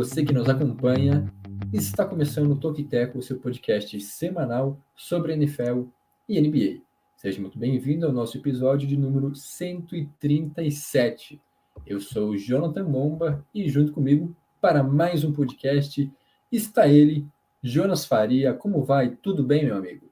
você 0.00 0.24
que 0.24 0.32
nos 0.32 0.48
acompanha. 0.48 1.30
Está 1.74 2.06
começando 2.06 2.52
o 2.52 2.56
Toque 2.56 2.82
Tackle, 2.82 3.22
seu 3.22 3.38
podcast 3.38 4.00
semanal 4.00 4.80
sobre 4.96 5.34
NFL 5.34 5.82
e 6.26 6.40
NBA. 6.40 6.80
Seja 7.18 7.38
muito 7.38 7.58
bem-vindo 7.58 8.06
ao 8.06 8.12
nosso 8.12 8.38
episódio 8.38 8.88
de 8.88 8.96
número 8.96 9.34
137. 9.34 11.38
Eu 11.86 12.00
sou 12.00 12.30
o 12.30 12.38
Jonathan 12.38 12.84
Momba 12.84 13.44
e 13.54 13.68
junto 13.68 13.92
comigo 13.92 14.34
para 14.58 14.82
mais 14.82 15.22
um 15.22 15.34
podcast 15.34 16.10
está 16.50 16.88
ele, 16.88 17.26
Jonas 17.62 18.06
Faria. 18.06 18.54
Como 18.54 18.82
vai? 18.82 19.10
Tudo 19.22 19.44
bem, 19.44 19.66
meu 19.66 19.76
amigo? 19.76 20.08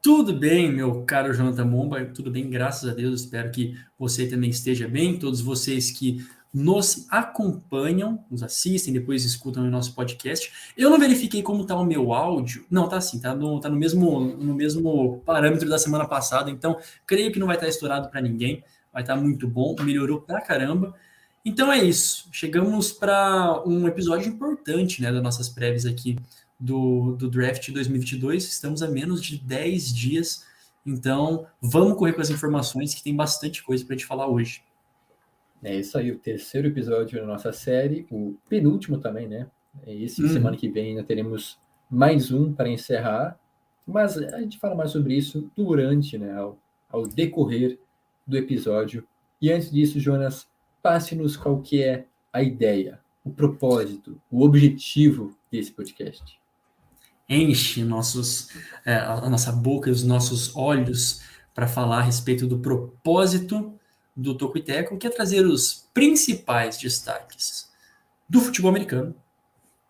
Tudo 0.00 0.32
bem, 0.32 0.72
meu 0.72 1.02
caro 1.02 1.34
Jonathan 1.34 1.64
Momba, 1.64 2.04
tudo 2.04 2.30
bem, 2.30 2.48
graças 2.48 2.88
a 2.88 2.94
Deus. 2.94 3.22
Espero 3.22 3.50
que 3.50 3.76
você 3.98 4.28
também 4.28 4.50
esteja 4.50 4.86
bem. 4.86 5.18
Todos 5.18 5.40
vocês 5.40 5.90
que 5.90 6.24
nos 6.52 7.06
acompanham, 7.08 8.24
nos 8.30 8.42
assistem, 8.42 8.92
depois 8.92 9.24
escutam 9.24 9.62
o 9.62 9.70
nosso 9.70 9.94
podcast. 9.94 10.52
Eu 10.76 10.90
não 10.90 10.98
verifiquei 10.98 11.42
como 11.42 11.62
está 11.62 11.76
o 11.76 11.84
meu 11.84 12.12
áudio. 12.12 12.66
Não, 12.68 12.88
tá 12.88 12.96
assim, 12.96 13.20
tá 13.20 13.34
no, 13.34 13.60
tá 13.60 13.68
no, 13.68 13.76
mesmo, 13.76 14.20
no 14.20 14.54
mesmo 14.54 15.22
parâmetro 15.24 15.68
da 15.68 15.78
semana 15.78 16.06
passada, 16.06 16.50
então 16.50 16.78
creio 17.06 17.32
que 17.32 17.38
não 17.38 17.46
vai 17.46 17.56
estar 17.56 17.68
estourado 17.68 18.08
para 18.08 18.20
ninguém. 18.20 18.64
Vai 18.92 19.02
estar 19.02 19.14
muito 19.14 19.46
bom, 19.46 19.76
melhorou 19.80 20.20
pra 20.20 20.40
caramba. 20.40 20.94
Então 21.44 21.72
é 21.72 21.78
isso. 21.78 22.28
Chegamos 22.32 22.92
para 22.92 23.62
um 23.64 23.86
episódio 23.86 24.28
importante 24.28 25.00
né, 25.00 25.12
das 25.12 25.22
nossas 25.22 25.48
prévias 25.48 25.86
aqui 25.86 26.18
do, 26.58 27.16
do 27.16 27.30
Draft 27.30 27.70
2022. 27.70 28.44
Estamos 28.44 28.82
a 28.82 28.88
menos 28.88 29.22
de 29.22 29.38
10 29.38 29.94
dias. 29.94 30.44
Então, 30.84 31.46
vamos 31.60 31.96
correr 31.96 32.12
com 32.12 32.20
as 32.20 32.30
informações 32.30 32.94
que 32.94 33.02
tem 33.02 33.14
bastante 33.14 33.62
coisa 33.62 33.84
para 33.84 33.94
gente 33.94 34.06
falar 34.06 34.26
hoje. 34.26 34.62
É 35.62 35.76
isso 35.76 35.98
aí, 35.98 36.10
o 36.10 36.18
terceiro 36.18 36.68
episódio 36.68 37.20
da 37.20 37.26
nossa 37.26 37.52
série, 37.52 38.06
o 38.10 38.36
penúltimo 38.48 38.98
também, 38.98 39.28
né? 39.28 39.46
Esse 39.86 40.22
Uhum. 40.22 40.28
semana 40.28 40.56
que 40.56 40.68
vem 40.68 40.90
ainda 40.90 41.04
teremos 41.04 41.58
mais 41.90 42.32
um 42.32 42.52
para 42.52 42.68
encerrar, 42.68 43.38
mas 43.86 44.16
a 44.16 44.40
gente 44.40 44.58
fala 44.58 44.74
mais 44.74 44.90
sobre 44.90 45.14
isso 45.14 45.50
durante, 45.56 46.16
né, 46.16 46.32
ao, 46.36 46.58
ao 46.90 47.06
decorrer 47.06 47.78
do 48.26 48.36
episódio. 48.36 49.06
E 49.40 49.50
antes 49.52 49.70
disso, 49.70 49.98
Jonas, 50.00 50.48
passe-nos 50.82 51.36
qual 51.36 51.60
que 51.60 51.82
é 51.82 52.06
a 52.32 52.42
ideia, 52.42 53.00
o 53.24 53.30
propósito, 53.30 54.20
o 54.30 54.44
objetivo 54.44 55.36
desse 55.50 55.72
podcast. 55.72 56.38
enche 57.28 57.84
nossos, 57.84 58.48
é, 58.84 58.94
a 58.96 59.28
nossa 59.28 59.52
boca 59.52 59.88
e 59.88 59.92
os 59.92 60.02
nossos 60.04 60.54
olhos 60.56 61.22
para 61.54 61.66
falar 61.68 61.98
a 61.98 62.02
respeito 62.02 62.46
do 62.46 62.58
propósito 62.58 63.74
do 64.16 64.34
Toco 64.34 64.58
e 64.58 64.62
Teco, 64.62 64.98
que 64.98 65.06
é 65.06 65.10
trazer 65.10 65.46
os 65.46 65.88
principais 65.94 66.76
destaques 66.78 67.70
do 68.28 68.40
futebol 68.40 68.70
americano, 68.70 69.14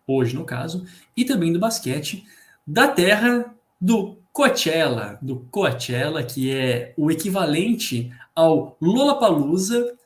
hoje 0.07 0.35
no 0.35 0.45
caso, 0.45 0.85
e 1.15 1.25
também 1.25 1.53
do 1.53 1.59
basquete, 1.59 2.25
da 2.65 2.87
terra 2.87 3.53
do 3.79 4.17
Coachella, 4.31 5.19
do 5.21 5.41
Coachella, 5.51 6.23
que 6.23 6.51
é 6.51 6.93
o 6.97 7.11
equivalente 7.11 8.11
ao 8.35 8.77
Lollapalooza 8.81 9.97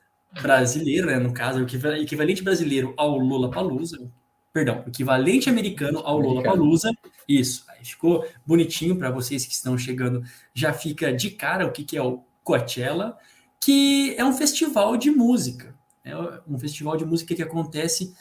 brasileiro, 0.41 1.07
né, 1.07 1.17
no 1.17 1.33
caso, 1.33 1.59
o 1.59 1.63
equiva- 1.63 1.97
equivalente 1.97 2.43
brasileiro 2.43 2.93
ao 2.97 3.17
Lollapalooza, 3.17 4.11
perdão, 4.51 4.83
o 4.85 4.89
equivalente 4.89 5.49
americano 5.49 5.99
ao. 5.99 6.19
Lollapalooza, 6.19 6.91
isso, 7.27 7.65
aí 7.69 7.85
ficou 7.85 8.25
bonitinho 8.45 8.97
para 8.97 9.11
vocês 9.11 9.45
que 9.45 9.53
estão 9.53 9.77
chegando, 9.77 10.23
já 10.53 10.73
fica 10.73 11.13
de 11.13 11.31
cara 11.31 11.65
o 11.65 11.71
que, 11.71 11.83
que 11.83 11.97
é 11.97 12.01
o 12.01 12.23
Coachella, 12.43 13.17
que 13.65 14.13
é 14.15 14.23
um 14.23 14.31
festival 14.31 14.95
de 14.95 15.09
música, 15.09 15.73
é 16.03 16.15
um 16.47 16.59
festival 16.59 16.95
de 16.97 17.03
música 17.03 17.33
que 17.33 17.41
acontece 17.41 18.13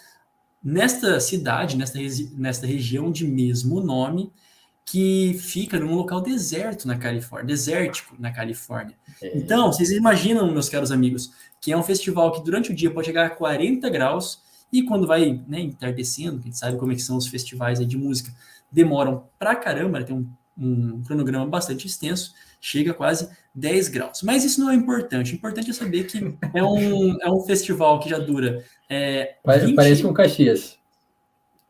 nesta 0.63 1.21
cidade, 1.21 1.77
nesta, 1.77 1.99
nesta 2.33 2.67
região 2.67 3.13
de 3.13 3.27
mesmo 3.27 3.79
nome, 3.83 4.33
que 4.87 5.35
fica 5.35 5.79
num 5.79 5.95
local 5.95 6.23
deserto 6.23 6.89
na 6.89 6.97
Califórnia, 6.97 7.47
desértico 7.47 8.17
na 8.19 8.33
Califórnia. 8.33 8.97
É, 9.21 9.37
Então, 9.37 9.71
vocês 9.71 9.91
imaginam, 9.91 10.51
meus 10.51 10.71
caros 10.71 10.91
amigos, 10.91 11.31
que 11.61 11.71
é 11.71 11.77
um 11.77 11.83
festival 11.83 12.33
que 12.33 12.43
durante 12.43 12.71
o 12.71 12.75
dia 12.75 12.91
pode 12.91 13.09
chegar 13.09 13.27
a 13.27 13.31
40 13.31 13.91
graus 13.91 14.41
e 14.73 14.83
quando 14.83 15.07
vai 15.07 15.43
né, 15.47 15.61
entardecendo, 15.61 16.39
que 16.39 16.45
a 16.45 16.47
gente 16.47 16.59
sabe 16.59 16.79
como 16.79 16.93
é 16.93 16.95
que 16.95 17.03
são 17.03 17.19
os 17.19 17.27
festivais 17.27 17.87
de 17.87 17.99
música, 17.99 18.35
demoram 18.73 19.29
pra 19.39 19.55
caramba, 19.55 20.01
né, 20.01 20.07
tem 20.07 20.17
um, 20.17 20.27
um 20.57 21.03
cronograma 21.03 21.47
bastante 21.47 21.87
extenso, 21.87 22.33
chega 22.61 22.93
a 22.93 22.95
quase 22.95 23.29
10 23.55 23.89
graus. 23.89 24.23
Mas 24.23 24.45
isso 24.45 24.61
não 24.61 24.71
é 24.71 24.75
importante, 24.75 25.33
o 25.33 25.37
importante 25.37 25.71
é 25.71 25.73
saber 25.73 26.05
que 26.05 26.37
é 26.55 26.63
um, 26.63 27.21
é 27.21 27.31
um 27.31 27.41
festival 27.41 28.01
que 28.01 28.09
já 28.09 28.19
dura 28.19 28.65
é, 28.89 29.37
Parece, 29.43 29.67
20... 29.67 29.77
parece 29.77 30.03
com 30.03 30.15
Caxias. 30.15 30.79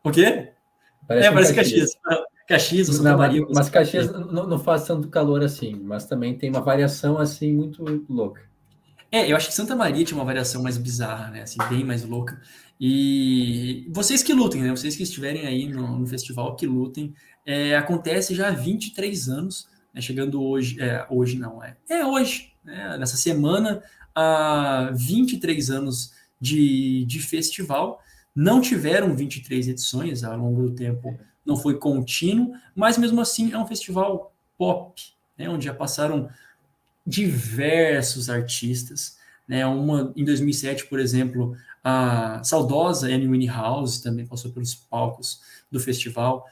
O 0.03 0.11
quê? 0.11 0.51
Parece 1.07 1.27
é, 1.27 1.31
parece 1.31 1.53
Caxias. 1.53 1.91
Caxias, 2.47 2.89
ou 2.89 2.95
Santa 2.95 3.09
Não, 3.11 3.17
Maria. 3.17 3.41
mas, 3.41 3.51
mas 3.55 3.69
Caxias 3.69 4.11
não, 4.11 4.47
não 4.47 4.59
faz 4.59 4.85
tanto 4.85 5.07
calor 5.07 5.43
assim, 5.43 5.75
mas 5.75 6.05
também 6.05 6.37
tem 6.37 6.49
uma 6.49 6.61
variação 6.61 7.17
assim 7.17 7.51
muito 7.51 7.83
louca. 8.07 8.41
É, 9.11 9.31
eu 9.31 9.35
acho 9.37 9.47
que 9.47 9.53
Santa 9.53 9.75
Maria 9.75 10.03
tinha 10.03 10.17
uma 10.17 10.25
variação 10.25 10.61
mais 10.61 10.77
bizarra, 10.77 11.31
né? 11.31 11.41
Assim, 11.43 11.57
bem 11.69 11.83
mais 11.83 12.03
louca. 12.03 12.39
E 12.79 13.87
vocês 13.89 14.21
que 14.21 14.33
lutem, 14.33 14.61
né? 14.61 14.71
Vocês 14.71 14.95
que 14.95 15.03
estiverem 15.03 15.47
aí 15.47 15.67
no, 15.67 15.99
no 15.99 16.05
festival, 16.05 16.55
que 16.55 16.67
lutem. 16.67 17.13
É, 17.45 17.75
acontece 17.75 18.33
já 18.33 18.47
há 18.47 18.51
23 18.51 19.29
anos, 19.29 19.67
né? 19.93 20.01
Chegando 20.01 20.41
hoje, 20.41 20.81
é, 20.81 21.05
hoje 21.09 21.37
não, 21.37 21.63
é, 21.63 21.77
é 21.89 22.05
hoje, 22.05 22.53
né? 22.63 22.97
Nessa 22.97 23.17
semana, 23.17 23.83
há 24.13 24.89
23 24.93 25.69
anos 25.69 26.13
de, 26.39 27.05
de 27.05 27.19
festival. 27.19 28.01
Não 28.35 28.59
tiveram 28.59 29.15
23 29.15 29.69
edições 29.69 30.23
ao 30.23 30.37
longo 30.37 30.63
do 30.63 30.71
tempo, 30.75 31.17
não 31.45 31.55
foi 31.55 31.77
contínuo, 31.77 32.53
mas 32.75 32.97
mesmo 32.97 33.21
assim 33.21 33.53
é 33.53 33.57
um 33.57 33.67
festival 33.67 34.33
pop, 34.57 35.01
né? 35.37 35.47
Onde 35.49 35.65
já 35.65 35.73
passaram 35.73 36.29
diversos 37.05 38.29
artistas, 38.29 39.17
né? 39.47 39.65
Uma 39.65 40.11
em 40.15 40.25
2007, 40.25 40.87
por 40.87 40.99
exemplo, 40.99 41.55
a 41.83 42.43
saudosa 42.43 43.07
Annie 43.07 43.27
Winehouse 43.27 44.01
também 44.01 44.25
passou 44.25 44.51
pelos 44.51 44.73
palcos 44.73 45.41
do 45.71 45.79
festival. 45.79 46.45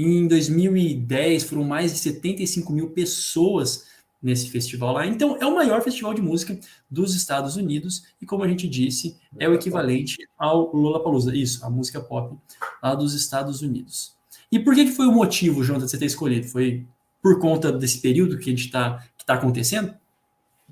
Em 0.00 0.28
2010 0.28 1.42
foram 1.42 1.64
mais 1.64 1.92
de 1.92 1.98
75 1.98 2.72
mil 2.72 2.90
pessoas 2.90 3.88
nesse 4.22 4.48
festival 4.48 4.92
lá. 4.92 5.04
Então 5.04 5.36
é 5.40 5.44
o 5.44 5.56
maior 5.56 5.82
festival 5.82 6.14
de 6.14 6.22
música 6.22 6.56
dos 6.88 7.16
Estados 7.16 7.56
Unidos 7.56 8.04
e 8.22 8.24
como 8.24 8.44
a 8.44 8.48
gente 8.48 8.68
disse 8.68 9.16
é 9.36 9.48
o 9.48 9.54
equivalente 9.54 10.16
ao 10.38 10.72
Lollapalooza, 10.72 11.34
isso, 11.34 11.66
a 11.66 11.70
música 11.70 12.00
pop 12.00 12.36
lá 12.80 12.94
dos 12.94 13.12
Estados 13.12 13.60
Unidos. 13.60 14.16
E 14.52 14.60
por 14.60 14.72
que, 14.72 14.84
que 14.84 14.92
foi 14.92 15.06
o 15.06 15.12
motivo, 15.12 15.64
Jonathan, 15.64 15.86
de 15.86 15.90
você 15.90 15.98
ter 15.98 16.06
escolhido? 16.06 16.46
Foi 16.46 16.86
por 17.20 17.40
conta 17.40 17.72
desse 17.72 18.00
período 18.00 18.38
que 18.38 18.48
a 18.48 18.52
gente 18.52 18.66
está 18.66 19.04
tá 19.26 19.34
acontecendo? 19.34 19.92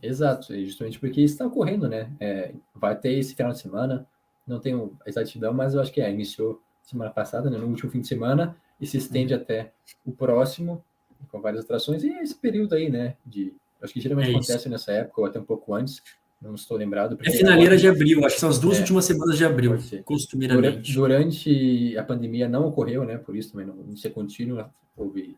Exato, 0.01 0.55
justamente 0.65 1.01
porque 1.01 1.21
está 1.21 1.45
ocorrendo, 1.47 1.89
né? 1.89 2.13
É, 2.21 2.55
vai 2.73 2.97
ter 2.97 3.19
esse 3.19 3.35
final 3.35 3.51
de 3.51 3.59
semana, 3.59 4.07
não 4.47 4.61
tenho 4.61 4.97
a 5.05 5.09
exatidão, 5.09 5.53
mas 5.53 5.75
eu 5.75 5.81
acho 5.81 5.93
que 5.93 6.01
é, 6.01 6.11
iniciou 6.13 6.63
semana 6.85 7.11
passada, 7.11 7.51
né, 7.51 7.59
no 7.59 7.67
último 7.67 7.91
fim 7.91 8.01
de 8.01 8.07
semana, 8.07 8.57
e 8.81 8.87
se 8.87 8.97
estende 8.99 9.33
até 9.35 9.73
o 10.05 10.13
próximo, 10.13 10.83
com 11.31 11.41
várias 11.41 11.65
atrações, 11.65 12.05
e 12.05 12.09
esse 12.19 12.35
período 12.35 12.75
aí, 12.75 12.91
né? 12.91 13.17
De, 13.25 13.53
acho 13.83 13.93
que 13.93 14.01
geralmente 14.01 14.29
É 14.29 14.31
isso. 14.31 14.39
acontece 14.51 14.69
nessa 14.69 14.93
época, 14.93 15.21
ou 15.21 15.27
até 15.27 15.39
um 15.41 15.45
pouco 15.45 15.75
antes, 15.75 16.03
não 16.41 16.55
estou 16.55 16.77
lembrado. 16.77 17.19
É 17.25 17.31
finaleira 17.31 17.75
agora- 17.75 17.77
de 17.79 17.89
abril, 17.89 18.25
acho 18.25 18.35
que 18.35 18.41
são 18.41 18.51
as 18.51 18.59
duas 18.59 18.77
É. 18.77 18.81
últimas 18.81 19.05
semanas 19.07 19.39
de 19.39 19.45
abril. 19.45 19.71
Durante, 19.71 20.03
costumeiramente. 20.03 20.93
durante 20.93 21.97
a 21.99 22.05
pandemia 22.05 22.49
não 22.49 22.67
ocorreu, 22.67 23.05
né? 23.05 23.17
Por 23.17 23.35
isso 23.35 23.53
também 23.53 23.67
não, 23.67 23.75
não 23.75 23.97
ser 23.97 24.11
contínua, 24.11 24.71
houve. 24.97 25.37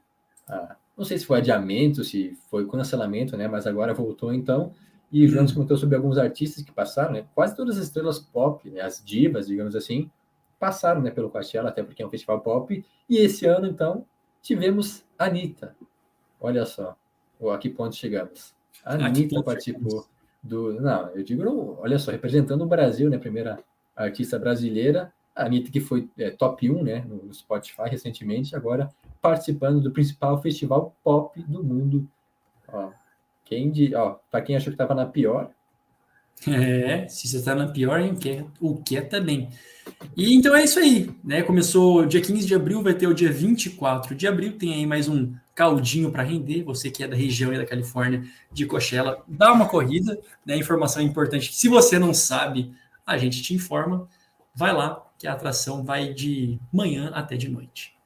ah, 0.49 0.77
não 0.97 1.05
sei 1.05 1.17
se 1.19 1.25
foi 1.27 1.39
adiamento, 1.39 2.03
se 2.03 2.37
foi 2.51 2.67
cancelamento, 2.67 3.37
né? 3.37 3.47
Mas 3.47 3.67
agora 3.67 3.95
voltou 3.95 4.33
então. 4.33 4.73
E 5.13 5.25
o 5.25 5.29
Jonas 5.29 5.53
Hum. 5.53 5.55
comentou 5.55 5.77
sobre 5.77 5.95
alguns 5.97 6.19
artistas 6.19 6.63
que 6.65 6.73
passaram, 6.73 7.13
né? 7.13 7.25
Quase 7.35 7.55
todas 7.57 7.79
as 7.79 7.85
estrelas 7.85 8.19
pop, 8.19 8.69
né? 8.69 8.81
as 8.81 9.03
divas, 9.05 9.47
digamos 9.47 9.75
assim, 9.77 10.11
passaram 10.59 11.01
né, 11.01 11.11
pelo 11.11 11.31
Coachella, 11.31 11.69
até 11.69 11.83
porque 11.83 12.03
é 12.03 12.07
um 12.07 12.11
festival 12.11 12.41
pop. 12.41 12.85
E 13.09 13.17
esse 13.17 13.47
ano, 13.47 13.67
então, 13.67 14.05
tivemos 14.43 15.05
a 15.19 15.27
Anitta. 15.27 15.75
Olha 16.41 16.65
só, 16.65 16.97
ó, 17.41 17.53
a 17.53 17.59
que 17.59 17.69
ponto 17.69 17.97
chegamos. 17.97 18.55
A 18.85 18.95
Anitta 18.95 19.43
participou 19.43 19.91
chegamos? 19.91 20.09
do. 20.43 20.81
Não, 20.81 21.09
eu 21.11 21.23
digo, 21.23 21.79
olha 21.81 21.99
só, 21.99 22.11
representando 22.11 22.63
o 22.63 22.67
Brasil, 22.67 23.11
né? 23.11 23.19
Primeira 23.19 23.59
artista 23.97 24.39
brasileira, 24.39 25.13
a 25.35 25.45
Anitta, 25.45 25.71
que 25.71 25.81
foi 25.81 26.09
é, 26.19 26.31
top 26.31 26.71
1 26.71 26.83
né, 26.83 27.05
no 27.09 27.33
Spotify 27.33 27.89
recentemente, 27.89 28.55
agora 28.55 28.89
participando 29.21 29.81
do 29.81 29.91
principal 29.91 30.41
festival 30.41 30.95
pop 31.03 31.41
do 31.43 31.63
mundo. 31.63 32.09
Ó, 32.69 32.91
quem 33.45 33.71
de, 33.71 33.95
ó, 33.95 34.17
para 34.31 34.43
quem 34.43 34.57
achou 34.57 34.71
que 34.71 34.75
estava 34.75 34.95
na 34.95 35.07
pior, 35.07 35.51
É, 36.47 37.09
se 37.09 37.27
você 37.27 37.43
tá 37.43 37.55
na 37.55 37.67
pior, 37.67 38.01
hein, 38.01 38.15
quer, 38.15 38.45
o 38.61 38.77
quer 38.77 39.09
também. 39.09 39.51
E 40.17 40.35
então 40.35 40.55
é 40.55 40.65
isso 40.65 40.79
aí, 40.79 41.11
né? 41.25 41.43
Começou 41.43 42.07
dia 42.07 42.21
15 42.21 42.47
de 42.47 42.55
abril, 42.55 42.83
vai 42.83 42.95
ter 42.95 43.07
o 43.07 43.15
dia 43.15 43.33
24 43.33 44.15
de 44.15 44.27
abril, 44.27 44.57
tem 44.57 44.75
aí 44.75 44.87
mais 44.87 45.09
um 45.09 45.35
caldinho 45.55 46.13
para 46.13 46.23
render. 46.23 46.63
Você 46.63 46.91
que 46.91 47.03
é 47.03 47.09
da 47.09 47.17
região 47.17 47.53
e 47.53 47.59
da 47.59 47.67
Califórnia, 47.67 48.25
de 48.53 48.67
Coachella, 48.67 49.23
dá 49.27 49.53
uma 49.53 49.69
corrida, 49.69 50.19
né? 50.47 50.57
Informação 50.57 51.03
importante. 51.03 51.55
Se 51.55 51.69
você 51.69 51.99
não 51.99 52.15
sabe, 52.15 52.73
a 53.05 53.19
gente 53.19 53.43
te 53.43 53.55
informa. 53.55 54.09
Vai 54.55 54.73
lá, 54.73 55.05
que 55.19 55.27
a 55.27 55.33
atração 55.33 55.85
vai 55.85 56.13
de 56.13 56.61
manhã 56.73 57.11
até 57.13 57.37
de 57.37 57.49
noite. 57.49 57.97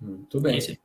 Muito 0.00 0.40
bem. 0.40 0.58
É. 0.58 0.76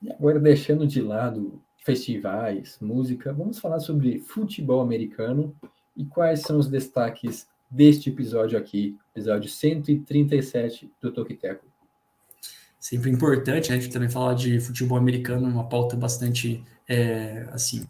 E 0.00 0.12
agora, 0.12 0.38
deixando 0.38 0.86
de 0.86 1.02
lado 1.02 1.60
festivais, 1.88 2.76
música, 2.82 3.32
vamos 3.32 3.58
falar 3.58 3.80
sobre 3.80 4.18
futebol 4.18 4.82
americano 4.82 5.56
e 5.96 6.04
quais 6.04 6.42
são 6.42 6.58
os 6.58 6.68
destaques 6.68 7.46
deste 7.70 8.10
episódio 8.10 8.58
aqui, 8.58 8.98
episódio 9.16 9.48
137 9.48 10.92
do 11.00 11.10
Toquiteco. 11.10 11.64
Sempre 12.78 13.10
importante? 13.10 13.72
A 13.72 13.76
gente 13.76 13.88
também 13.88 14.10
falar 14.10 14.34
de 14.34 14.60
futebol 14.60 14.98
americano, 14.98 15.48
uma 15.48 15.66
pauta 15.66 15.96
bastante, 15.96 16.62
é, 16.86 17.48
assim, 17.52 17.86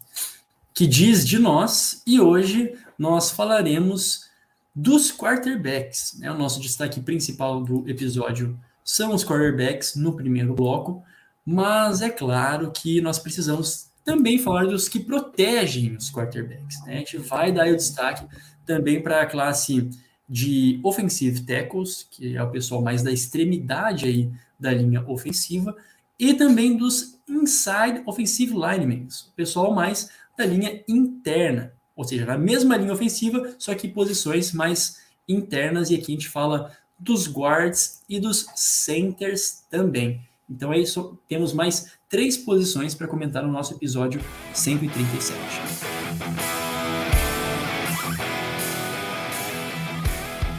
que 0.73 0.87
diz 0.87 1.27
de 1.27 1.37
nós. 1.37 2.01
E 2.07 2.21
hoje 2.21 2.73
nós 2.97 3.29
falaremos 3.29 4.29
dos 4.73 5.11
quarterbacks. 5.11 6.17
Né? 6.17 6.31
O 6.31 6.37
nosso 6.37 6.61
destaque 6.61 7.01
principal 7.01 7.61
do 7.61 7.83
episódio 7.89 8.57
são 8.81 9.13
os 9.13 9.25
quarterbacks 9.25 9.97
no 9.97 10.15
primeiro 10.15 10.53
bloco, 10.53 11.03
mas 11.45 12.01
é 12.01 12.09
claro 12.09 12.71
que 12.71 13.01
nós 13.01 13.19
precisamos 13.19 13.88
também 14.03 14.39
falar 14.39 14.65
dos 14.65 14.87
que 14.87 14.99
protegem 14.99 15.95
os 15.95 16.11
quarterbacks. 16.11 16.83
Né? 16.85 16.95
A 16.95 16.97
gente 16.97 17.17
vai 17.17 17.51
dar 17.51 17.67
o 17.67 17.75
destaque 17.75 18.25
também 18.65 19.01
para 19.01 19.21
a 19.21 19.25
classe 19.25 19.89
de 20.27 20.79
offensive 20.83 21.41
tackles, 21.41 22.07
que 22.09 22.37
é 22.37 22.43
o 22.43 22.51
pessoal 22.51 22.81
mais 22.81 23.01
da 23.01 23.11
extremidade 23.11 24.05
aí 24.05 24.31
da 24.59 24.71
linha 24.71 25.03
ofensiva, 25.07 25.75
e 26.19 26.33
também 26.33 26.77
dos 26.77 27.19
inside 27.27 28.03
offensive 28.05 28.53
linemen, 28.53 29.07
o 29.29 29.35
pessoal 29.35 29.73
mais 29.73 30.09
da 30.37 30.45
linha 30.45 30.83
interna, 30.87 31.73
ou 31.95 32.03
seja, 32.03 32.25
na 32.25 32.37
mesma 32.37 32.77
linha 32.77 32.93
ofensiva, 32.93 33.55
só 33.57 33.73
que 33.73 33.87
posições 33.87 34.53
mais 34.53 34.99
internas, 35.27 35.89
e 35.89 35.95
aqui 35.95 36.11
a 36.11 36.15
gente 36.15 36.29
fala 36.29 36.71
dos 36.99 37.27
guards 37.27 38.03
e 38.07 38.19
dos 38.19 38.45
centers 38.55 39.63
também. 39.69 40.28
Então 40.49 40.73
é 40.73 40.79
isso, 40.79 41.19
temos 41.27 41.53
mais 41.53 41.99
três 42.09 42.35
posições 42.35 42.95
para 42.95 43.07
comentar 43.07 43.43
no 43.43 43.51
nosso 43.51 43.75
episódio 43.75 44.19
137. 44.51 45.37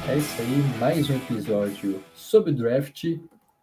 É 0.09 0.17
isso 0.17 0.41
aí, 0.41 0.79
mais 0.79 1.11
um 1.11 1.17
episódio 1.17 2.01
sobre 2.15 2.53
draft. 2.53 3.05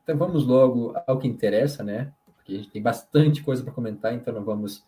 Então 0.03 0.17
vamos 0.17 0.45
logo 0.45 0.93
ao 1.07 1.17
que 1.17 1.29
interessa, 1.29 1.81
né? 1.81 2.11
Porque 2.35 2.53
a 2.53 2.57
gente 2.57 2.71
tem 2.71 2.81
bastante 2.81 3.41
coisa 3.41 3.63
para 3.63 3.71
comentar, 3.71 4.13
então 4.13 4.33
não 4.33 4.43
vamos 4.43 4.83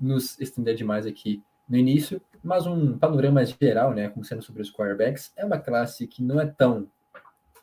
nos 0.00 0.38
estender 0.38 0.76
demais 0.76 1.06
aqui 1.06 1.42
no 1.68 1.76
início. 1.76 2.22
Mas 2.40 2.68
um 2.68 2.96
panorama 2.96 3.44
geral, 3.44 3.92
né? 3.92 4.08
Começando 4.10 4.42
sobre 4.42 4.62
os 4.62 4.72
quarterbacks, 4.72 5.32
é 5.36 5.44
uma 5.44 5.58
classe 5.58 6.06
que 6.06 6.22
não 6.22 6.40
é 6.40 6.46
tão, 6.46 6.88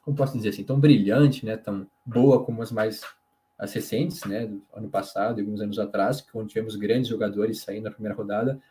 como 0.06 0.16
posso 0.16 0.38
dizer 0.38 0.50
assim, 0.50 0.64
tão 0.64 0.80
brilhante, 0.80 1.44
né? 1.44 1.58
Tão 1.58 1.88
boa 2.06 2.46
como 2.46 2.62
as 2.62 2.72
mais 2.72 3.02
as 3.58 3.74
recentes, 3.74 4.24
né? 4.26 4.46
Do 4.46 4.62
ano 4.74 4.88
passado 4.88 5.40
e 5.40 5.42
alguns 5.42 5.60
anos 5.60 5.80
atrás, 5.80 6.22
quando 6.22 6.48
tivemos 6.48 6.76
grandes 6.76 7.10
jogadores 7.10 7.62
saindo 7.62 7.86
na 7.86 7.92
primeira 7.92 8.16
rodada. 8.16 8.62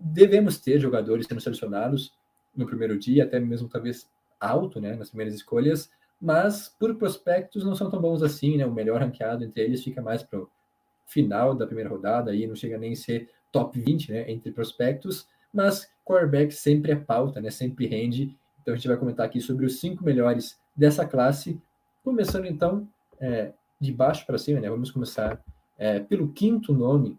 Devemos 0.00 0.58
ter 0.58 0.80
jogadores 0.80 1.26
sendo 1.26 1.40
selecionados 1.42 2.14
no 2.56 2.66
primeiro 2.66 2.98
dia, 2.98 3.24
até 3.24 3.38
mesmo 3.38 3.68
talvez 3.68 4.08
alto, 4.40 4.80
né, 4.80 4.96
nas 4.96 5.10
primeiras 5.10 5.34
escolhas, 5.34 5.90
mas 6.20 6.74
por 6.78 6.96
prospectos 6.96 7.64
não 7.64 7.76
são 7.76 7.90
tão 7.90 8.00
bons 8.00 8.22
assim, 8.22 8.56
né? 8.56 8.64
O 8.64 8.72
melhor 8.72 9.00
ranqueado 9.00 9.44
entre 9.44 9.60
eles 9.60 9.84
fica 9.84 10.00
mais 10.00 10.22
para 10.22 10.40
o 10.40 10.48
final 11.06 11.54
da 11.54 11.66
primeira 11.66 11.90
rodada, 11.90 12.30
aí 12.30 12.46
não 12.46 12.56
chega 12.56 12.78
nem 12.78 12.92
a 12.92 12.96
ser 12.96 13.28
top 13.52 13.78
20, 13.78 14.10
né, 14.10 14.30
entre 14.30 14.50
prospectos, 14.50 15.28
mas 15.52 15.90
quarterback 16.04 16.52
sempre 16.54 16.92
é 16.92 16.96
pauta, 16.96 17.40
né? 17.42 17.50
Sempre 17.50 17.86
rende. 17.86 18.34
Então 18.62 18.72
a 18.72 18.76
gente 18.76 18.88
vai 18.88 18.96
comentar 18.96 19.26
aqui 19.26 19.40
sobre 19.40 19.66
os 19.66 19.78
cinco 19.78 20.02
melhores 20.02 20.58
dessa 20.74 21.06
classe, 21.06 21.60
começando 22.04 22.46
então 22.46 22.88
é, 23.20 23.52
de 23.80 23.92
baixo 23.92 24.26
para 24.26 24.38
cima, 24.38 24.60
né? 24.60 24.70
Vamos 24.70 24.90
começar 24.90 25.40
é, 25.78 26.00
pelo 26.00 26.28
quinto 26.28 26.72
nome 26.72 27.18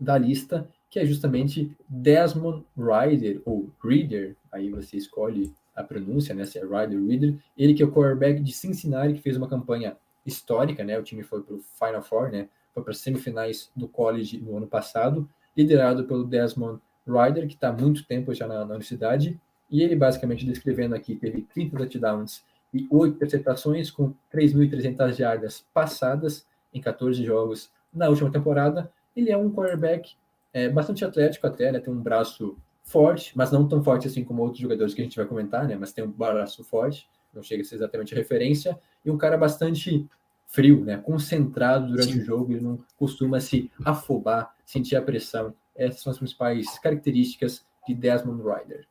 da 0.00 0.16
lista, 0.16 0.68
que 0.88 0.98
é 0.98 1.04
justamente 1.04 1.70
Desmond 1.88 2.64
Ryder, 2.76 3.40
ou 3.44 3.70
Reader, 3.82 4.36
aí 4.50 4.70
você 4.70 4.96
escolhe 4.96 5.52
a 5.74 5.84
pronúncia, 5.84 6.34
né, 6.34 6.44
se 6.44 6.58
é 6.58 6.62
Ryder 6.62 7.04
Reader, 7.06 7.34
ele 7.56 7.74
que 7.74 7.82
é 7.82 7.86
o 7.86 7.92
quarterback 7.92 8.40
de 8.40 8.52
Cincinnati, 8.52 9.14
que 9.14 9.20
fez 9.20 9.36
uma 9.36 9.48
campanha 9.48 9.96
histórica, 10.26 10.82
né, 10.82 10.98
o 10.98 11.02
time 11.02 11.22
foi 11.22 11.42
para 11.42 11.54
o 11.54 11.60
Final 11.78 12.02
Four, 12.02 12.30
né, 12.30 12.48
foi 12.74 12.82
para 12.82 12.92
as 12.92 12.98
semifinais 12.98 13.70
do 13.74 13.86
college 13.88 14.38
no 14.38 14.56
ano 14.56 14.66
passado, 14.66 15.28
liderado 15.56 16.04
pelo 16.04 16.24
Desmond 16.24 16.80
Ryder, 17.06 17.46
que 17.46 17.54
está 17.54 17.68
há 17.68 17.72
muito 17.72 18.04
tempo 18.04 18.34
já 18.34 18.46
na, 18.46 18.58
na 18.58 18.64
universidade, 18.64 19.38
e 19.70 19.82
ele 19.82 19.94
basicamente 19.94 20.44
descrevendo 20.44 20.94
aqui, 20.94 21.14
teve 21.14 21.42
30 21.42 21.76
touchdowns 21.76 22.42
e 22.72 22.86
8 22.90 23.16
interceptações, 23.16 23.90
com 23.90 24.14
3.300 24.32 25.12
jardas 25.12 25.64
passadas 25.74 26.46
em 26.72 26.80
14 26.80 27.24
jogos 27.24 27.70
na 27.92 28.08
última 28.08 28.30
temporada, 28.30 28.90
ele 29.16 29.30
é 29.30 29.36
um 29.36 29.50
quarterback 29.50 30.14
é, 30.52 30.68
bastante 30.68 31.04
atlético 31.04 31.46
até, 31.46 31.72
né? 31.72 31.80
Tem 31.80 31.92
um 31.92 32.00
braço 32.00 32.56
forte, 32.84 33.36
mas 33.36 33.50
não 33.52 33.68
tão 33.68 33.82
forte 33.82 34.06
assim 34.06 34.24
como 34.24 34.42
outros 34.42 34.60
jogadores 34.60 34.94
que 34.94 35.00
a 35.00 35.04
gente 35.04 35.16
vai 35.16 35.26
comentar, 35.26 35.66
né? 35.66 35.76
Mas 35.76 35.92
tem 35.92 36.04
um 36.04 36.10
braço 36.10 36.64
forte, 36.64 37.08
não 37.34 37.42
chega 37.42 37.62
a 37.62 37.64
ser 37.64 37.76
exatamente 37.76 38.14
a 38.14 38.18
referência, 38.18 38.78
e 39.04 39.10
um 39.10 39.18
cara 39.18 39.36
bastante 39.36 40.06
frio, 40.46 40.84
né? 40.84 40.96
Concentrado 40.98 41.88
durante 41.88 42.12
Sim. 42.12 42.20
o 42.20 42.24
jogo, 42.24 42.52
ele 42.52 42.60
não 42.60 42.78
costuma 42.96 43.40
se 43.40 43.70
afobar, 43.84 44.54
sentir 44.64 44.96
a 44.96 45.02
pressão. 45.02 45.54
Essas 45.76 46.02
são 46.02 46.10
as 46.10 46.18
principais 46.18 46.78
características 46.78 47.64
de 47.86 47.94
Desmond 47.94 48.42
Ryder. 48.42 48.86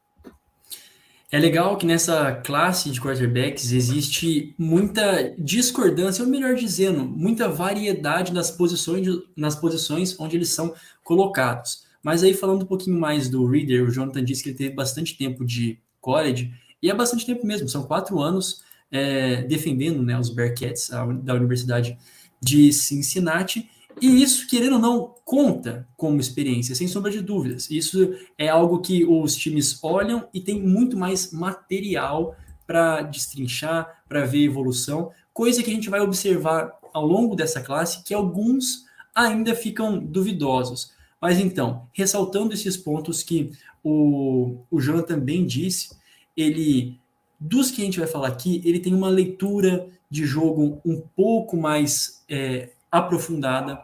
É 1.31 1.37
legal 1.37 1.77
que 1.77 1.85
nessa 1.85 2.31
classe 2.31 2.89
de 2.89 2.99
quarterbacks 2.99 3.71
existe 3.71 4.55
muita 4.57 5.35
discordância, 5.37 6.23
ou 6.23 6.29
melhor 6.29 6.55
dizendo, 6.55 7.05
muita 7.05 7.47
variedade 7.47 8.33
nas 8.33 8.49
posições, 8.49 9.07
nas 9.37 9.55
posições 9.55 10.19
onde 10.19 10.35
eles 10.35 10.49
são 10.49 10.73
colocados. 11.03 11.85
Mas 12.01 12.23
aí 12.23 12.33
falando 12.33 12.63
um 12.63 12.65
pouquinho 12.65 12.99
mais 12.99 13.29
do 13.29 13.45
Reader, 13.45 13.83
o 13.83 13.91
Jonathan 13.91 14.23
disse 14.23 14.41
que 14.41 14.49
ele 14.49 14.57
teve 14.57 14.73
bastante 14.73 15.15
tempo 15.15 15.45
de 15.45 15.79
college, 16.01 16.51
e 16.81 16.89
é 16.89 16.95
bastante 16.95 17.27
tempo 17.27 17.45
mesmo, 17.45 17.69
são 17.69 17.83
quatro 17.83 18.19
anos 18.19 18.63
é, 18.91 19.43
defendendo 19.43 20.01
né, 20.01 20.17
os 20.17 20.29
Bearcats 20.29 20.91
a, 20.91 21.05
da 21.05 21.35
Universidade 21.35 21.95
de 22.41 22.73
Cincinnati, 22.73 23.69
e 24.01 24.21
isso, 24.21 24.47
querendo 24.47 24.73
ou 24.73 24.79
não, 24.79 25.15
conta 25.23 25.87
como 25.95 26.19
experiência, 26.19 26.75
sem 26.75 26.87
sombra 26.87 27.11
de 27.11 27.21
dúvidas. 27.21 27.69
Isso 27.69 28.15
é 28.37 28.47
algo 28.47 28.79
que 28.79 29.05
os 29.05 29.35
times 29.35 29.79
olham 29.83 30.27
e 30.33 30.41
tem 30.41 30.61
muito 30.61 30.97
mais 30.97 31.31
material 31.31 32.35
para 32.65 33.01
destrinchar, 33.01 34.03
para 34.07 34.25
ver 34.25 34.43
evolução, 34.43 35.11
coisa 35.33 35.63
que 35.63 35.71
a 35.71 35.73
gente 35.73 35.89
vai 35.89 36.01
observar 36.01 36.71
ao 36.93 37.05
longo 37.05 37.35
dessa 37.35 37.61
classe, 37.61 38.03
que 38.03 38.13
alguns 38.13 38.85
ainda 39.13 39.55
ficam 39.55 39.97
duvidosos. 39.97 40.91
Mas 41.21 41.39
então, 41.39 41.87
ressaltando 41.93 42.53
esses 42.53 42.77
pontos 42.77 43.23
que 43.23 43.51
o, 43.83 44.57
o 44.69 44.79
João 44.79 45.01
também 45.01 45.45
disse, 45.45 45.97
ele, 46.35 46.99
dos 47.39 47.71
que 47.71 47.81
a 47.81 47.85
gente 47.85 47.99
vai 47.99 48.07
falar 48.07 48.27
aqui, 48.27 48.61
ele 48.63 48.79
tem 48.79 48.93
uma 48.93 49.09
leitura 49.09 49.87
de 50.09 50.25
jogo 50.25 50.81
um 50.85 51.01
pouco 51.15 51.57
mais 51.57 52.23
é, 52.27 52.69
aprofundada, 52.91 53.75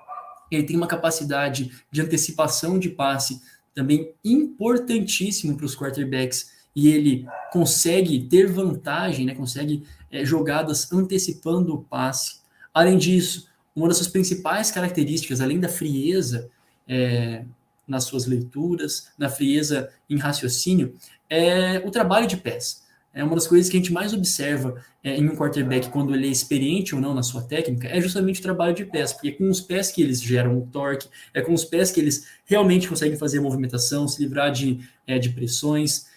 ele 0.52 0.64
tem 0.64 0.76
uma 0.76 0.88
capacidade 0.88 1.72
de 1.92 2.02
antecipação 2.02 2.78
de 2.80 2.90
passe 2.90 3.42
também 3.74 4.12
importantíssimo 4.24 5.56
para 5.58 5.66
os 5.66 5.76
quarterbacks 5.76 6.52
e 6.76 6.90
ele 6.90 7.28
consegue 7.52 8.20
ter 8.28 8.52
vantagem, 8.52 9.26
né? 9.26 9.36
consegue 9.36 9.84
é, 10.12 10.26
jogadas 10.26 10.92
antecipando 10.92 11.74
o 11.74 11.84
passe. 11.84 12.42
Além 12.74 12.98
disso, 12.98 13.50
uma 13.76 13.88
das 13.88 13.98
suas 13.98 14.10
principais 14.10 14.72
características, 14.72 15.42
além 15.42 15.60
da 15.60 15.70
frieza 15.70 16.50
é, 16.88 17.44
nas 17.88 18.06
suas 18.06 18.26
leituras, 18.26 19.12
na 19.18 19.30
frieza 19.30 19.90
em 20.10 20.18
raciocínio, 20.18 20.96
é 21.30 21.80
o 21.86 21.92
trabalho 21.92 22.28
de 22.28 22.38
pés 22.38 22.85
é 23.16 23.24
uma 23.24 23.34
das 23.34 23.48
coisas 23.48 23.70
que 23.70 23.78
a 23.78 23.80
gente 23.80 23.94
mais 23.94 24.14
observa 24.14 24.76
é, 25.02 25.16
em 25.16 25.30
um 25.30 25.36
quarterback 25.36 25.90
quando 25.90 26.14
ele 26.14 26.28
é 26.28 26.30
experiente 26.30 26.94
ou 26.94 27.00
não 27.00 27.14
na 27.14 27.24
sua 27.24 27.42
técnica 27.42 27.88
é 27.88 28.02
justamente 28.02 28.42
o 28.42 28.44
trabalho 28.44 28.76
de 28.76 28.84
pés, 28.86 29.14
porque 29.14 29.30
é 29.30 29.32
com 29.32 29.50
os 29.50 29.62
pés 29.62 29.90
que 29.90 30.02
eles 30.02 30.22
geram 30.22 30.58
o 30.60 30.68
torque, 30.68 31.08
é 31.34 31.42
com 31.42 31.54
os 31.54 31.64
pés 31.64 31.92
que 31.92 32.00
eles 32.02 32.28
realmente 32.46 32.90
conseguem 32.90 33.18
fazer 33.18 33.40
a 33.40 33.42
movimentação, 33.42 34.06
se 34.06 34.22
livrar 34.22 34.52
de, 34.52 34.82
é, 35.08 35.18
de 35.18 35.30
pressões, 35.30 36.08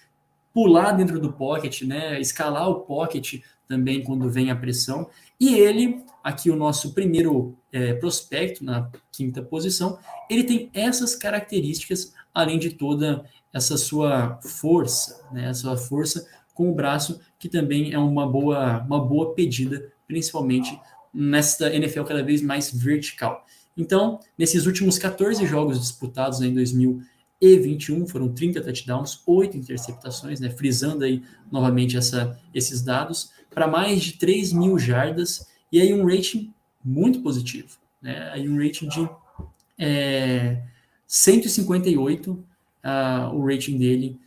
pular 0.53 0.91
dentro 0.91 1.21
do 1.21 1.33
pocket, 1.33 1.83
né, 1.83 2.21
escalar 2.21 2.69
o 2.69 2.81
pocket 2.81 3.43
também 3.69 4.03
quando 4.03 4.29
vem 4.29 4.51
a 4.51 4.57
pressão. 4.57 5.09
E 5.39 5.55
ele, 5.55 6.03
aqui 6.25 6.51
o 6.51 6.57
nosso 6.57 6.95
primeiro 6.95 7.57
é, 7.71 7.95
prospecto 7.95 8.65
na 8.65 8.91
quinta 9.13 9.41
posição, 9.41 9.99
ele 10.29 10.43
tem 10.43 10.69
essas 10.75 11.15
características 11.15 12.13
além 12.35 12.59
de 12.59 12.71
toda 12.71 13.25
essa 13.53 13.77
sua 13.77 14.39
força, 14.43 15.25
né, 15.33 15.49
essa 15.49 15.77
força 15.77 16.27
com 16.59 16.73
o 16.73 16.75
braço, 16.75 17.21
que 17.39 17.49
também 17.49 17.93
é 17.93 17.99
uma 18.01 18.27
boa, 18.27 18.81
uma 18.83 19.01
boa 19.01 19.33
pedida, 19.33 19.93
principalmente 20.09 20.77
nesta 21.15 21.73
NFL 21.73 22.03
cada 22.03 22.21
vez 22.21 22.43
mais 22.43 22.69
vertical. 22.69 23.47
Então, 23.77 24.19
nesses 24.37 24.67
últimos 24.67 24.99
14 24.99 25.47
jogos 25.47 25.79
disputados 25.79 26.41
né, 26.41 26.49
em 26.49 26.55
2021, 26.55 28.09
foram 28.09 28.35
30 28.35 28.61
touchdowns, 28.61 29.23
8 29.25 29.57
interceptações, 29.57 30.41
né, 30.41 30.51
frisando 30.51 31.05
aí 31.05 31.23
novamente 31.49 31.97
essa, 31.97 32.37
esses 32.53 32.83
dados, 32.83 33.31
para 33.55 33.69
mais 33.69 34.03
de 34.03 34.15
3 34.15 34.53
mil 34.53 34.77
jardas, 34.81 35.47
e 35.71 35.81
aí 35.81 35.95
um 35.95 36.05
rating 36.05 36.53
muito 36.85 37.23
positivo, 37.23 37.79
né, 38.03 38.31
aí 38.33 38.49
um 38.49 38.57
rating 38.61 38.89
de 38.89 39.09
é, 39.79 40.61
158, 41.07 42.33
uh, 42.33 43.33
o 43.33 43.47
rating 43.47 43.79
dele 43.79 44.19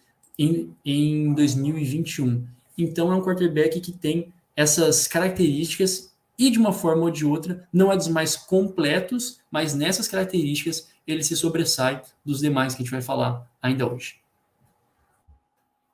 em, 0.42 0.76
em 0.84 1.34
2021. 1.34 2.46
Então 2.78 3.12
é 3.12 3.16
um 3.16 3.22
quarterback 3.22 3.80
que 3.80 3.92
tem 3.92 4.34
essas 4.56 5.08
características 5.08 6.12
e 6.38 6.50
de 6.50 6.58
uma 6.58 6.74
forma 6.74 7.04
ou 7.04 7.12
de 7.12 7.26
outra, 7.26 7.68
não 7.72 7.92
é 7.92 7.96
dos 7.96 8.08
mais 8.08 8.36
completos, 8.36 9.40
mas 9.52 9.76
nessas 9.76 10.08
características 10.08 10.90
ele 11.06 11.24
se 11.24 11.36
sobressai 11.36 12.02
dos 12.26 12.40
demais 12.40 12.74
que 12.74 12.82
a 12.82 12.84
gente 12.84 12.92
vai 12.92 13.02
falar 13.02 13.48
ainda 13.62 13.88
hoje. 13.88 14.20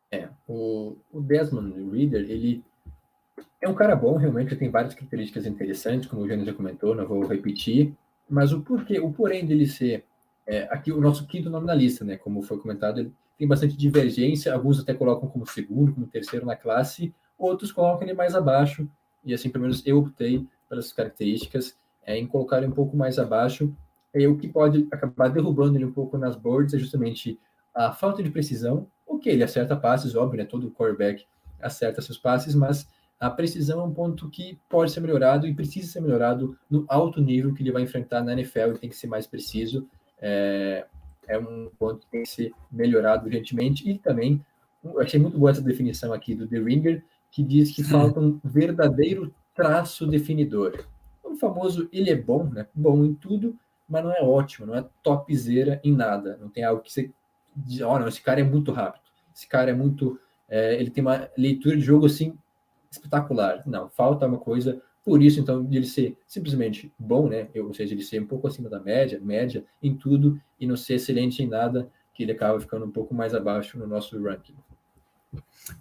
É, 0.10 0.30
o, 0.48 0.96
o 1.12 1.20
Desmond 1.20 1.74
Reader, 1.92 2.30
ele 2.30 2.64
é 3.62 3.68
um 3.68 3.74
cara 3.74 3.96
bom, 3.96 4.16
realmente, 4.16 4.56
tem 4.56 4.70
várias 4.70 4.94
características 4.94 5.46
interessantes, 5.46 6.08
como 6.08 6.22
o 6.22 6.28
Jânio 6.28 6.46
já 6.46 6.54
comentou, 6.54 6.96
não 6.96 7.06
vou 7.06 7.26
repetir, 7.26 7.94
mas 8.30 8.54
o 8.54 8.62
porquê, 8.62 9.00
o 9.00 9.12
porém 9.12 9.46
dele 9.46 9.68
ser 9.68 10.06
é, 10.46 10.64
aqui 10.72 10.94
o 10.94 11.02
nosso 11.02 11.28
quinto 11.28 11.50
nome 11.50 11.68
na 11.68 11.74
lista, 11.74 12.06
né, 12.06 12.16
como 12.16 12.42
foi 12.42 12.58
comentado, 12.58 13.00
ele 13.02 13.12
tem 13.38 13.48
bastante 13.48 13.78
divergência, 13.78 14.54
alguns 14.54 14.80
até 14.80 14.94
colocam 14.94 15.30
como 15.30 15.46
segundo, 15.46 15.94
como 15.94 16.08
terceiro 16.08 16.46
na 16.46 16.56
classe, 16.56 17.14
outros 17.38 17.72
colocam 17.72 18.04
ele 18.04 18.14
mais 18.14 18.36
abaixo, 18.36 18.90
e 19.24 19.34
assim, 19.34 19.50
pelo 19.50 19.64
menos 19.64 19.86
eu 19.86 20.00
optei 20.00 20.46
pelas 20.70 20.92
características 20.92 21.78
é, 22.06 22.18
em 22.18 22.26
colocar 22.26 22.58
ele 22.58 22.68
um 22.68 22.72
pouco 22.72 22.96
mais 22.96 23.20
abaixo. 23.20 23.74
E 24.16 24.26
o 24.26 24.38
que 24.38 24.48
pode 24.48 24.88
acabar 24.92 25.28
derrubando 25.28 25.78
ele 25.78 25.86
um 25.86 25.92
pouco 25.92 26.18
nas 26.18 26.36
boards 26.36 26.74
é 26.74 26.80
justamente 26.80 27.38
a 27.76 27.92
falta 27.92 28.24
de 28.24 28.30
precisão. 28.30 28.88
Ok, 29.06 29.32
ele 29.32 29.44
acerta 29.44 29.76
passes, 29.76 30.16
óbvio, 30.16 30.38
né? 30.38 30.46
Todo 30.46 30.72
quarterback 30.72 31.26
acerta 31.62 32.02
seus 32.02 32.18
passes, 32.18 32.56
mas 32.56 32.88
a 33.20 33.30
precisão 33.30 33.82
é 33.82 33.84
um 33.84 33.94
ponto 33.94 34.30
que 34.30 34.58
pode 34.70 34.92
ser 34.92 35.02
melhorado 35.02 35.46
e 35.46 35.54
precisa 35.54 35.92
ser 35.92 36.02
melhorado 36.02 36.58
no 36.70 36.86
alto 36.88 37.22
nível 37.22 37.54
que 37.54 37.62
ele 37.62 37.72
vai 37.72 37.82
enfrentar 37.82 38.24
na 38.24 38.34
NFL. 38.34 38.60
Ele 38.60 38.78
tem 38.80 38.90
que 38.90 38.96
ser 38.96 39.08
mais 39.08 39.28
preciso. 39.28 39.88
É, 40.20 40.86
é 41.28 41.38
um 41.38 41.70
ponto 41.78 42.00
que 42.00 42.12
tem 42.12 42.24
que 42.24 42.30
ser 42.30 42.52
melhorado 42.72 43.26
urgentemente. 43.26 43.90
E 43.90 43.98
também, 43.98 44.44
eu 44.84 45.00
achei 45.00 45.20
muito 45.20 45.38
boa 45.38 45.52
essa 45.52 45.62
definição 45.62 46.14
aqui 46.14 46.34
do 46.34 46.48
The 46.48 46.60
Ringer, 46.60 47.04
que 47.32 47.44
diz 47.44 47.76
que 47.76 47.84
falta 47.84 48.20
um 48.20 48.40
verdadeiro 48.44 49.34
traço 49.54 50.08
definidor. 50.08 50.86
O 51.24 51.36
famoso 51.36 51.90
ele 51.92 52.10
é 52.10 52.16
bom, 52.16 52.46
né? 52.46 52.68
Bom 52.74 53.04
em 53.04 53.14
tudo, 53.14 53.58
mas 53.88 54.04
não 54.04 54.12
é 54.12 54.22
ótimo, 54.22 54.68
não 54.68 54.76
é 54.76 54.86
topzera 55.04 55.80
em 55.84 55.94
nada. 55.94 56.38
Não 56.40 56.50
tem 56.50 56.64
algo 56.64 56.82
que 56.82 56.92
você 56.92 57.12
diz, 57.56 57.82
oh, 57.82 58.00
não, 58.00 58.08
esse 58.08 58.22
cara 58.22 58.40
é 58.40 58.44
muito 58.44 58.72
rápido, 58.72 59.04
esse 59.36 59.48
cara 59.48 59.72
é 59.72 59.74
muito, 59.74 60.20
é, 60.48 60.80
ele 60.80 60.90
tem 60.90 61.04
uma 61.04 61.30
leitura 61.38 61.76
de 61.76 61.82
jogo 61.82 62.06
assim 62.06 62.38
espetacular. 62.90 63.64
Não, 63.66 63.90
falta 63.90 64.26
uma 64.26 64.38
coisa. 64.38 64.82
Por 65.08 65.24
isso, 65.24 65.40
então, 65.40 65.64
de 65.64 65.78
ele 65.78 65.86
ser 65.86 66.18
simplesmente 66.28 66.92
bom, 67.00 67.30
né? 67.30 67.48
Ou 67.56 67.74
seja, 67.74 67.94
ele 67.94 68.04
ser 68.04 68.22
um 68.22 68.28
pouco 68.28 68.46
acima 68.46 68.68
da 68.68 68.78
média, 68.78 69.18
média 69.24 69.64
em 69.82 69.96
tudo 69.96 70.38
e 70.60 70.68
não 70.68 70.76
ser 70.76 70.96
excelente 70.96 71.42
em 71.42 71.48
nada, 71.48 71.90
que 72.14 72.24
ele 72.24 72.34
acaba 72.34 72.60
ficando 72.60 72.84
um 72.84 72.92
pouco 72.92 73.16
mais 73.16 73.34
abaixo 73.34 73.80
no 73.80 73.88
nosso 73.88 74.22
ranking. 74.22 74.54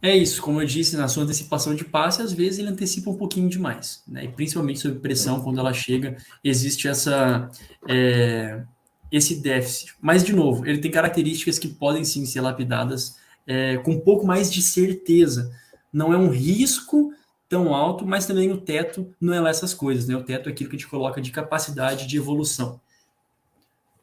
É 0.00 0.16
isso, 0.16 0.40
como 0.40 0.62
eu 0.62 0.66
disse, 0.66 0.96
na 0.96 1.08
sua 1.08 1.24
antecipação 1.24 1.74
de 1.74 1.84
passe, 1.84 2.22
às 2.22 2.32
vezes 2.32 2.60
ele 2.60 2.68
antecipa 2.68 3.10
um 3.10 3.16
pouquinho 3.16 3.48
demais, 3.48 4.04
né? 4.06 4.26
E 4.26 4.28
principalmente 4.28 4.78
sob 4.78 5.00
pressão, 5.00 5.42
quando 5.42 5.58
ela 5.58 5.72
chega, 5.72 6.16
existe 6.44 6.86
essa 6.86 7.50
é, 7.88 8.62
esse 9.10 9.42
déficit. 9.42 9.96
Mas, 10.00 10.22
de 10.22 10.32
novo, 10.32 10.64
ele 10.64 10.78
tem 10.78 10.88
características 10.88 11.58
que 11.58 11.66
podem 11.66 12.04
sim 12.04 12.24
ser 12.26 12.42
lapidadas 12.42 13.16
é, 13.44 13.76
com 13.78 13.90
um 13.90 14.00
pouco 14.00 14.24
mais 14.24 14.52
de 14.52 14.62
certeza. 14.62 15.50
Não 15.92 16.12
é 16.12 16.16
um 16.16 16.28
risco 16.28 17.12
tão 17.48 17.74
alto, 17.74 18.06
mas 18.06 18.26
também 18.26 18.50
o 18.50 18.60
teto 18.60 19.14
não 19.20 19.32
é 19.32 19.40
lá 19.40 19.50
essas 19.50 19.72
coisas, 19.72 20.08
né? 20.08 20.16
O 20.16 20.24
teto 20.24 20.48
é 20.48 20.52
aquilo 20.52 20.70
que 20.70 20.76
a 20.76 20.78
gente 20.78 20.88
coloca 20.88 21.20
de 21.20 21.30
capacidade 21.30 22.06
de 22.06 22.16
evolução. 22.16 22.80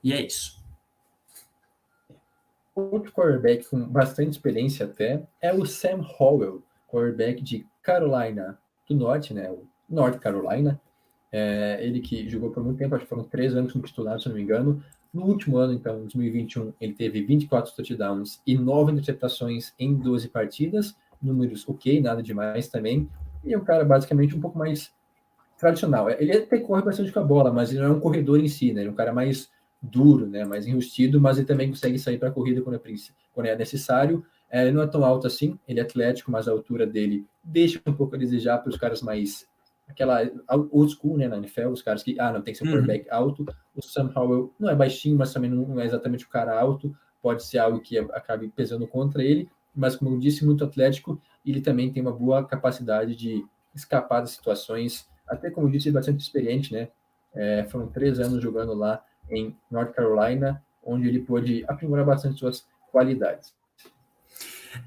E 0.03 0.11
é 0.13 0.21
isso. 0.21 0.61
Outro 2.75 3.11
quarterback 3.11 3.69
com 3.69 3.87
bastante 3.87 4.31
experiência 4.31 4.85
até 4.85 5.23
é 5.41 5.53
o 5.53 5.65
Sam 5.65 6.01
Howell, 6.19 6.63
quarterback 6.87 7.41
de 7.41 7.67
Carolina 7.81 8.57
do 8.87 8.95
Norte, 8.95 9.33
né? 9.33 9.49
O 9.51 9.67
North 9.89 10.19
Carolina. 10.19 10.81
É, 11.31 11.79
ele 11.81 11.99
que 11.99 12.29
jogou 12.29 12.51
por 12.51 12.63
muito 12.63 12.77
tempo, 12.77 12.95
acho 12.95 13.05
que 13.05 13.09
foram 13.09 13.23
três 13.23 13.55
anos 13.55 13.73
como 13.73 13.83
titular, 13.83 14.19
se 14.19 14.27
não 14.27 14.35
me 14.35 14.41
engano. 14.41 14.83
No 15.13 15.25
último 15.25 15.57
ano, 15.57 15.73
então, 15.73 15.99
2021, 16.01 16.73
ele 16.81 16.93
teve 16.93 17.23
24 17.23 17.75
touchdowns 17.75 18.41
e 18.45 18.57
9 18.57 18.91
interceptações 18.91 19.73
em 19.77 19.93
12 19.93 20.29
partidas. 20.29 20.95
Números 21.21 21.67
ok, 21.67 22.01
nada 22.01 22.21
demais 22.21 22.67
também. 22.67 23.09
E 23.43 23.53
é 23.53 23.57
um 23.57 23.63
cara 23.63 23.83
basicamente 23.83 24.35
um 24.35 24.41
pouco 24.41 24.57
mais 24.57 24.93
tradicional. 25.57 26.09
Ele 26.09 26.31
até 26.31 26.59
corre 26.59 26.81
bastante 26.81 27.11
com 27.11 27.19
a 27.19 27.23
bola, 27.23 27.51
mas 27.51 27.71
ele 27.71 27.81
não 27.81 27.87
é 27.87 27.91
um 27.91 27.99
corredor 27.99 28.39
em 28.39 28.47
si, 28.47 28.73
né? 28.73 28.81
Ele 28.81 28.89
é 28.89 28.91
um 28.91 28.95
cara 28.95 29.13
mais 29.13 29.49
duro, 29.83 30.25
né, 30.25 30.45
mais 30.45 30.65
enrustido, 30.65 31.19
mas 31.19 31.37
ele 31.37 31.45
também 31.45 31.69
consegue 31.69 31.99
sair 31.99 32.17
para 32.17 32.29
a 32.29 32.31
corrida 32.31 32.61
quando 32.61 32.77
é, 32.77 32.81
quando 33.33 33.47
é 33.47 33.55
necessário. 33.55 34.25
É, 34.49 34.61
ele 34.61 34.71
não 34.71 34.83
é 34.83 34.87
tão 34.87 35.03
alto 35.03 35.27
assim, 35.27 35.59
ele 35.67 35.79
é 35.79 35.83
atlético, 35.83 36.31
mas 36.31 36.47
a 36.47 36.51
altura 36.51 36.87
dele 36.87 37.25
deixa 37.43 37.81
um 37.85 37.93
pouco 37.93 38.15
a 38.15 38.17
desejar 38.17 38.59
para 38.59 38.69
os 38.69 38.77
caras 38.77 39.01
mais 39.01 39.45
aquela 39.89 40.21
old 40.71 40.93
school, 40.93 41.17
né, 41.17 41.27
na 41.27 41.37
NFL, 41.37 41.67
os 41.67 41.81
caras 41.81 42.01
que, 42.01 42.17
ah, 42.19 42.31
não, 42.31 42.41
tem 42.41 42.53
que 42.53 42.59
ser 42.59 42.63
um 42.63 42.67
uhum. 42.67 42.75
quarterback 42.75 43.09
alto. 43.09 43.45
O 43.75 43.81
Sam 43.81 44.11
Howell 44.15 44.53
não 44.59 44.69
é 44.69 44.75
baixinho, 44.75 45.17
mas 45.17 45.33
também 45.33 45.49
não 45.49 45.79
é 45.79 45.85
exatamente 45.85 46.25
o 46.25 46.29
cara 46.29 46.57
alto, 46.57 46.95
pode 47.21 47.43
ser 47.43 47.57
algo 47.57 47.79
que 47.79 47.97
acabe 47.97 48.47
pesando 48.49 48.87
contra 48.87 49.23
ele, 49.23 49.49
mas 49.75 49.95
como 49.95 50.11
eu 50.11 50.19
disse, 50.19 50.45
muito 50.45 50.63
atlético, 50.63 51.19
ele 51.45 51.61
também 51.61 51.91
tem 51.91 52.01
uma 52.01 52.11
boa 52.11 52.45
capacidade 52.45 53.15
de 53.15 53.45
escapar 53.75 54.21
das 54.21 54.31
situações, 54.31 55.07
até 55.27 55.49
como 55.49 55.67
eu 55.67 55.71
disse, 55.71 55.91
bastante 55.91 56.21
experiente, 56.21 56.73
né, 56.73 56.89
é, 57.35 57.65
foram 57.69 57.87
três 57.87 58.19
anos 58.19 58.41
jogando 58.41 58.73
lá 58.73 59.03
em 59.29 59.55
North 59.69 59.93
Carolina, 59.93 60.63
onde 60.85 61.07
ele 61.07 61.19
pôde 61.19 61.63
aprimorar 61.67 62.05
bastante 62.05 62.39
suas 62.39 62.65
qualidades. 62.91 63.53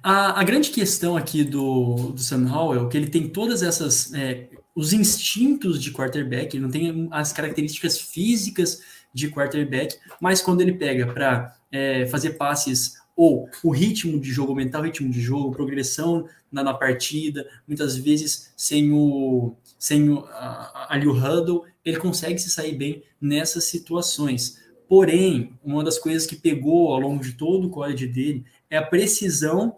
A, 0.03 0.41
a 0.41 0.45
grande 0.45 0.71
questão 0.71 1.17
aqui 1.17 1.45
do, 1.45 2.13
do 2.13 2.19
Sam 2.19 2.49
Howell 2.53 2.87
é 2.87 2.89
que 2.89 2.97
ele 2.97 3.09
tem 3.09 3.29
todas 3.29 3.63
essas 3.63 4.13
é, 4.15 4.49
os 4.75 4.93
instintos 4.93 5.81
de 5.81 5.91
quarterback, 5.93 6.55
ele 6.55 6.63
não 6.63 6.71
tem 6.71 7.09
as 7.11 7.33
características 7.33 8.01
físicas 8.01 8.83
de 9.13 9.31
quarterback, 9.31 9.97
mas 10.21 10.43
quando 10.43 10.61
ele 10.61 10.75
pega 10.75 11.07
para 11.07 11.57
é, 11.73 12.05
fazer 12.07 12.31
passes 12.31 12.97
ou 13.17 13.49
o 13.65 13.71
ritmo 13.71 14.21
de 14.21 14.31
jogo, 14.31 14.51
aumentar 14.51 14.81
o 14.81 14.83
ritmo 14.83 15.09
de 15.09 15.21
jogo, 15.21 15.51
progressão 15.51 16.29
na, 16.57 16.65
na 16.65 16.75
partida, 16.75 17.47
muitas 17.69 17.97
vezes 17.97 18.53
sem 18.57 18.93
o 18.93 19.55
sem 19.79 20.09
o, 20.09 20.25
a, 20.31 20.95
ali 20.95 21.07
o 21.07 21.13
huddle, 21.13 21.65
ele 21.85 21.99
consegue 21.99 22.39
se 22.39 22.49
sair 22.49 22.75
bem 22.75 23.03
nessas 23.21 23.65
situações. 23.65 24.59
Porém, 24.89 25.53
uma 25.63 25.85
das 25.85 25.99
coisas 25.99 26.27
que 26.27 26.35
pegou 26.35 26.93
ao 26.93 27.01
longo 27.01 27.23
de 27.23 27.33
todo 27.33 27.67
o 27.67 27.71
college 27.71 28.07
dele 28.07 28.45
é 28.71 28.79
a 28.79 28.87
precisão 28.87 29.77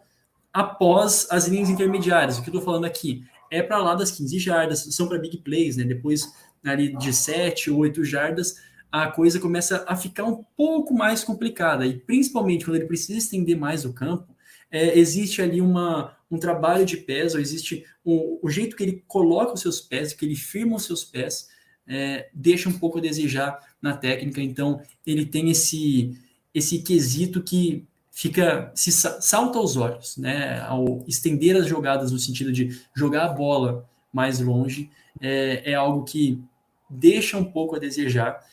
após 0.53 1.27
as 1.31 1.49
linhas 1.49 1.69
intermediárias. 1.69 2.39
O 2.39 2.43
que 2.43 2.49
eu 2.49 2.53
estou 2.53 2.65
falando 2.65 2.85
aqui 2.85 3.25
é 3.51 3.61
para 3.61 3.79
lá 3.79 3.95
das 3.95 4.13
15 4.13 4.39
jardas, 4.39 4.81
são 4.95 5.09
para 5.09 5.19
big 5.19 5.39
plays, 5.39 5.77
né? 5.77 5.85
Depois 5.85 6.33
ali 6.65 6.97
de 6.97 7.13
7 7.13 7.71
ou 7.71 7.79
8 7.79 8.05
jardas, 8.05 8.57
a 8.91 9.09
coisa 9.09 9.41
começa 9.41 9.85
a 9.89 9.97
ficar 9.97 10.25
um 10.25 10.45
pouco 10.57 10.95
mais 10.95 11.25
complicada. 11.25 11.87
E 11.87 11.99
principalmente 11.99 12.65
quando 12.65 12.77
ele 12.77 12.87
precisa 12.87 13.19
estender 13.19 13.59
mais 13.59 13.85
o 13.85 13.93
campo, 13.93 14.33
é, 14.71 14.99
existe 14.99 15.41
ali 15.41 15.61
uma, 15.61 16.17
um 16.31 16.39
trabalho 16.39 16.85
de 16.85 16.97
pés, 16.97 17.35
ou 17.35 17.41
existe 17.41 17.85
um, 18.05 18.39
o 18.43 18.51
jeito 18.51 18.77
que 18.77 18.83
ele 18.83 19.05
coloca 19.07 19.55
os 19.55 19.61
seus 19.61 19.81
pés, 19.81 20.13
que 20.13 20.25
ele 20.25 20.37
firma 20.37 20.77
os 20.77 20.85
seus 20.85 21.05
pés, 21.05 21.49
é, 21.87 22.29
deixa 22.35 22.69
um 22.69 22.79
pouco 22.79 22.99
a 22.99 23.01
desejar 23.01 23.59
na 23.81 23.97
técnica. 23.97 24.43
Então, 24.43 24.83
ele 25.07 25.25
tem 25.25 25.51
esse, 25.51 26.19
esse 26.55 26.81
quesito 26.81 27.43
que 27.43 27.87
fica 28.11 28.71
se 28.75 28.91
salta 28.91 29.59
aos 29.59 29.77
olhos, 29.77 30.17
né? 30.17 30.61
Ao 30.63 31.05
estender 31.07 31.57
as 31.57 31.67
jogadas 31.67 32.11
no 32.11 32.19
sentido 32.19 32.53
de 32.53 32.81
jogar 32.95 33.27
a 33.27 33.33
bola 33.33 33.89
mais 34.13 34.41
longe, 34.41 34.91
é, 35.21 35.71
é 35.71 35.75
algo 35.75 36.05
que 36.05 36.43
deixa 36.91 37.37
um 37.37 37.45
pouco 37.45 37.77
a 37.77 37.79
desejar, 37.79 38.45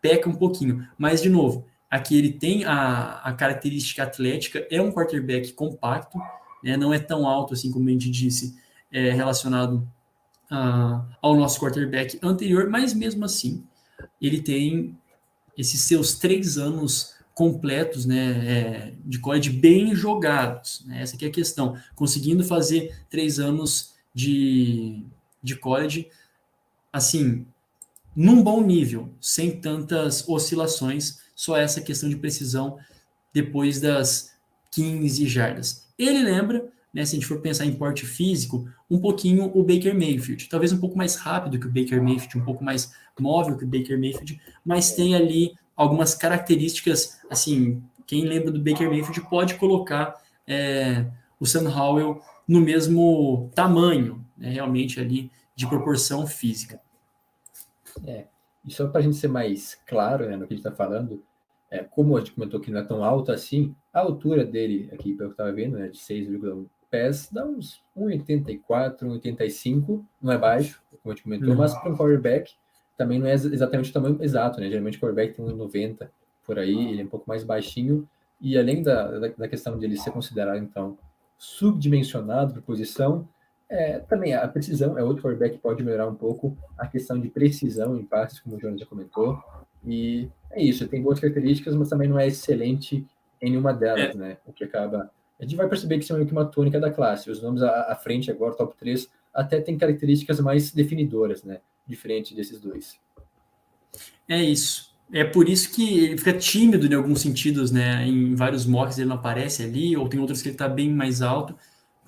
peca 0.00 0.28
um 0.28 0.34
pouquinho. 0.34 0.86
Mas, 0.96 1.20
de 1.20 1.28
novo, 1.28 1.66
aqui 1.90 2.16
ele 2.16 2.32
tem 2.32 2.64
a, 2.64 3.20
a 3.22 3.32
característica 3.32 4.02
atlética, 4.02 4.66
é 4.70 4.80
um 4.80 4.92
quarterback 4.92 5.52
compacto, 5.52 6.18
né? 6.62 6.76
não 6.76 6.92
é 6.92 6.98
tão 6.98 7.26
alto 7.26 7.54
assim 7.54 7.70
como 7.70 7.88
a 7.88 7.92
gente 7.92 8.10
disse, 8.10 8.56
é, 8.92 9.10
relacionado 9.10 9.86
uh, 10.50 11.04
ao 11.20 11.36
nosso 11.36 11.60
quarterback 11.60 12.18
anterior, 12.22 12.68
mas 12.68 12.94
mesmo 12.94 13.24
assim, 13.24 13.64
ele 14.20 14.40
tem 14.40 14.96
esses 15.56 15.80
seus 15.82 16.14
três 16.14 16.56
anos 16.56 17.16
completos, 17.34 18.04
né, 18.04 18.48
é, 18.48 18.92
de 19.04 19.20
college 19.20 19.50
bem 19.50 19.94
jogados. 19.94 20.82
Né? 20.84 21.02
Essa 21.02 21.16
é 21.20 21.28
a 21.28 21.30
questão. 21.30 21.76
Conseguindo 21.94 22.42
fazer 22.42 22.96
três 23.08 23.38
anos 23.38 23.94
de, 24.12 25.04
de 25.40 25.54
college, 25.54 26.08
assim, 26.92 27.46
num 28.14 28.42
bom 28.42 28.60
nível, 28.60 29.08
sem 29.20 29.60
tantas 29.60 30.28
oscilações, 30.28 31.20
só 31.38 31.56
essa 31.56 31.80
questão 31.80 32.08
de 32.08 32.16
precisão 32.16 32.78
depois 33.32 33.80
das 33.80 34.34
15 34.72 35.24
jardas. 35.28 35.86
Ele 35.96 36.20
lembra, 36.20 36.68
né, 36.92 37.04
se 37.04 37.14
a 37.14 37.18
gente 37.20 37.28
for 37.28 37.40
pensar 37.40 37.64
em 37.64 37.76
porte 37.76 38.04
físico, 38.04 38.68
um 38.90 38.98
pouquinho 38.98 39.44
o 39.56 39.62
Baker 39.62 39.94
Mayfield, 39.94 40.48
talvez 40.48 40.72
um 40.72 40.80
pouco 40.80 40.98
mais 40.98 41.14
rápido 41.14 41.56
que 41.56 41.68
o 41.68 41.72
Baker 41.72 42.02
Mayfield, 42.02 42.38
um 42.38 42.44
pouco 42.44 42.64
mais 42.64 42.92
móvel 43.20 43.56
que 43.56 43.62
o 43.62 43.68
Baker 43.68 43.96
Mayfield, 43.96 44.40
mas 44.64 44.96
tem 44.96 45.14
ali 45.14 45.54
algumas 45.76 46.12
características, 46.12 47.20
assim, 47.30 47.84
quem 48.04 48.24
lembra 48.24 48.50
do 48.50 48.60
Baker 48.60 48.90
Mayfield 48.90 49.20
pode 49.30 49.54
colocar 49.54 50.20
é, 50.44 51.06
o 51.38 51.46
Sam 51.46 51.70
Howell 51.70 52.20
no 52.48 52.60
mesmo 52.60 53.48
tamanho, 53.54 54.26
né, 54.36 54.50
realmente 54.50 54.98
ali 54.98 55.30
de 55.54 55.68
proporção 55.68 56.26
física. 56.26 56.80
É, 58.04 58.24
e 58.68 58.72
só 58.72 58.86
para 58.86 59.00
a 59.00 59.02
gente 59.02 59.16
ser 59.16 59.28
mais 59.28 59.74
claro 59.86 60.26
né, 60.26 60.36
no 60.36 60.46
que 60.46 60.52
a 60.52 60.56
gente 60.56 60.66
está 60.66 60.70
falando, 60.70 61.22
é, 61.70 61.82
como 61.82 62.16
a 62.16 62.20
gente 62.20 62.32
comentou 62.32 62.60
que 62.60 62.70
não 62.70 62.80
é 62.80 62.84
tão 62.84 63.02
alto 63.02 63.32
assim, 63.32 63.74
a 63.92 64.00
altura 64.00 64.44
dele, 64.44 64.90
aqui 64.92 65.14
pelo 65.14 65.16
que 65.16 65.24
eu 65.24 65.30
estava 65.30 65.52
vendo, 65.52 65.78
né, 65.78 65.88
de 65.88 65.98
6,1 65.98 66.66
pés, 66.90 67.30
dá 67.32 67.44
uns 67.44 67.82
1,84, 67.96 68.98
1,85, 69.00 70.04
não 70.20 70.32
é 70.32 70.38
baixo, 70.38 70.82
como 71.02 71.12
a 71.12 71.16
gente 71.16 71.24
comentou, 71.24 71.54
mas 71.54 71.74
para 71.74 71.90
um 71.90 71.96
quarterback 71.96 72.52
também 72.96 73.18
não 73.18 73.26
é 73.26 73.32
exatamente 73.32 73.90
o 73.90 73.92
tamanho 73.92 74.18
exato, 74.20 74.60
né? 74.60 74.68
Geralmente 74.68 74.98
o 74.98 75.00
quarterback 75.00 75.34
tem 75.34 75.44
1,90 75.44 76.08
por 76.44 76.58
aí, 76.58 76.90
ele 76.90 77.02
é 77.02 77.04
um 77.04 77.08
pouco 77.08 77.28
mais 77.28 77.44
baixinho, 77.44 78.08
e 78.40 78.58
além 78.58 78.82
da, 78.82 79.18
da, 79.18 79.28
da 79.28 79.48
questão 79.48 79.78
de 79.78 79.84
ele 79.84 79.96
ser 79.96 80.10
considerado, 80.10 80.58
então, 80.58 80.98
subdimensionado 81.36 82.54
por 82.54 82.62
posição, 82.62 83.28
é, 83.70 83.98
também 84.00 84.34
a 84.34 84.46
precisão 84.48 84.98
é 84.98 85.02
outro 85.02 85.22
quarterback 85.22 85.56
que 85.56 85.62
pode 85.62 85.82
melhorar 85.82 86.08
um 86.08 86.14
pouco 86.14 86.56
a 86.76 86.86
questão 86.86 87.20
de 87.20 87.28
precisão 87.28 87.96
em 87.96 88.04
passes, 88.04 88.40
como 88.40 88.56
o 88.56 88.60
Jonas 88.60 88.80
já 88.80 88.86
comentou, 88.86 89.38
e 89.84 90.28
é 90.50 90.62
isso, 90.62 90.88
tem 90.88 91.02
boas 91.02 91.20
características, 91.20 91.74
mas 91.74 91.88
também 91.88 92.08
não 92.08 92.18
é 92.18 92.26
excelente 92.26 93.06
em 93.40 93.50
nenhuma 93.50 93.72
delas, 93.72 94.14
é. 94.14 94.18
né? 94.18 94.36
O 94.46 94.52
que 94.52 94.64
acaba. 94.64 95.10
A 95.38 95.44
gente 95.44 95.56
vai 95.56 95.68
perceber 95.68 95.98
que 95.98 96.04
isso 96.04 96.12
é 96.12 96.16
meio 96.16 96.26
que 96.26 96.32
uma 96.32 96.44
tônica 96.44 96.80
da 96.80 96.90
classe. 96.90 97.30
Os 97.30 97.40
nomes 97.40 97.62
à, 97.62 97.92
à 97.92 97.94
frente 97.94 98.30
agora, 98.30 98.54
top 98.54 98.76
3, 98.76 99.08
até 99.32 99.60
tem 99.60 99.78
características 99.78 100.40
mais 100.40 100.72
definidoras, 100.72 101.44
né? 101.44 101.60
Diferente 101.86 102.34
desses 102.34 102.60
dois. 102.60 102.98
É 104.28 104.42
isso. 104.42 104.88
É 105.12 105.24
por 105.24 105.48
isso 105.48 105.74
que 105.74 106.04
ele 106.04 106.18
fica 106.18 106.34
tímido 106.34 106.86
em 106.86 106.94
alguns 106.94 107.20
sentidos, 107.20 107.70
né? 107.70 108.06
Em 108.06 108.34
vários 108.34 108.66
mocks 108.66 108.98
ele 108.98 109.08
não 109.08 109.16
aparece 109.16 109.62
ali, 109.62 109.96
ou 109.96 110.08
tem 110.08 110.20
outros 110.20 110.42
que 110.42 110.48
ele 110.48 110.54
está 110.54 110.68
bem 110.68 110.90
mais 110.90 111.22
alto, 111.22 111.54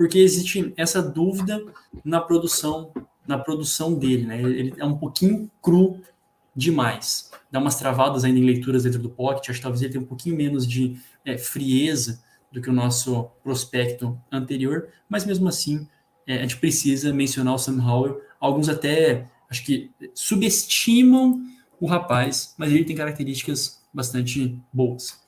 porque 0.01 0.19
existe 0.19 0.73
essa 0.79 1.03
dúvida 1.03 1.63
na 2.03 2.23
produção, 2.23 2.91
na 3.29 3.39
produção 3.39 3.93
dele, 3.93 4.25
né? 4.25 4.41
Ele 4.41 4.73
é 4.79 4.85
um 4.87 4.97
pouquinho 4.97 5.51
cru 5.61 6.01
demais. 6.57 7.31
Dá 7.53 7.59
umas 7.59 7.77
travadas 7.77 8.25
ainda 8.25 8.39
em 8.39 8.47
leituras 8.47 8.85
dentro 8.85 8.99
do 8.99 9.11
pocket, 9.11 9.51
acho 9.51 9.59
que 9.59 9.63
talvez 9.63 9.83
ele 9.83 9.93
tenha 9.93 10.03
um 10.03 10.07
pouquinho 10.07 10.35
menos 10.35 10.67
de 10.67 10.99
é, 11.23 11.37
frieza 11.37 12.25
do 12.51 12.63
que 12.63 12.71
o 12.71 12.73
nosso 12.73 13.25
prospecto 13.45 14.19
anterior, 14.33 14.89
mas 15.07 15.27
mesmo 15.27 15.47
assim 15.51 15.87
é, 16.27 16.39
a 16.39 16.43
gente 16.45 16.57
precisa 16.57 17.13
mencionar 17.13 17.53
o 17.53 17.59
Sam 17.59 17.87
Howell. 17.87 18.23
Alguns 18.41 18.71
até 18.71 19.29
acho 19.51 19.63
que 19.63 19.91
subestimam 20.15 21.45
o 21.79 21.87
rapaz, 21.87 22.55
mas 22.57 22.73
ele 22.73 22.87
tem 22.87 22.97
características 22.97 23.83
bastante 23.93 24.59
boas. 24.73 25.21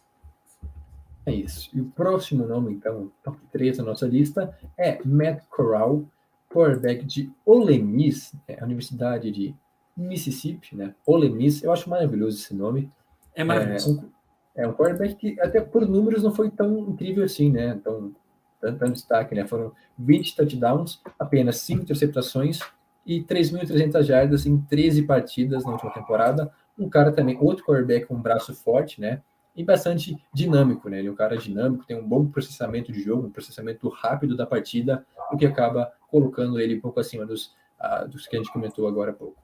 É 1.24 1.32
isso. 1.32 1.70
E 1.72 1.80
o 1.80 1.86
próximo 1.86 2.46
nome, 2.46 2.72
então, 2.72 3.10
top 3.22 3.38
3 3.52 3.78
da 3.78 3.84
nossa 3.84 4.06
lista, 4.06 4.56
é 4.76 4.98
Matt 5.04 5.44
Corral, 5.48 6.04
quarterback 6.50 7.04
de 7.04 7.30
Ole 7.46 7.80
Miss, 7.80 8.34
é 8.48 8.60
a 8.60 8.64
Universidade 8.64 9.30
de 9.30 9.54
Mississippi, 9.96 10.76
né? 10.76 10.94
Ole 11.06 11.30
Miss, 11.30 11.62
eu 11.62 11.72
acho 11.72 11.88
maravilhoso 11.88 12.38
esse 12.38 12.54
nome. 12.54 12.90
É 13.34 13.44
maravilhoso. 13.44 14.10
É 14.54 14.66
um, 14.66 14.66
é 14.66 14.68
um 14.68 14.74
quarterback 14.74 15.14
que 15.14 15.40
até 15.40 15.60
por 15.60 15.86
números 15.86 16.22
não 16.22 16.32
foi 16.32 16.50
tão 16.50 16.78
incrível 16.90 17.24
assim, 17.24 17.50
né? 17.50 17.68
Então, 17.68 18.12
tanto 18.60 18.92
destaque, 18.92 19.34
né? 19.34 19.46
Foram 19.46 19.72
20 19.98 20.36
touchdowns, 20.36 21.00
apenas 21.18 21.58
5 21.58 21.82
interceptações 21.82 22.60
e 23.06 23.22
3.300 23.22 24.02
jardas 24.02 24.46
em 24.46 24.58
13 24.60 25.02
partidas 25.02 25.64
na 25.64 25.72
última 25.72 25.92
temporada. 25.92 26.52
Um 26.78 26.88
cara 26.88 27.12
também, 27.12 27.36
outro 27.40 27.64
quarterback 27.64 28.06
com 28.06 28.14
um 28.14 28.22
braço 28.22 28.54
forte, 28.54 29.00
né? 29.00 29.20
E 29.54 29.62
bastante 29.62 30.16
dinâmico, 30.32 30.88
né? 30.88 30.98
Ele 30.98 31.08
é 31.08 31.10
um 31.10 31.14
cara 31.14 31.36
dinâmico, 31.36 31.84
tem 31.84 31.96
um 31.96 32.06
bom 32.06 32.26
processamento 32.26 32.90
de 32.90 33.02
jogo, 33.02 33.26
um 33.26 33.30
processamento 33.30 33.88
rápido 33.88 34.36
da 34.36 34.46
partida, 34.46 35.04
o 35.30 35.36
que 35.36 35.44
acaba 35.44 35.92
colocando 36.10 36.58
ele 36.58 36.76
um 36.76 36.80
pouco 36.80 37.00
acima 37.00 37.26
dos, 37.26 37.54
uh, 37.80 38.08
dos 38.08 38.26
que 38.26 38.36
a 38.36 38.38
gente 38.38 38.52
comentou 38.52 38.88
agora 38.88 39.10
há 39.10 39.14
pouco. 39.14 39.36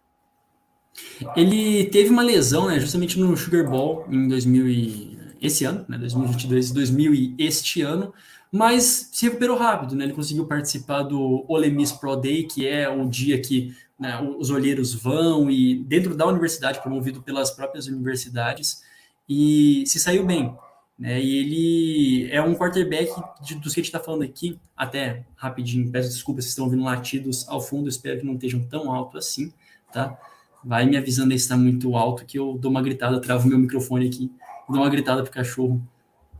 Ele 1.36 1.84
teve 1.86 2.10
uma 2.10 2.22
lesão, 2.22 2.68
né, 2.68 2.80
justamente 2.80 3.18
no 3.18 3.36
Sugar 3.36 3.68
Bowl 3.68 4.06
em 4.08 4.26
2000 4.28 4.68
e, 4.68 5.18
esse 5.40 5.64
ano, 5.64 5.84
né, 5.88 5.98
2022, 5.98 6.72
2000 6.72 7.14
e 7.14 7.34
este 7.38 7.82
ano, 7.82 8.12
mas 8.50 9.10
se 9.12 9.26
recuperou 9.26 9.56
rápido, 9.56 9.94
né? 9.94 10.04
Ele 10.04 10.14
conseguiu 10.14 10.46
participar 10.46 11.02
do 11.02 11.44
Ole 11.46 11.70
Miss 11.70 11.92
Pro 11.92 12.16
Day, 12.16 12.44
que 12.44 12.66
é 12.66 12.88
o 12.88 13.06
dia 13.06 13.40
que 13.40 13.76
né, 13.98 14.20
os 14.38 14.50
olheiros 14.50 14.94
vão 14.94 15.50
e 15.50 15.76
dentro 15.84 16.14
da 16.14 16.26
universidade, 16.26 16.80
promovido 16.80 17.22
pelas 17.22 17.50
próprias 17.50 17.86
universidades, 17.86 18.82
e 19.28 19.84
se 19.86 19.98
saiu 19.98 20.24
bem. 20.24 20.56
Né? 20.98 21.20
E 21.20 21.36
ele 21.36 22.32
é 22.32 22.42
um 22.42 22.54
quarterback 22.54 23.10
de, 23.42 23.54
dos 23.56 23.74
que 23.74 23.80
a 23.80 23.82
gente 23.82 23.94
está 23.94 24.00
falando 24.00 24.22
aqui, 24.22 24.58
até 24.76 25.24
rapidinho, 25.36 25.90
peço 25.90 26.08
desculpas 26.08 26.44
se 26.44 26.50
estão 26.50 26.64
ouvindo 26.64 26.82
latidos 26.82 27.48
ao 27.48 27.60
fundo, 27.60 27.88
espero 27.88 28.20
que 28.20 28.26
não 28.26 28.34
estejam 28.34 28.60
tão 28.64 28.92
alto 28.92 29.18
assim, 29.18 29.52
tá? 29.92 30.18
vai 30.64 30.86
me 30.86 30.96
avisando 30.96 31.32
aí 31.32 31.38
se 31.38 31.44
está 31.44 31.56
muito 31.56 31.96
alto, 31.96 32.24
que 32.24 32.38
eu 32.38 32.58
dou 32.58 32.70
uma 32.70 32.82
gritada, 32.82 33.20
travo 33.20 33.48
meu 33.48 33.58
microfone 33.58 34.06
aqui, 34.06 34.30
dou 34.68 34.78
uma 34.80 34.90
gritada 34.90 35.22
pro 35.22 35.32
cachorro 35.32 35.82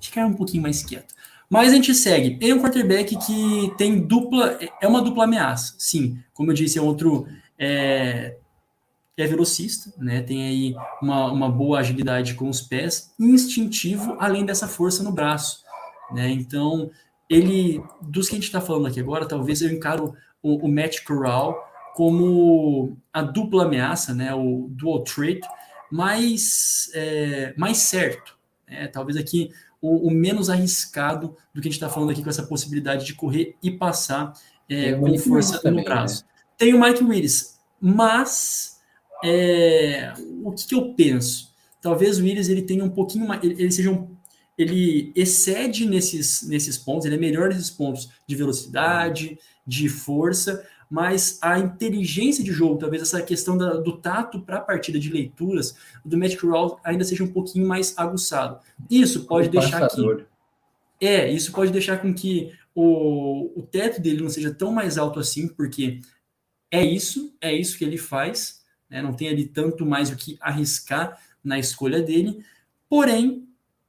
ficar 0.00 0.26
um 0.26 0.34
pouquinho 0.34 0.62
mais 0.62 0.82
quieto. 0.82 1.14
Mas 1.50 1.72
a 1.72 1.76
gente 1.76 1.94
segue. 1.94 2.36
Ele 2.40 2.52
é 2.52 2.54
um 2.54 2.60
quarterback 2.60 3.16
que 3.16 3.72
tem 3.78 4.00
dupla, 4.00 4.58
é 4.80 4.86
uma 4.86 5.00
dupla 5.00 5.24
ameaça. 5.24 5.74
Sim, 5.78 6.18
como 6.34 6.50
eu 6.50 6.54
disse, 6.54 6.78
é 6.78 6.82
outro 6.82 7.26
é, 7.58 8.36
é 9.22 9.26
velocista, 9.26 9.92
né? 9.98 10.22
Tem 10.22 10.46
aí 10.46 10.76
uma, 11.02 11.30
uma 11.32 11.50
boa 11.50 11.80
agilidade 11.80 12.34
com 12.34 12.48
os 12.48 12.60
pés, 12.60 13.12
instintivo, 13.18 14.16
além 14.18 14.44
dessa 14.44 14.68
força 14.68 15.02
no 15.02 15.12
braço, 15.12 15.64
né? 16.12 16.30
Então, 16.30 16.90
ele, 17.28 17.82
dos 18.00 18.28
que 18.28 18.34
a 18.34 18.38
gente 18.38 18.46
está 18.46 18.60
falando 18.60 18.86
aqui 18.86 19.00
agora, 19.00 19.26
talvez 19.26 19.60
eu 19.60 19.70
encaro 19.70 20.14
o, 20.42 20.66
o 20.66 20.68
Matt 20.68 21.02
Corral 21.04 21.68
como 21.94 22.96
a 23.12 23.22
dupla 23.22 23.64
ameaça, 23.64 24.14
né, 24.14 24.32
o 24.32 24.68
dual 24.70 25.02
threat, 25.02 25.40
mais, 25.90 26.88
é, 26.94 27.52
mais 27.56 27.78
certo. 27.78 28.38
Né? 28.68 28.86
Talvez 28.86 29.16
aqui 29.16 29.50
o, 29.80 30.06
o, 30.06 30.10
menos 30.12 30.48
arriscado 30.48 31.36
do 31.52 31.60
que 31.60 31.66
a 31.66 31.70
gente 31.70 31.72
está 31.72 31.88
falando 31.88 32.10
aqui 32.10 32.22
com 32.22 32.30
essa 32.30 32.46
possibilidade 32.46 33.04
de 33.04 33.14
correr 33.14 33.56
e 33.60 33.72
passar 33.72 34.32
é, 34.68 34.92
com 34.92 35.18
força 35.18 35.68
no 35.72 35.82
braço. 35.82 36.22
Né? 36.22 36.30
Tem 36.56 36.72
o 36.72 36.80
Mike 36.80 37.02
Willis, 37.02 37.58
mas 37.80 38.77
é, 39.24 40.12
o 40.42 40.52
que, 40.52 40.66
que, 40.66 40.74
eu 40.74 40.94
penso? 40.94 41.52
Talvez 41.80 42.18
o 42.18 42.22
Willis 42.22 42.48
ele 42.48 42.62
tenha 42.62 42.84
um 42.84 42.90
pouquinho 42.90 43.26
mais, 43.26 43.42
ele, 43.42 43.54
ele 43.54 43.70
seja 43.70 43.90
um, 43.90 44.16
ele 44.56 45.12
excede 45.14 45.86
nesses, 45.86 46.42
nesses 46.42 46.76
pontos, 46.76 47.06
ele 47.06 47.14
é 47.14 47.18
melhor 47.18 47.48
nesses 47.48 47.70
pontos 47.70 48.08
de 48.26 48.34
velocidade, 48.34 49.38
de 49.66 49.88
força, 49.88 50.66
mas 50.90 51.38
a 51.42 51.58
inteligência 51.58 52.42
de 52.42 52.50
jogo, 52.50 52.78
talvez 52.78 53.02
essa 53.02 53.22
questão 53.22 53.56
da, 53.56 53.74
do 53.74 53.98
tato 53.98 54.40
para 54.40 54.56
a 54.56 54.60
partida 54.60 54.98
de 54.98 55.10
leituras 55.10 55.76
do 56.04 56.16
Matt 56.16 56.36
Corral 56.36 56.80
ainda 56.82 57.04
seja 57.04 57.22
um 57.22 57.32
pouquinho 57.32 57.66
mais 57.66 57.94
aguçado. 57.96 58.58
Isso 58.90 59.26
pode 59.26 59.48
o 59.48 59.50
deixar 59.50 59.80
passador. 59.80 60.24
que 60.98 61.06
é, 61.06 61.30
isso 61.30 61.52
pode 61.52 61.70
deixar 61.70 61.98
com 61.98 62.12
que 62.12 62.52
o, 62.74 63.52
o 63.58 63.62
teto 63.62 64.00
dele 64.00 64.22
não 64.22 64.30
seja 64.30 64.52
tão 64.52 64.72
mais 64.72 64.98
alto 64.98 65.20
assim, 65.20 65.46
porque 65.46 66.00
é 66.70 66.84
isso, 66.84 67.34
é 67.40 67.52
isso 67.54 67.78
que 67.78 67.84
ele 67.84 67.98
faz, 67.98 68.57
né? 68.90 69.02
não 69.02 69.12
tem 69.12 69.28
ali 69.28 69.46
tanto 69.46 69.84
mais 69.84 70.10
o 70.10 70.16
que 70.16 70.36
arriscar 70.40 71.18
na 71.42 71.58
escolha 71.58 72.02
dele. 72.02 72.44
Porém, 72.88 73.46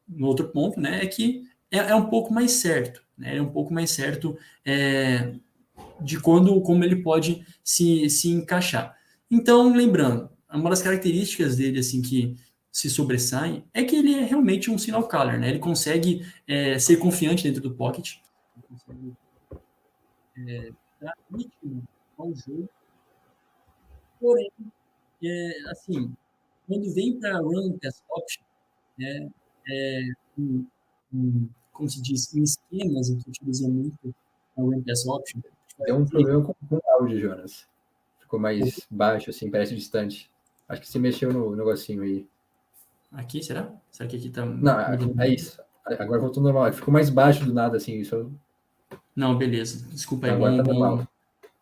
no 0.07 0.27
outro 0.27 0.49
ponto, 0.49 0.79
né, 0.79 1.03
é 1.03 1.07
que 1.07 1.47
é, 1.71 1.77
é 1.77 1.95
um 1.95 2.09
pouco 2.09 2.33
mais 2.33 2.51
certo, 2.53 3.03
né? 3.17 3.37
É 3.37 3.41
um 3.41 3.49
pouco 3.49 3.73
mais 3.73 3.91
certo 3.91 4.37
é, 4.65 5.35
de 6.01 6.19
quando, 6.19 6.59
como 6.61 6.83
ele 6.83 6.97
pode 6.97 7.45
se, 7.63 8.09
se 8.09 8.29
encaixar. 8.29 8.97
Então, 9.29 9.73
lembrando, 9.75 10.29
uma 10.51 10.69
das 10.69 10.81
características 10.81 11.55
dele, 11.55 11.79
assim, 11.79 12.01
que 12.01 12.35
se 12.71 12.89
sobressaem, 12.89 13.63
é 13.73 13.83
que 13.83 13.95
ele 13.95 14.13
é 14.13 14.23
realmente 14.23 14.71
um 14.71 14.77
sinal 14.77 15.07
caller, 15.07 15.39
né? 15.39 15.49
Ele 15.49 15.59
consegue 15.59 16.25
é, 16.47 16.79
ser 16.79 16.97
confiante 16.97 17.43
dentro 17.43 17.61
do 17.61 17.75
pocket, 17.75 18.15
consegue 18.67 19.13
é, 20.47 20.71
dar 20.99 21.13
ritmo 21.35 21.83
ao 22.17 22.33
jogo, 22.33 22.69
porém, 24.19 24.51
é, 25.23 25.71
assim, 25.71 26.13
quando 26.67 26.93
vem 26.93 27.19
para 27.19 27.39
run 27.39 27.77
test 27.79 28.01
option, 28.09 28.43
né, 28.97 29.29
é, 29.67 30.01
em, 30.37 30.67
em, 31.13 31.49
como 31.71 31.89
se 31.89 32.01
diz, 32.01 32.33
em 32.35 32.43
esquemas 32.43 33.09
em 33.09 33.17
que 33.17 33.29
utiliza 33.29 33.67
muito 33.67 34.13
a 34.57 34.61
Run 34.61 34.83
Pass 34.83 35.07
Option. 35.07 35.39
Tem 35.83 35.93
um 35.93 36.05
problema 36.05 36.43
com, 36.43 36.53
com 36.67 36.75
o 36.75 36.81
áudio, 36.93 37.19
Jonas. 37.21 37.65
Ficou 38.19 38.39
mais 38.39 38.85
baixo, 38.91 39.29
assim, 39.29 39.49
parece 39.49 39.75
distante. 39.75 40.29
Acho 40.67 40.81
que 40.81 40.87
você 40.87 40.99
mexeu 40.99 41.31
no 41.31 41.55
negocinho 41.55 42.03
aí. 42.03 42.27
Aqui, 43.11 43.41
será? 43.41 43.71
Será 43.89 44.07
que 44.09 44.17
aqui 44.17 44.29
tá. 44.29 44.45
Não, 44.45 44.77
aqui, 44.77 45.13
é 45.19 45.29
isso. 45.29 45.59
Agora 45.85 46.19
voltou 46.19 46.43
normal. 46.43 46.71
Ficou 46.71 46.93
mais 46.93 47.09
baixo 47.09 47.43
do 47.45 47.53
nada, 47.53 47.77
assim. 47.77 47.97
Isso... 47.99 48.31
Não, 49.15 49.35
beleza. 49.37 49.87
Desculpa 49.89 50.27
aí. 50.27 50.33
Agora 50.33 50.51
bom, 50.51 50.57
tá 50.57 50.63
bom, 50.63 50.79
normal. 50.79 51.07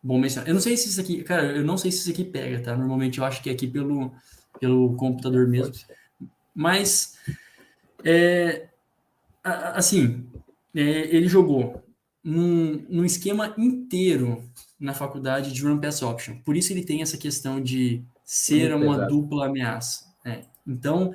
Bom 0.02 0.18
mencionar. 0.18 0.48
Eu 0.48 0.54
não 0.54 0.60
sei 0.60 0.76
se 0.76 0.88
isso 0.88 1.00
aqui. 1.00 1.22
Cara, 1.22 1.44
eu 1.56 1.64
não 1.64 1.76
sei 1.76 1.90
se 1.90 1.98
isso 1.98 2.10
aqui 2.10 2.24
pega, 2.24 2.60
tá? 2.60 2.76
Normalmente 2.76 3.18
eu 3.18 3.24
acho 3.24 3.42
que 3.42 3.50
é 3.50 3.52
aqui 3.52 3.66
pelo, 3.66 4.12
pelo 4.60 4.94
computador 4.96 5.48
mesmo. 5.48 5.74
Mas, 6.54 7.16
é, 8.04 8.68
assim, 9.42 10.26
é, 10.74 10.80
ele 10.80 11.28
jogou 11.28 11.82
num, 12.22 12.84
num 12.88 13.04
esquema 13.04 13.54
inteiro 13.56 14.42
na 14.78 14.94
faculdade 14.94 15.52
de 15.52 15.62
Run 15.62 15.78
Pass 15.78 16.02
Option. 16.02 16.38
Por 16.44 16.56
isso 16.56 16.72
ele 16.72 16.84
tem 16.84 17.02
essa 17.02 17.16
questão 17.16 17.60
de 17.60 18.02
ser 18.24 18.70
Muito 18.70 18.84
uma 18.84 18.94
pesado. 18.94 19.10
dupla 19.14 19.46
ameaça. 19.46 20.06
né? 20.24 20.42
Então, 20.66 21.14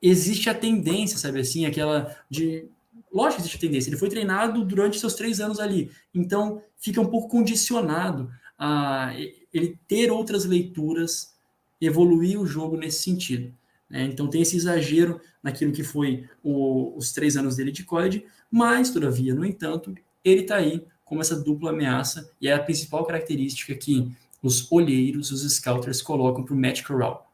existe 0.00 0.50
a 0.50 0.54
tendência, 0.54 1.16
sabe 1.18 1.40
assim, 1.40 1.64
aquela 1.64 2.16
de... 2.28 2.66
Lógico 3.12 3.36
que 3.36 3.42
existe 3.42 3.58
tendência. 3.58 3.90
Ele 3.90 3.98
foi 3.98 4.08
treinado 4.08 4.64
durante 4.64 4.98
seus 4.98 5.14
três 5.14 5.40
anos 5.40 5.60
ali. 5.60 5.90
Então, 6.14 6.62
fica 6.78 7.00
um 7.00 7.06
pouco 7.06 7.28
condicionado 7.28 8.30
a 8.58 9.12
ele 9.52 9.78
ter 9.86 10.10
outras 10.10 10.44
leituras, 10.44 11.34
evoluir 11.80 12.40
o 12.40 12.46
jogo 12.46 12.76
nesse 12.76 13.02
sentido. 13.02 13.52
né? 13.90 14.04
Então 14.04 14.26
tem 14.30 14.40
esse 14.40 14.56
exagero 14.56 15.20
naquilo 15.42 15.70
que 15.70 15.82
foi 15.84 16.26
o- 16.42 16.96
os 16.96 17.12
três 17.12 17.36
anos 17.36 17.56
dele 17.56 17.70
de 17.70 17.84
college, 17.84 18.24
mas, 18.50 18.88
todavia, 18.88 19.34
no 19.34 19.44
entanto, 19.44 19.94
ele 20.24 20.40
está 20.42 20.56
aí 20.56 20.86
como 21.04 21.20
essa 21.20 21.38
dupla 21.38 21.70
ameaça 21.72 22.30
e 22.40 22.48
é 22.48 22.54
a 22.54 22.62
principal 22.62 23.04
característica 23.04 23.74
que 23.74 24.10
os 24.42 24.72
olheiros, 24.72 25.30
os 25.30 25.42
scouters 25.56 26.00
colocam 26.00 26.42
para 26.42 26.54
o 26.54 26.56
Matt 26.56 26.82
Corral. 26.82 27.30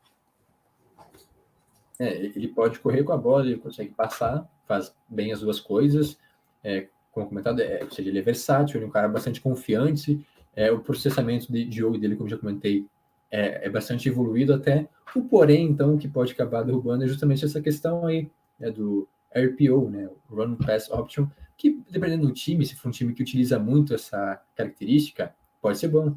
É, 1.98 2.26
ele 2.26 2.48
pode 2.48 2.80
correr 2.80 3.04
com 3.04 3.12
a 3.12 3.16
bola, 3.16 3.46
ele 3.46 3.58
consegue 3.58 3.90
passar, 3.90 4.48
faz 4.68 4.94
bem 5.08 5.32
as 5.32 5.40
duas 5.40 5.58
coisas. 5.58 6.18
É, 6.62 6.86
como 7.10 7.26
comentado, 7.26 7.60
é, 7.60 7.82
ou 7.82 7.90
seja, 7.90 8.08
ele 8.08 8.18
é 8.18 8.22
versátil, 8.22 8.76
ele 8.76 8.84
é 8.84 8.88
um 8.88 8.92
cara 8.92 9.08
bastante 9.08 9.40
confiante. 9.40 10.24
É, 10.54 10.70
o 10.70 10.78
processamento 10.78 11.50
de, 11.50 11.64
de 11.64 11.78
jogo 11.78 11.98
dele, 11.98 12.14
como 12.14 12.28
já 12.28 12.36
comentei, 12.36 12.86
é, 13.30 13.66
é 13.66 13.70
bastante 13.70 14.08
evoluído 14.08 14.52
até. 14.52 14.88
O 15.16 15.22
porém, 15.22 15.66
então, 15.66 15.96
que 15.96 16.06
pode 16.06 16.32
acabar 16.32 16.62
derrubando 16.62 17.04
é 17.04 17.06
justamente 17.06 17.44
essa 17.44 17.60
questão 17.60 18.06
aí 18.06 18.30
né, 18.60 18.70
do 18.70 19.08
RPO, 19.34 19.88
né, 19.90 20.08
Run 20.30 20.56
Pass 20.56 20.90
Option, 20.90 21.26
que 21.56 21.82
dependendo 21.90 22.26
do 22.26 22.32
time, 22.32 22.64
se 22.64 22.76
for 22.76 22.88
um 22.88 22.92
time 22.92 23.14
que 23.14 23.22
utiliza 23.22 23.58
muito 23.58 23.94
essa 23.94 24.40
característica, 24.54 25.34
pode 25.60 25.78
ser 25.78 25.88
bom. 25.88 26.14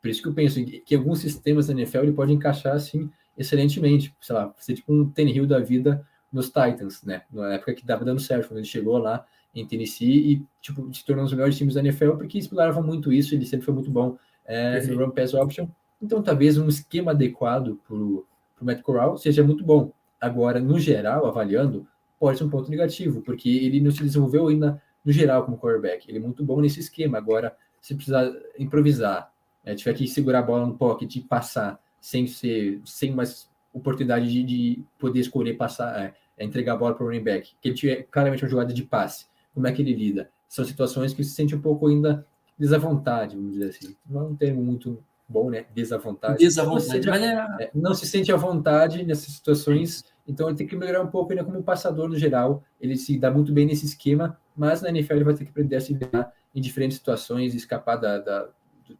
Por 0.00 0.08
isso 0.08 0.22
que 0.22 0.28
eu 0.28 0.34
penso 0.34 0.62
que 0.64 0.94
alguns 0.94 1.20
sistemas 1.20 1.66
da 1.66 1.72
NFL 1.72 1.98
ele 2.00 2.12
pode 2.12 2.32
encaixar 2.32 2.74
assim 2.74 3.10
excelentemente, 3.36 4.14
sei 4.20 4.34
lá, 4.34 4.54
ser 4.58 4.74
tipo 4.74 4.92
um 4.92 5.12
Hill 5.16 5.46
da 5.46 5.58
vida 5.58 6.06
nos 6.34 6.46
Titans, 6.46 7.02
né? 7.04 7.22
Na 7.32 7.54
época 7.54 7.72
que 7.74 7.86
dava 7.86 8.04
dando 8.04 8.20
certo, 8.20 8.48
quando 8.48 8.58
ele 8.58 8.66
chegou 8.66 8.98
lá 8.98 9.24
em 9.54 9.64
Tennessee 9.64 10.32
e 10.32 10.46
tipo 10.60 10.92
se 10.92 11.04
tornou 11.04 11.22
um 11.22 11.26
dos 11.26 11.32
melhores 11.32 11.56
times 11.56 11.74
da 11.74 11.80
NFL 11.80 12.12
porque 12.12 12.38
explorava 12.38 12.82
muito 12.82 13.12
isso, 13.12 13.34
ele 13.34 13.46
sempre 13.46 13.64
foi 13.64 13.72
muito 13.72 13.90
bom 13.90 14.18
é, 14.44 14.84
no 14.86 14.98
run 14.98 15.10
pass 15.10 15.32
option. 15.32 15.68
Então 16.02 16.20
talvez 16.22 16.58
um 16.58 16.68
esquema 16.68 17.12
adequado 17.12 17.80
para 17.86 17.94
o 17.94 18.26
Matt 18.60 18.82
Corral 18.82 19.16
seja 19.16 19.44
muito 19.44 19.64
bom. 19.64 19.92
Agora, 20.20 20.58
no 20.58 20.78
geral, 20.78 21.26
avaliando, 21.26 21.86
pode 22.18 22.38
ser 22.38 22.44
um 22.44 22.50
ponto 22.50 22.70
negativo, 22.70 23.22
porque 23.22 23.48
ele 23.48 23.80
não 23.80 23.90
se 23.90 24.02
desenvolveu 24.02 24.48
ainda 24.48 24.82
no 25.04 25.12
geral 25.12 25.44
como 25.44 25.58
quarterback. 25.58 26.08
Ele 26.08 26.18
é 26.18 26.20
muito 26.20 26.42
bom 26.42 26.60
nesse 26.60 26.80
esquema. 26.80 27.18
Agora, 27.18 27.54
se 27.80 27.94
precisar 27.94 28.32
improvisar, 28.58 29.30
é, 29.64 29.74
tiver 29.74 29.94
que 29.94 30.08
segurar 30.08 30.40
a 30.40 30.42
bola 30.42 30.66
no 30.66 30.76
pocket 30.76 31.14
e 31.16 31.20
passar 31.20 31.78
sem 32.00 32.26
ser 32.26 32.80
sem 32.84 33.12
mais 33.12 33.48
oportunidade 33.72 34.30
de, 34.30 34.42
de 34.42 34.84
poder 34.98 35.20
escolher 35.20 35.54
passar, 35.54 36.00
é, 36.00 36.14
é, 36.36 36.44
entregar 36.44 36.74
a 36.74 36.76
bola 36.76 36.94
para 36.94 37.04
o 37.04 37.06
running 37.08 37.22
back, 37.22 37.54
que 37.60 37.68
ele 37.68 37.76
tiver 37.76 38.02
claramente 38.10 38.42
uma 38.44 38.48
jogada 38.50 38.72
de 38.72 38.82
passe, 38.82 39.26
como 39.52 39.66
é 39.66 39.72
que 39.72 39.82
ele 39.82 39.94
lida? 39.94 40.30
São 40.48 40.64
situações 40.64 41.12
que 41.14 41.22
se 41.24 41.30
sente 41.30 41.54
um 41.54 41.60
pouco 41.60 41.86
ainda 41.88 42.26
desavontade, 42.58 43.36
vamos 43.36 43.52
dizer 43.54 43.70
assim. 43.70 43.96
Não 44.08 44.20
é 44.20 44.24
um 44.24 44.34
termo 44.36 44.62
muito 44.62 45.02
bom, 45.28 45.50
né? 45.50 45.66
Desavontade. 45.74 46.38
Desavontade. 46.38 46.86
Ou 46.86 46.92
seja, 46.92 47.10
Mas 47.10 47.22
é, 47.22 47.64
é, 47.64 47.70
não 47.74 47.94
se 47.94 48.06
sente 48.06 48.30
à 48.32 48.36
vontade 48.36 49.04
nessas 49.04 49.32
situações, 49.34 50.04
então 50.26 50.48
ele 50.48 50.56
tem 50.56 50.66
que 50.66 50.76
melhorar 50.76 51.02
um 51.02 51.08
pouco 51.08 51.32
ainda 51.32 51.44
como 51.44 51.62
passador 51.62 52.08
no 52.08 52.16
geral. 52.18 52.62
Ele 52.80 52.96
se 52.96 53.18
dá 53.18 53.30
muito 53.30 53.52
bem 53.52 53.66
nesse 53.66 53.84
esquema, 53.86 54.38
mas 54.56 54.80
na 54.82 54.90
NFL 54.90 55.14
ele 55.14 55.24
vai 55.24 55.34
ter 55.34 55.44
que 55.44 55.50
aprender 55.50 55.76
a 55.76 55.80
se 55.80 55.94
virar 55.94 56.32
em 56.54 56.60
diferentes 56.60 56.98
situações, 56.98 57.54
escapar 57.54 57.96
da, 57.96 58.18
da- 58.18 58.48
do, 58.86 58.96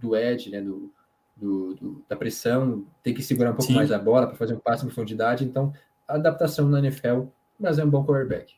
do 0.00 0.16
edge, 0.16 0.50
né, 0.50 0.60
do, 0.60 0.92
do- 1.36 1.74
do- 1.74 2.04
da 2.08 2.14
pressão, 2.16 2.84
ter 3.02 3.14
que 3.14 3.22
segurar 3.22 3.50
um 3.52 3.54
pouco 3.54 3.68
Sim. 3.72 3.74
mais 3.76 3.90
a 3.90 3.98
bola 3.98 4.26
para 4.26 4.36
fazer 4.36 4.54
um 4.54 4.58
passe 4.58 4.82
em 4.84 4.86
profundidade. 4.88 5.44
Então, 5.44 5.72
adaptação 6.06 6.68
na 6.68 6.78
NFL, 6.78 7.22
mas 7.58 7.78
é 7.78 7.84
um 7.84 7.90
bom 7.90 8.04
quarterback. 8.04 8.54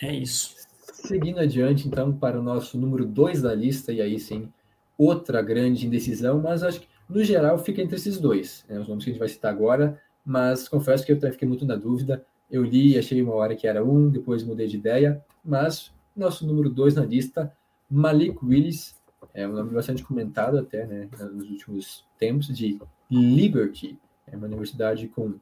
é 0.00 0.14
isso. 0.14 0.54
Seguindo 0.92 1.38
adiante, 1.38 1.86
então, 1.86 2.12
para 2.12 2.38
o 2.38 2.42
nosso 2.42 2.78
número 2.78 3.04
2 3.04 3.42
da 3.42 3.54
lista, 3.54 3.92
e 3.92 4.00
aí 4.00 4.18
sim, 4.18 4.50
outra 4.96 5.42
grande 5.42 5.86
indecisão, 5.86 6.40
mas 6.40 6.62
acho 6.62 6.80
que, 6.80 6.88
no 7.08 7.22
geral, 7.22 7.58
fica 7.58 7.82
entre 7.82 7.96
esses 7.96 8.18
dois, 8.18 8.64
né, 8.68 8.78
os 8.78 8.88
nomes 8.88 9.04
que 9.04 9.10
a 9.10 9.12
gente 9.12 9.20
vai 9.20 9.28
citar 9.28 9.52
agora, 9.52 10.00
mas 10.24 10.68
confesso 10.68 11.04
que 11.04 11.12
eu 11.12 11.16
até 11.16 11.30
fiquei 11.30 11.46
muito 11.46 11.66
na 11.66 11.76
dúvida. 11.76 12.24
Eu 12.50 12.62
li 12.62 12.92
e 12.92 12.98
achei 12.98 13.20
uma 13.20 13.34
hora 13.34 13.54
que 13.54 13.66
era 13.66 13.84
um, 13.84 14.08
depois 14.08 14.42
mudei 14.42 14.66
de 14.66 14.76
ideia, 14.76 15.22
mas 15.44 15.92
nosso 16.16 16.46
número 16.46 16.70
2 16.70 16.94
na 16.94 17.04
lista, 17.04 17.52
Malik 17.90 18.38
Willis, 18.42 18.94
é 19.34 19.46
um 19.46 19.52
nome 19.52 19.70
bastante 19.70 20.02
comentado 20.02 20.58
até 20.58 20.86
né, 20.86 21.08
nos 21.32 21.50
últimos 21.50 22.04
tempos, 22.18 22.46
de 22.46 22.78
Liberty, 23.10 23.98
é 24.26 24.36
uma 24.36 24.46
universidade 24.46 25.08
com 25.08 25.34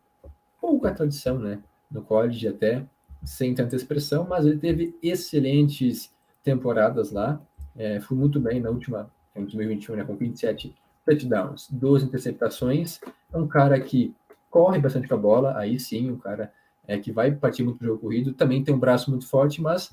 pouca 0.61 0.93
tradição, 0.93 1.39
né, 1.39 1.61
no 1.91 2.03
college 2.03 2.47
até, 2.47 2.85
sem 3.25 3.55
tanta 3.55 3.77
expressão, 3.77 4.27
mas 4.29 4.47
ele 4.47 4.59
teve 4.59 4.97
excelentes 5.03 6.13
temporadas 6.43 7.11
lá. 7.13 7.41
É, 7.77 8.01
foi 8.01 8.17
muito 8.17 8.41
bem 8.41 8.61
na 8.61 8.71
última, 8.71 9.11
em 9.35 9.43
2021, 9.43 9.97
né, 9.97 10.05
com 10.05 10.17
27 10.17 10.75
touchdowns, 11.05 11.69
12 11.71 12.07
interceptações. 12.07 13.01
É 13.33 13.37
um 13.37 13.47
cara 13.47 13.81
que 13.81 14.15
corre 14.51 14.79
bastante 14.79 15.09
com 15.09 15.15
a 15.15 15.19
bola, 15.19 15.57
aí 15.57 15.79
sim, 15.79 16.11
um 16.11 16.19
cara 16.19 16.53
é, 16.87 16.99
que 16.99 17.13
vai 17.13 17.33
partir 17.33 17.63
muito 17.63 17.79
do 17.79 17.87
jogo 17.87 18.01
corrido. 18.01 18.35
Também 18.35 18.63
tem 18.63 18.75
um 18.75 18.79
braço 18.79 19.11
muito 19.11 19.27
forte, 19.27 19.61
mas 19.61 19.91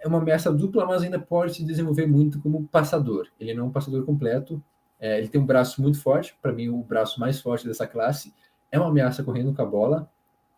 é 0.00 0.08
uma 0.08 0.18
ameaça 0.18 0.52
dupla, 0.52 0.84
mas 0.84 1.02
ainda 1.02 1.18
pode 1.18 1.54
se 1.54 1.64
desenvolver 1.64 2.06
muito 2.06 2.40
como 2.40 2.66
passador. 2.68 3.28
Ele 3.38 3.54
não 3.54 3.64
é 3.64 3.66
um 3.68 3.72
passador 3.72 4.04
completo, 4.04 4.62
é, 5.02 5.18
ele 5.18 5.26
tem 5.26 5.40
um 5.40 5.44
braço 5.44 5.82
muito 5.82 6.00
forte, 6.00 6.38
para 6.40 6.52
mim, 6.52 6.68
o 6.68 6.78
braço 6.78 7.18
mais 7.18 7.40
forte 7.40 7.66
dessa 7.66 7.88
classe. 7.88 8.32
É 8.70 8.78
uma 8.78 8.88
ameaça 8.88 9.24
correndo 9.24 9.52
com 9.52 9.60
a 9.60 9.66
bola, 9.66 10.08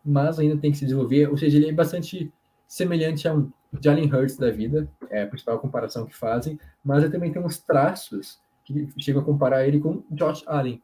mas 0.05 0.37
ainda 0.37 0.55
tem 0.55 0.71
que 0.71 0.77
se 0.77 0.85
desenvolver, 0.85 1.27
ou 1.27 1.35
seja, 1.35 1.57
ele 1.57 1.69
é 1.69 1.73
bastante 1.73 2.31
semelhante 2.67 3.27
a 3.27 3.33
um 3.33 3.51
Jalen 3.81 4.05
Hurts 4.13 4.37
da 4.37 4.51
vida, 4.51 4.87
é 5.09 5.23
a 5.23 5.27
principal 5.27 5.57
comparação 5.57 6.05
que 6.05 6.15
fazem, 6.15 6.59
mas 6.83 7.03
ele 7.03 7.11
também 7.11 7.31
tem 7.31 7.41
uns 7.41 7.57
traços 7.57 8.39
que 8.63 8.87
chegam 8.99 9.23
a 9.23 9.25
comparar 9.25 9.67
ele 9.67 9.79
com 9.79 10.03
Josh 10.11 10.43
Allen. 10.45 10.79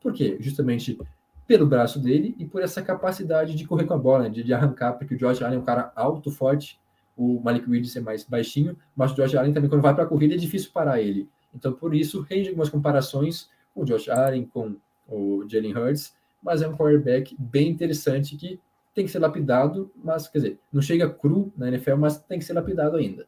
Por 0.00 0.14
quê? 0.14 0.38
Justamente 0.40 0.98
pelo 1.46 1.66
braço 1.66 2.00
dele 2.00 2.34
e 2.38 2.46
por 2.46 2.62
essa 2.62 2.80
capacidade 2.80 3.54
de 3.54 3.66
correr 3.66 3.84
com 3.84 3.94
a 3.94 3.98
bola, 3.98 4.30
de, 4.30 4.42
de 4.42 4.54
arrancar, 4.54 4.94
porque 4.94 5.14
o 5.14 5.18
Josh 5.18 5.42
Allen 5.42 5.58
é 5.58 5.60
um 5.60 5.64
cara 5.64 5.92
alto, 5.94 6.30
forte, 6.30 6.80
o 7.14 7.40
Malik 7.40 7.68
Willis 7.68 7.94
é 7.94 8.00
mais 8.00 8.24
baixinho, 8.24 8.74
mas 8.96 9.12
o 9.12 9.14
Josh 9.14 9.34
Allen 9.34 9.52
também, 9.52 9.68
quando 9.68 9.82
vai 9.82 9.94
para 9.94 10.04
a 10.04 10.06
corrida, 10.06 10.34
é 10.34 10.38
difícil 10.38 10.70
parar 10.72 11.00
ele. 11.00 11.28
Então, 11.56 11.72
por 11.72 11.94
isso, 11.94 12.20
rende 12.20 12.48
algumas 12.48 12.68
comparações 12.68 13.48
com 13.74 13.82
o 13.82 13.84
Josh 13.84 14.08
Allen, 14.08 14.44
com 14.46 14.76
o 15.08 15.44
Jalen 15.48 15.76
Hurts, 15.76 16.14
mas 16.42 16.62
é 16.62 16.68
um 16.68 16.76
quarterback 16.76 17.34
bem 17.38 17.68
interessante 17.68 18.36
que 18.36 18.60
tem 18.94 19.04
que 19.04 19.10
ser 19.10 19.18
lapidado, 19.18 19.90
mas, 20.02 20.28
quer 20.28 20.38
dizer, 20.38 20.58
não 20.72 20.80
chega 20.80 21.10
cru 21.10 21.52
na 21.56 21.68
NFL, 21.68 21.96
mas 21.96 22.18
tem 22.18 22.38
que 22.38 22.44
ser 22.44 22.54
lapidado 22.54 22.96
ainda. 22.96 23.26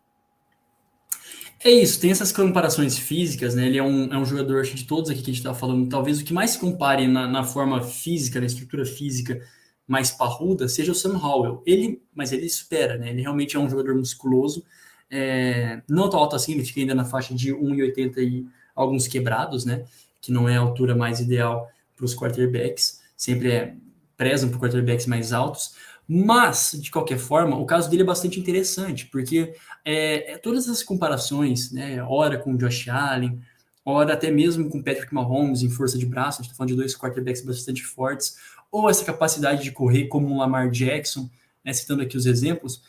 É 1.62 1.71
isso, 1.71 2.01
tem 2.01 2.11
essas 2.11 2.31
comparações 2.31 2.97
físicas, 2.97 3.55
né? 3.55 3.67
Ele 3.67 3.79
é 3.79 3.83
um, 3.83 4.12
é 4.12 4.17
um 4.17 4.25
jogador, 4.25 4.61
acho 4.61 4.71
que 4.71 4.77
de 4.77 4.87
todos 4.87 5.11
aqui 5.11 5.21
que 5.21 5.31
a 5.31 5.35
gente 5.35 5.41
está 5.41 5.53
falando, 5.53 5.88
talvez 5.88 6.21
o 6.21 6.25
que 6.25 6.33
mais 6.33 6.51
se 6.51 6.59
compare 6.59 7.09
na, 7.09 7.27
na 7.27 7.43
forma 7.43 7.83
física, 7.83 8.38
na 8.38 8.47
estrutura 8.47 8.85
física 8.87 9.41
mais 9.87 10.11
parruda, 10.11 10.69
seja 10.69 10.93
o 10.93 10.95
Sam 10.95 11.19
Howell. 11.19 11.62
Ele, 11.67 12.01
mas 12.14 12.31
ele 12.31 12.49
supera, 12.49 12.97
né? 12.97 13.11
Ele 13.11 13.23
realmente 13.23 13.57
é 13.57 13.59
um 13.59 13.69
jogador 13.69 13.95
musculoso, 13.97 14.64
é, 15.11 15.83
não 15.88 16.09
tão 16.11 16.21
alto 16.21 16.37
assim, 16.37 16.53
ele 16.53 16.64
fica 16.64 16.81
ainda 16.81 16.94
na 16.94 17.05
faixa 17.05 17.35
de 17.35 17.55
1,80 17.55 18.18
e 18.18 18.47
alguns 18.75 19.07
quebrados, 19.07 19.64
né? 19.64 19.85
Que 20.21 20.33
não 20.33 20.49
é 20.49 20.57
a 20.57 20.61
altura 20.61 20.94
mais 20.94 21.21
ideal 21.21 21.68
para 21.97 22.05
os 22.05 22.14
quarterbacks, 22.14 23.01
sempre 23.16 23.51
é, 23.51 23.75
prezam 24.16 24.51
por 24.51 24.61
quarterbacks 24.61 25.07
mais 25.07 25.33
altos, 25.33 25.75
mas, 26.11 26.73
de 26.81 26.90
qualquer 26.90 27.18
forma, 27.18 27.59
o 27.59 27.66
caso 27.66 27.90
dele 27.90 28.03
é 28.03 28.07
bastante 28.07 28.40
interessante, 28.40 29.07
porque 29.07 29.55
é, 29.85 30.33
é 30.33 30.38
todas 30.38 30.64
essas 30.64 30.83
comparações, 30.83 31.71
né, 31.71 32.03
ora 32.03 32.38
com 32.38 32.57
Josh 32.57 32.88
Allen, 32.88 33.38
ora 33.85 34.14
até 34.14 34.31
mesmo 34.31 34.71
com 34.71 34.83
Patrick 34.83 35.12
Mahomes 35.12 35.62
em 35.62 35.68
força 35.68 35.99
de 35.99 36.07
braço, 36.07 36.40
a 36.40 36.42
gente 36.42 36.53
está 36.53 36.57
falando 36.57 36.71
de 36.71 36.77
dois 36.77 36.97
quarterbacks 36.97 37.42
bastante 37.42 37.85
fortes, 37.85 38.37
ou 38.73 38.88
essa 38.88 39.05
capacidade 39.05 39.62
de 39.62 39.71
correr 39.71 40.07
como 40.07 40.27
um 40.29 40.38
Lamar 40.38 40.71
Jackson, 40.71 41.29
né, 41.62 41.75
citando 41.75 42.03
aqui 42.03 42.16
os 42.16 42.25
exemplos, 42.25 42.83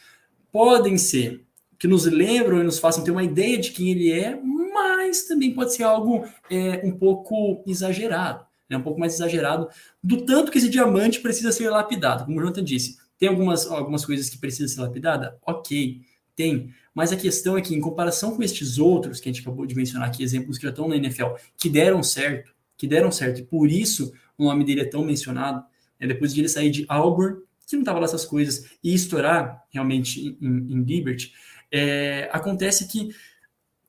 podem 0.49 0.97
ser 0.97 1.45
que 1.79 1.87
nos 1.87 2.05
lembram 2.05 2.59
e 2.59 2.63
nos 2.63 2.77
façam 2.77 3.03
ter 3.03 3.11
uma 3.11 3.23
ideia 3.23 3.57
de 3.57 3.71
quem 3.71 3.89
ele 3.89 4.11
é, 4.11 4.37
mas 4.73 5.23
também 5.23 5.53
pode 5.53 5.73
ser 5.73 5.83
algo 5.83 6.27
é, 6.51 6.81
um 6.83 6.91
pouco 6.91 7.63
exagerado, 7.65 8.45
né, 8.69 8.77
um 8.77 8.83
pouco 8.83 8.99
mais 8.99 9.13
exagerado 9.13 9.69
do 10.03 10.25
tanto 10.25 10.51
que 10.51 10.57
esse 10.57 10.69
diamante 10.69 11.21
precisa 11.21 11.53
ser 11.53 11.69
lapidado. 11.69 12.25
Como 12.25 12.37
o 12.37 12.41
Jonathan 12.41 12.63
disse, 12.63 12.97
tem 13.17 13.29
algumas, 13.29 13.65
algumas 13.65 14.05
coisas 14.05 14.29
que 14.29 14.37
precisam 14.37 14.67
ser 14.67 14.81
lapidadas? 14.81 15.33
Ok, 15.45 16.01
tem. 16.35 16.73
Mas 16.93 17.13
a 17.13 17.17
questão 17.17 17.57
é 17.57 17.61
que, 17.61 17.73
em 17.73 17.79
comparação 17.79 18.35
com 18.35 18.43
estes 18.43 18.77
outros 18.77 19.19
que 19.19 19.29
a 19.29 19.31
gente 19.31 19.41
acabou 19.41 19.65
de 19.65 19.75
mencionar 19.75 20.07
aqui, 20.07 20.21
exemplos 20.21 20.57
que 20.57 20.63
já 20.63 20.69
estão 20.69 20.87
na 20.87 20.97
NFL, 20.97 21.35
que 21.57 21.69
deram 21.69 22.03
certo, 22.03 22.53
que 22.77 22.87
deram 22.87 23.11
certo, 23.11 23.39
e 23.39 23.43
por 23.43 23.69
isso 23.69 24.13
o 24.37 24.43
nome 24.45 24.65
dele 24.65 24.81
é 24.81 24.85
tão 24.85 25.03
mencionado, 25.03 25.63
né, 25.99 26.07
depois 26.07 26.33
de 26.33 26.41
ele 26.41 26.49
sair 26.49 26.71
de 26.71 26.85
Auburn, 26.87 27.41
que 27.67 27.75
não 27.75 27.83
estava 27.83 27.99
lá 27.99 28.05
essas 28.05 28.25
coisas, 28.25 28.69
e 28.83 28.93
estourar 28.93 29.63
realmente 29.69 30.37
em, 30.41 30.73
em 30.73 30.81
Liberty, 30.81 31.33
é, 31.71 32.29
acontece 32.31 32.87
que 32.87 33.09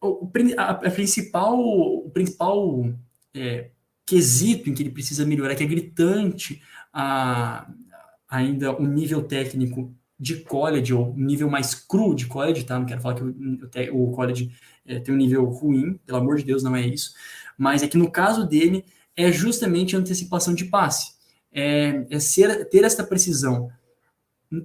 o, 0.01 0.31
a, 0.57 0.71
a 0.71 0.91
principal, 0.91 1.59
o 1.59 2.11
principal 2.11 2.93
é, 3.35 3.71
quesito 4.07 4.69
em 4.69 4.75
que 4.75 4.83
ele 4.83 4.91
precisa 4.91 5.27
melhorar, 5.27 5.55
que 5.55 5.63
é 5.63 5.67
gritante 5.67 6.63
a, 6.93 7.71
ainda 8.29 8.73
o 8.73 8.87
nível 8.87 9.23
técnico 9.23 9.95
de 10.19 10.37
college, 10.37 10.93
ou 10.93 11.15
nível 11.17 11.49
mais 11.49 11.75
cru 11.75 12.15
de 12.15 12.27
college, 12.27 12.65
tá? 12.65 12.79
Não 12.79 12.87
quero 12.87 13.01
falar 13.01 13.15
que 13.15 13.23
o, 13.23 14.03
o 14.03 14.13
college 14.13 14.53
é, 14.87 14.99
tem 14.99 15.15
um 15.15 15.19
nível 15.19 15.45
ruim, 15.47 15.99
pelo 16.05 16.19
amor 16.19 16.37
de 16.37 16.45
Deus, 16.45 16.63
não 16.63 16.77
é 16.77 16.87
isso. 16.87 17.15
Mas 17.57 17.83
é 17.83 17.89
que 17.89 17.97
no 17.97 18.11
caso 18.11 18.47
dele, 18.47 18.85
é 19.17 19.31
justamente 19.31 19.95
a 19.95 19.99
antecipação 19.99 20.55
de 20.55 20.65
passe. 20.65 21.13
É, 21.53 22.07
é 22.11 22.21
ser, 22.21 22.69
ter 22.69 22.85
esta 22.85 23.05
precisão 23.05 23.71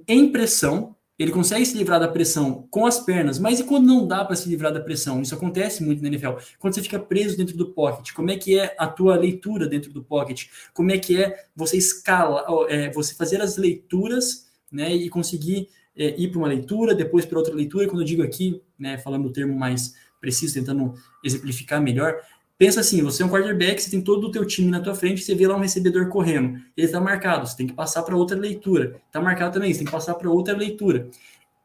em 0.08 0.32
pressão, 0.32 0.95
ele 1.18 1.32
consegue 1.32 1.66
se 1.66 1.78
livrar 1.78 2.00
da 2.00 2.08
pressão 2.08 2.68
com 2.70 2.86
as 2.86 3.00
pernas, 3.00 3.40
mas 3.40 3.60
e 3.60 3.64
quando 3.64 3.86
não 3.86 4.06
dá 4.06 4.26
para 4.26 4.36
se 4.36 4.50
livrar 4.50 4.74
da 4.74 4.82
pressão? 4.82 5.22
Isso 5.22 5.34
acontece 5.34 5.84
muito 5.84 6.02
na 6.02 6.10
NFL. 6.10 6.34
Quando 6.60 6.74
você 6.74 6.82
fica 6.82 7.00
preso 7.00 7.38
dentro 7.38 7.56
do 7.56 7.72
pocket, 7.72 8.12
como 8.14 8.32
é 8.32 8.38
que 8.38 8.60
é 8.60 8.76
a 8.78 8.88
tua 8.88 9.16
leitura 9.16 9.68
dentro 9.68 9.94
do 9.94 10.04
pocket? 10.04 10.48
Como 10.74 10.92
é 10.92 10.98
que 10.98 11.22
é 11.22 11.46
você 11.56 11.78
escala, 11.78 12.46
é, 12.70 12.92
você 12.92 13.16
fazer 13.16 13.42
as 13.42 13.56
leituras, 13.56 14.46
né, 14.72 14.94
e 14.94 15.10
conseguir 15.10 15.70
é, 15.96 16.20
ir 16.20 16.30
para 16.30 16.40
uma 16.40 16.48
leitura, 16.48 16.94
depois 16.94 17.26
para 17.26 17.38
outra 17.38 17.56
leitura. 17.56 17.88
Quando 17.88 18.02
eu 18.02 18.06
digo 18.06 18.22
aqui, 18.22 18.62
né, 18.78 18.98
falando 18.98 19.26
o 19.28 19.32
termo 19.32 19.58
mais 19.58 19.96
preciso, 20.20 20.56
tentando 20.56 20.94
exemplificar 21.24 21.82
melhor, 21.82 22.20
Pensa 22.58 22.80
assim, 22.80 23.02
você 23.02 23.22
é 23.22 23.26
um 23.26 23.30
quarterback, 23.30 23.82
você 23.82 23.92
tem 23.92 24.02
todo 24.02 24.28
o 24.28 24.32
teu 24.32 24.46
time 24.46 24.72
na 24.72 24.80
tua 24.80 24.96
frente, 24.96 25.22
você 25.22 25.36
vê 25.36 25.46
lá 25.46 25.58
um 25.58 25.60
recebedor 25.60 26.08
correndo, 26.08 26.62
ele 26.78 26.88
está 26.88 27.02
marcado, 27.02 27.46
você 27.46 27.58
tem 27.58 27.68
que 27.68 27.74
passar 27.74 28.04
para 28.04 28.16
outra 28.16 28.38
leitura. 28.38 29.02
Está 29.08 29.22
marcado 29.22 29.54
também, 29.54 29.74
você 29.74 29.80
tem 29.80 29.86
que 29.86 29.92
passar 29.92 30.16
para 30.16 30.30
outra 30.30 30.56
leitura. 30.56 31.10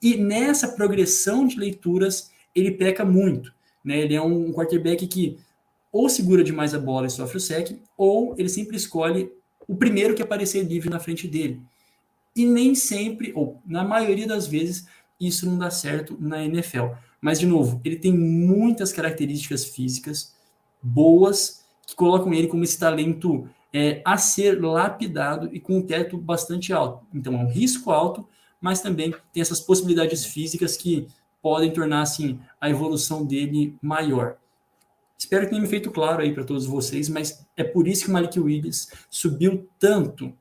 E 0.02 0.16
nessa 0.16 0.68
progressão 0.68 1.46
de 1.46 1.58
leituras, 1.58 2.30
ele 2.54 2.72
peca 2.72 3.04
muito. 3.04 3.52
Né? 3.84 4.00
Ele 4.00 4.14
é 4.14 4.20
um 4.20 4.52
quarterback 4.52 5.06
que 5.06 5.38
ou 5.92 6.08
segura 6.08 6.44
demais 6.44 6.74
a 6.74 6.78
bola 6.78 7.06
e 7.06 7.10
sofre 7.10 7.36
o 7.36 7.40
sec, 7.40 7.76
ou 7.96 8.34
ele 8.38 8.48
sempre 8.48 8.76
escolhe 8.76 9.32
o 9.66 9.76
primeiro 9.76 10.14
que 10.14 10.22
aparecer 10.22 10.62
livre 10.62 10.88
na 10.88 11.00
frente 11.00 11.26
dele. 11.26 11.60
E 12.34 12.44
nem 12.44 12.74
sempre, 12.74 13.32
ou 13.34 13.60
na 13.66 13.84
maioria 13.84 14.26
das 14.26 14.46
vezes, 14.46 14.86
isso 15.20 15.46
não 15.46 15.58
dá 15.58 15.70
certo 15.70 16.16
na 16.20 16.44
NFL. 16.44 16.94
Mas, 17.20 17.38
de 17.38 17.46
novo, 17.46 17.80
ele 17.84 17.96
tem 17.96 18.12
muitas 18.12 18.92
características 18.92 19.64
físicas 19.64 20.34
boas 20.82 21.64
que 21.86 21.94
colocam 21.94 22.32
ele 22.32 22.48
como 22.48 22.64
esse 22.64 22.78
talento 22.78 23.48
é, 23.72 24.02
a 24.04 24.16
ser 24.16 24.60
lapidado 24.60 25.48
e 25.52 25.60
com 25.60 25.78
um 25.78 25.82
teto 25.82 26.16
bastante 26.16 26.72
alto. 26.72 27.06
Então, 27.14 27.34
é 27.34 27.38
um 27.38 27.48
risco 27.48 27.90
alto, 27.90 28.28
mas 28.60 28.80
também 28.80 29.14
tem 29.32 29.40
essas 29.40 29.60
possibilidades 29.60 30.24
físicas 30.24 30.76
que 30.76 31.06
podem 31.42 31.72
tornar 31.72 32.02
assim 32.02 32.38
a 32.60 32.68
evolução 32.68 33.24
dele 33.24 33.76
maior. 33.80 34.36
Espero 35.16 35.44
que 35.44 35.50
tenha 35.50 35.62
me 35.62 35.68
feito 35.68 35.90
claro 35.90 36.22
aí 36.22 36.32
para 36.32 36.44
todos 36.44 36.66
vocês, 36.66 37.08
mas 37.08 37.46
é 37.56 37.62
por 37.62 37.86
isso 37.86 38.04
que 38.04 38.10
o 38.10 38.12
Malik 38.12 38.38
Willis 38.40 38.90
subiu 39.10 39.68
tanto 39.78 40.32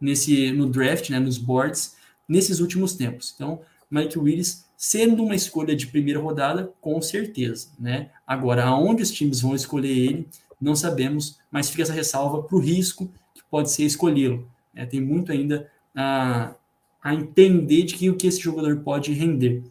nesse 0.00 0.50
no 0.52 0.68
draft, 0.68 1.08
né, 1.10 1.18
nos 1.18 1.38
boards, 1.38 1.96
nesses 2.28 2.60
últimos 2.60 2.94
tempos. 2.94 3.32
Então, 3.34 3.60
Mike 3.90 4.18
Willis 4.18 4.63
sendo 4.76 5.22
uma 5.22 5.34
escolha 5.34 5.74
de 5.74 5.86
primeira 5.86 6.20
rodada, 6.20 6.72
com 6.80 7.00
certeza, 7.00 7.68
né? 7.78 8.10
Agora, 8.26 8.64
aonde 8.64 9.02
os 9.02 9.10
times 9.10 9.40
vão 9.40 9.54
escolher 9.54 9.96
ele, 9.96 10.28
não 10.60 10.74
sabemos, 10.74 11.38
mas 11.50 11.70
fica 11.70 11.82
essa 11.82 11.92
ressalva 11.92 12.42
para 12.42 12.56
o 12.56 12.60
risco 12.60 13.10
que 13.34 13.42
pode 13.50 13.70
ser 13.70 13.84
escolhê-lo. 13.84 14.48
Né? 14.72 14.86
Tem 14.86 15.00
muito 15.00 15.30
ainda 15.30 15.70
a, 15.94 16.54
a 17.02 17.14
entender 17.14 17.82
de 17.82 17.94
que 17.94 18.10
o 18.10 18.16
que 18.16 18.26
esse 18.26 18.40
jogador 18.40 18.80
pode 18.80 19.12
render. 19.12 19.62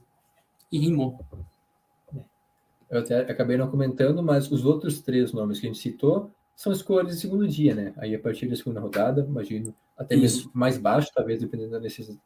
E 0.71 0.79
rimou. 0.79 1.19
Eu 2.89 2.99
até 2.99 3.19
acabei 3.21 3.57
não 3.57 3.69
comentando, 3.69 4.21
mas 4.21 4.51
os 4.51 4.65
outros 4.65 5.01
três 5.01 5.31
nomes 5.31 5.59
que 5.59 5.65
a 5.65 5.69
gente 5.69 5.81
citou 5.81 6.31
são 6.55 6.71
escolhas 6.71 7.15
de 7.15 7.21
segundo 7.21 7.47
dia, 7.47 7.73
né? 7.73 7.93
Aí 7.97 8.13
a 8.13 8.19
partir 8.19 8.47
da 8.47 8.55
segunda 8.55 8.79
rodada, 8.79 9.25
imagino 9.27 9.73
até 9.97 10.15
mesmo 10.15 10.51
mais 10.53 10.77
baixo, 10.77 11.11
talvez 11.13 11.39
dependendo 11.39 11.71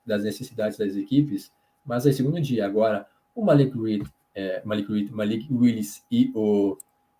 das 0.06 0.24
necessidades 0.24 0.78
das 0.78 0.96
equipes, 0.96 1.52
mas 1.88 2.06
aí 2.06 2.14
segundo 2.14 2.40
dia. 2.40 2.66
Agora, 2.66 3.08
o 3.34 3.44
Malik 3.44 3.76
Reed, 3.76 4.06
é, 4.36 4.62
Malik, 4.64 4.92
Reed, 4.92 5.10
Malik 5.10 5.48
Willis 5.52 6.04
e 6.12 6.32
o, 6.36 6.78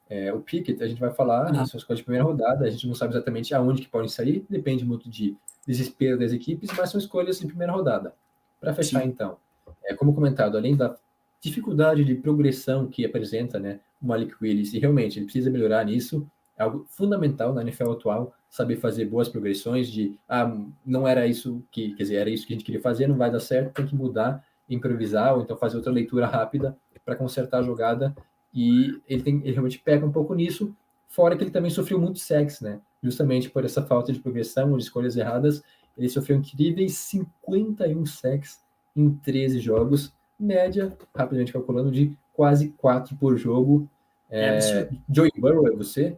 é, 0.10 0.32
o 0.34 0.42
Pickett, 0.42 0.84
a 0.84 0.88
gente 0.88 1.00
vai 1.00 1.12
falar 1.12 1.52
uhum. 1.52 1.66
são 1.66 1.78
escolhas 1.78 2.00
de 2.00 2.04
primeira 2.04 2.26
rodada, 2.26 2.66
a 2.66 2.70
gente 2.70 2.86
não 2.86 2.94
sabe 2.94 3.14
exatamente 3.14 3.56
aonde 3.56 3.82
que 3.82 3.90
podem 3.90 4.10
sair, 4.10 4.46
depende 4.50 4.86
muito 4.86 5.10
de 5.10 5.36
desespero 5.66 6.20
das 6.20 6.32
equipes, 6.32 6.70
mas 6.78 6.90
são 6.90 7.00
escolhas 7.00 7.40
de 7.40 7.48
primeira 7.48 7.74
rodada. 7.74 8.14
Para 8.60 8.74
fechar, 8.74 9.02
Sim. 9.02 9.10
então, 9.10 9.38
é, 9.86 9.94
como 9.94 10.14
comentado, 10.14 10.58
além 10.58 10.76
da 10.76 10.96
dificuldade 11.42 12.04
de 12.04 12.16
progressão 12.16 12.88
que 12.88 13.06
apresenta 13.06 13.60
né, 13.60 13.80
o 14.02 14.08
Malik 14.08 14.36
Willis, 14.42 14.74
e 14.74 14.80
realmente 14.80 15.20
ele 15.20 15.26
precisa 15.26 15.50
melhorar 15.50 15.86
nisso, 15.86 16.28
é 16.58 16.64
algo 16.64 16.86
fundamental 16.90 17.54
na 17.54 17.62
NFL 17.62 17.92
atual, 17.92 18.34
saber 18.50 18.78
fazer 18.78 19.06
boas 19.06 19.30
progressões 19.30 19.88
de, 19.90 20.18
ah, 20.28 20.52
não 20.86 21.08
era 21.08 21.28
isso 21.28 21.64
que, 21.72 21.94
quer 21.94 22.04
dizer, 22.04 22.16
era 22.16 22.30
isso 22.30 22.48
que 22.48 22.54
a 22.54 22.56
gente 22.56 22.66
queria 22.66 22.82
fazer, 22.82 23.08
não 23.08 23.18
vai 23.18 23.30
dar 23.30 23.40
certo, 23.40 23.74
tem 23.74 23.86
que 23.86 23.96
mudar, 23.96 24.44
improvisar 24.70 25.36
ou 25.36 25.42
então 25.42 25.58
fazer 25.58 25.78
outra 25.78 25.92
leitura 25.92 26.26
rápida 26.26 26.78
para 27.06 27.16
consertar 27.16 27.60
a 27.60 27.64
jogada. 27.64 28.16
E 28.54 29.00
ele, 29.08 29.22
tem, 29.22 29.36
ele 29.44 29.52
realmente 29.52 29.80
pega 29.80 30.06
um 30.06 30.12
pouco 30.12 30.34
nisso, 30.34 30.76
fora 31.08 31.36
que 31.36 31.44
ele 31.44 31.52
também 31.52 31.70
sofreu 31.70 32.00
muito 32.00 32.20
sexo, 32.20 32.64
né? 32.64 32.80
Justamente 33.02 33.50
por 33.50 33.64
essa 33.64 33.84
falta 33.84 34.12
de 34.12 34.20
progressão, 34.20 34.76
de 34.76 34.84
escolhas 34.84 35.16
erradas, 35.16 35.64
ele 35.98 36.10
sofreu 36.10 36.38
incríveis 36.38 36.98
51 36.98 38.06
sacks 38.06 38.60
em 38.96 39.10
13 39.10 39.60
jogos, 39.60 40.14
média, 40.40 40.96
rapidamente 41.16 41.54
calculando, 41.54 41.92
de 41.92 42.16
quase 42.34 42.70
4 42.78 43.16
por 43.16 43.38
jogo. 43.38 43.90
É, 44.30 44.58
é 44.58 44.90
Joey 45.10 45.32
Burrow 45.38 45.68
é 45.68 45.76
você? 45.76 46.18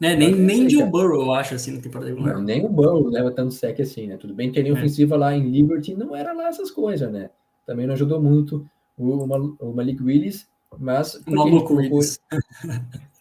Né? 0.00 0.16
Nem, 0.16 0.34
nem 0.34 0.68
Joe 0.68 0.84
Burrow, 0.84 1.22
eu 1.22 1.32
acho, 1.32 1.54
assim, 1.54 1.76
na 1.76 1.80
temporada 1.80 2.10
regular. 2.10 2.40
Nem 2.40 2.64
o 2.64 2.68
Burrow 2.68 3.08
leva 3.08 3.30
tanto 3.30 3.54
sec 3.54 3.78
assim, 3.80 4.08
né? 4.08 4.16
Tudo 4.16 4.34
bem 4.34 4.50
que 4.50 4.58
a 4.58 4.62
linha 4.62 4.74
é. 4.74 4.78
ofensiva 4.78 5.16
lá 5.16 5.34
em 5.34 5.48
Liberty 5.48 5.94
não 5.94 6.16
era 6.16 6.32
lá 6.32 6.48
essas 6.48 6.70
coisas, 6.70 7.10
né? 7.12 7.30
Também 7.66 7.86
não 7.86 7.94
ajudou 7.94 8.20
muito 8.20 8.68
o, 8.96 9.24
o 9.24 9.74
Malik 9.74 10.02
Willis, 10.02 10.48
mas 10.78 11.14
o 11.26 11.30
maluco 11.30 11.74
Willis. 11.74 12.20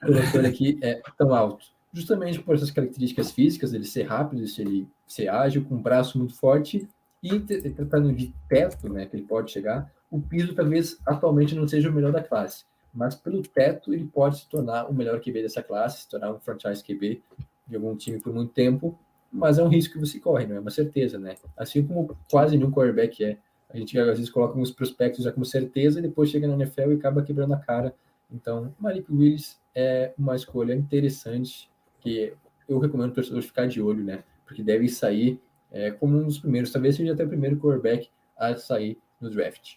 colocou 0.00 0.40
ele 0.40 0.46
aqui 0.46 0.78
é 0.82 1.00
tão 1.16 1.34
alto. 1.34 1.66
Justamente 1.92 2.40
por 2.40 2.54
essas 2.54 2.70
características 2.70 3.32
físicas, 3.32 3.74
ele 3.74 3.84
ser 3.84 4.04
rápido, 4.04 4.42
ele 4.42 4.88
ser 5.06 5.28
ágil, 5.28 5.64
com 5.64 5.74
um 5.74 5.82
braço 5.82 6.18
muito 6.18 6.34
forte 6.34 6.88
e 7.22 7.38
tratando 7.40 8.12
de 8.12 8.32
teto, 8.48 8.88
né, 8.88 9.06
que 9.06 9.16
ele 9.16 9.26
pode 9.26 9.50
chegar, 9.50 9.90
o 10.10 10.20
piso 10.20 10.54
talvez 10.54 10.98
atualmente 11.06 11.54
não 11.54 11.68
seja 11.68 11.90
o 11.90 11.92
melhor 11.92 12.12
da 12.12 12.22
classe, 12.22 12.64
mas 12.94 13.14
pelo 13.14 13.42
teto 13.42 13.92
ele 13.92 14.04
pode 14.06 14.38
se 14.38 14.48
tornar 14.48 14.88
o 14.88 14.94
melhor 14.94 15.20
QB 15.20 15.42
dessa 15.42 15.62
classe, 15.62 16.02
se 16.02 16.08
tornar 16.08 16.32
um 16.32 16.40
franchise 16.40 16.82
QB 16.82 17.22
de 17.66 17.76
algum 17.76 17.94
time 17.94 18.18
por 18.18 18.32
muito 18.32 18.52
tempo, 18.52 18.98
mas 19.32 19.58
é 19.58 19.62
um 19.62 19.68
risco 19.68 19.94
que 19.94 20.00
você 20.00 20.18
corre, 20.18 20.46
não 20.46 20.56
é 20.56 20.60
uma 20.60 20.70
certeza, 20.70 21.18
né? 21.18 21.36
Assim 21.56 21.86
como 21.86 22.16
quase 22.30 22.56
nenhum 22.56 22.70
quarterback 22.70 23.24
é. 23.24 23.38
A 23.68 23.76
gente 23.76 23.96
às 23.98 24.18
vezes 24.18 24.30
coloca 24.30 24.58
uns 24.58 24.72
prospectos 24.72 25.24
já 25.24 25.32
como 25.32 25.44
certeza 25.44 26.00
e 26.00 26.02
depois 26.02 26.28
chega 26.28 26.48
na 26.48 26.54
NFL 26.54 26.90
e 26.90 26.94
acaba 26.94 27.22
quebrando 27.22 27.54
a 27.54 27.58
cara. 27.58 27.94
Então, 28.28 28.74
Malik 28.78 29.06
Willis 29.12 29.60
é 29.74 30.12
uma 30.18 30.34
escolha 30.34 30.74
interessante 30.74 31.70
que 32.00 32.32
eu 32.68 32.78
recomendo 32.80 33.10
o 33.10 33.14
torcedor 33.14 33.42
ficar 33.42 33.66
de 33.66 33.80
olho, 33.80 34.02
né? 34.02 34.24
Porque 34.44 34.62
deve 34.62 34.88
sair 34.88 35.40
é, 35.70 35.92
como 35.92 36.18
um 36.18 36.24
dos 36.24 36.38
primeiros, 36.38 36.72
talvez 36.72 36.96
seja 36.96 37.12
até 37.12 37.24
o 37.24 37.28
primeiro 37.28 37.56
quarterback 37.58 38.10
a 38.36 38.56
sair 38.56 38.98
no 39.20 39.30
draft. 39.30 39.76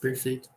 Perfeito. 0.00 0.50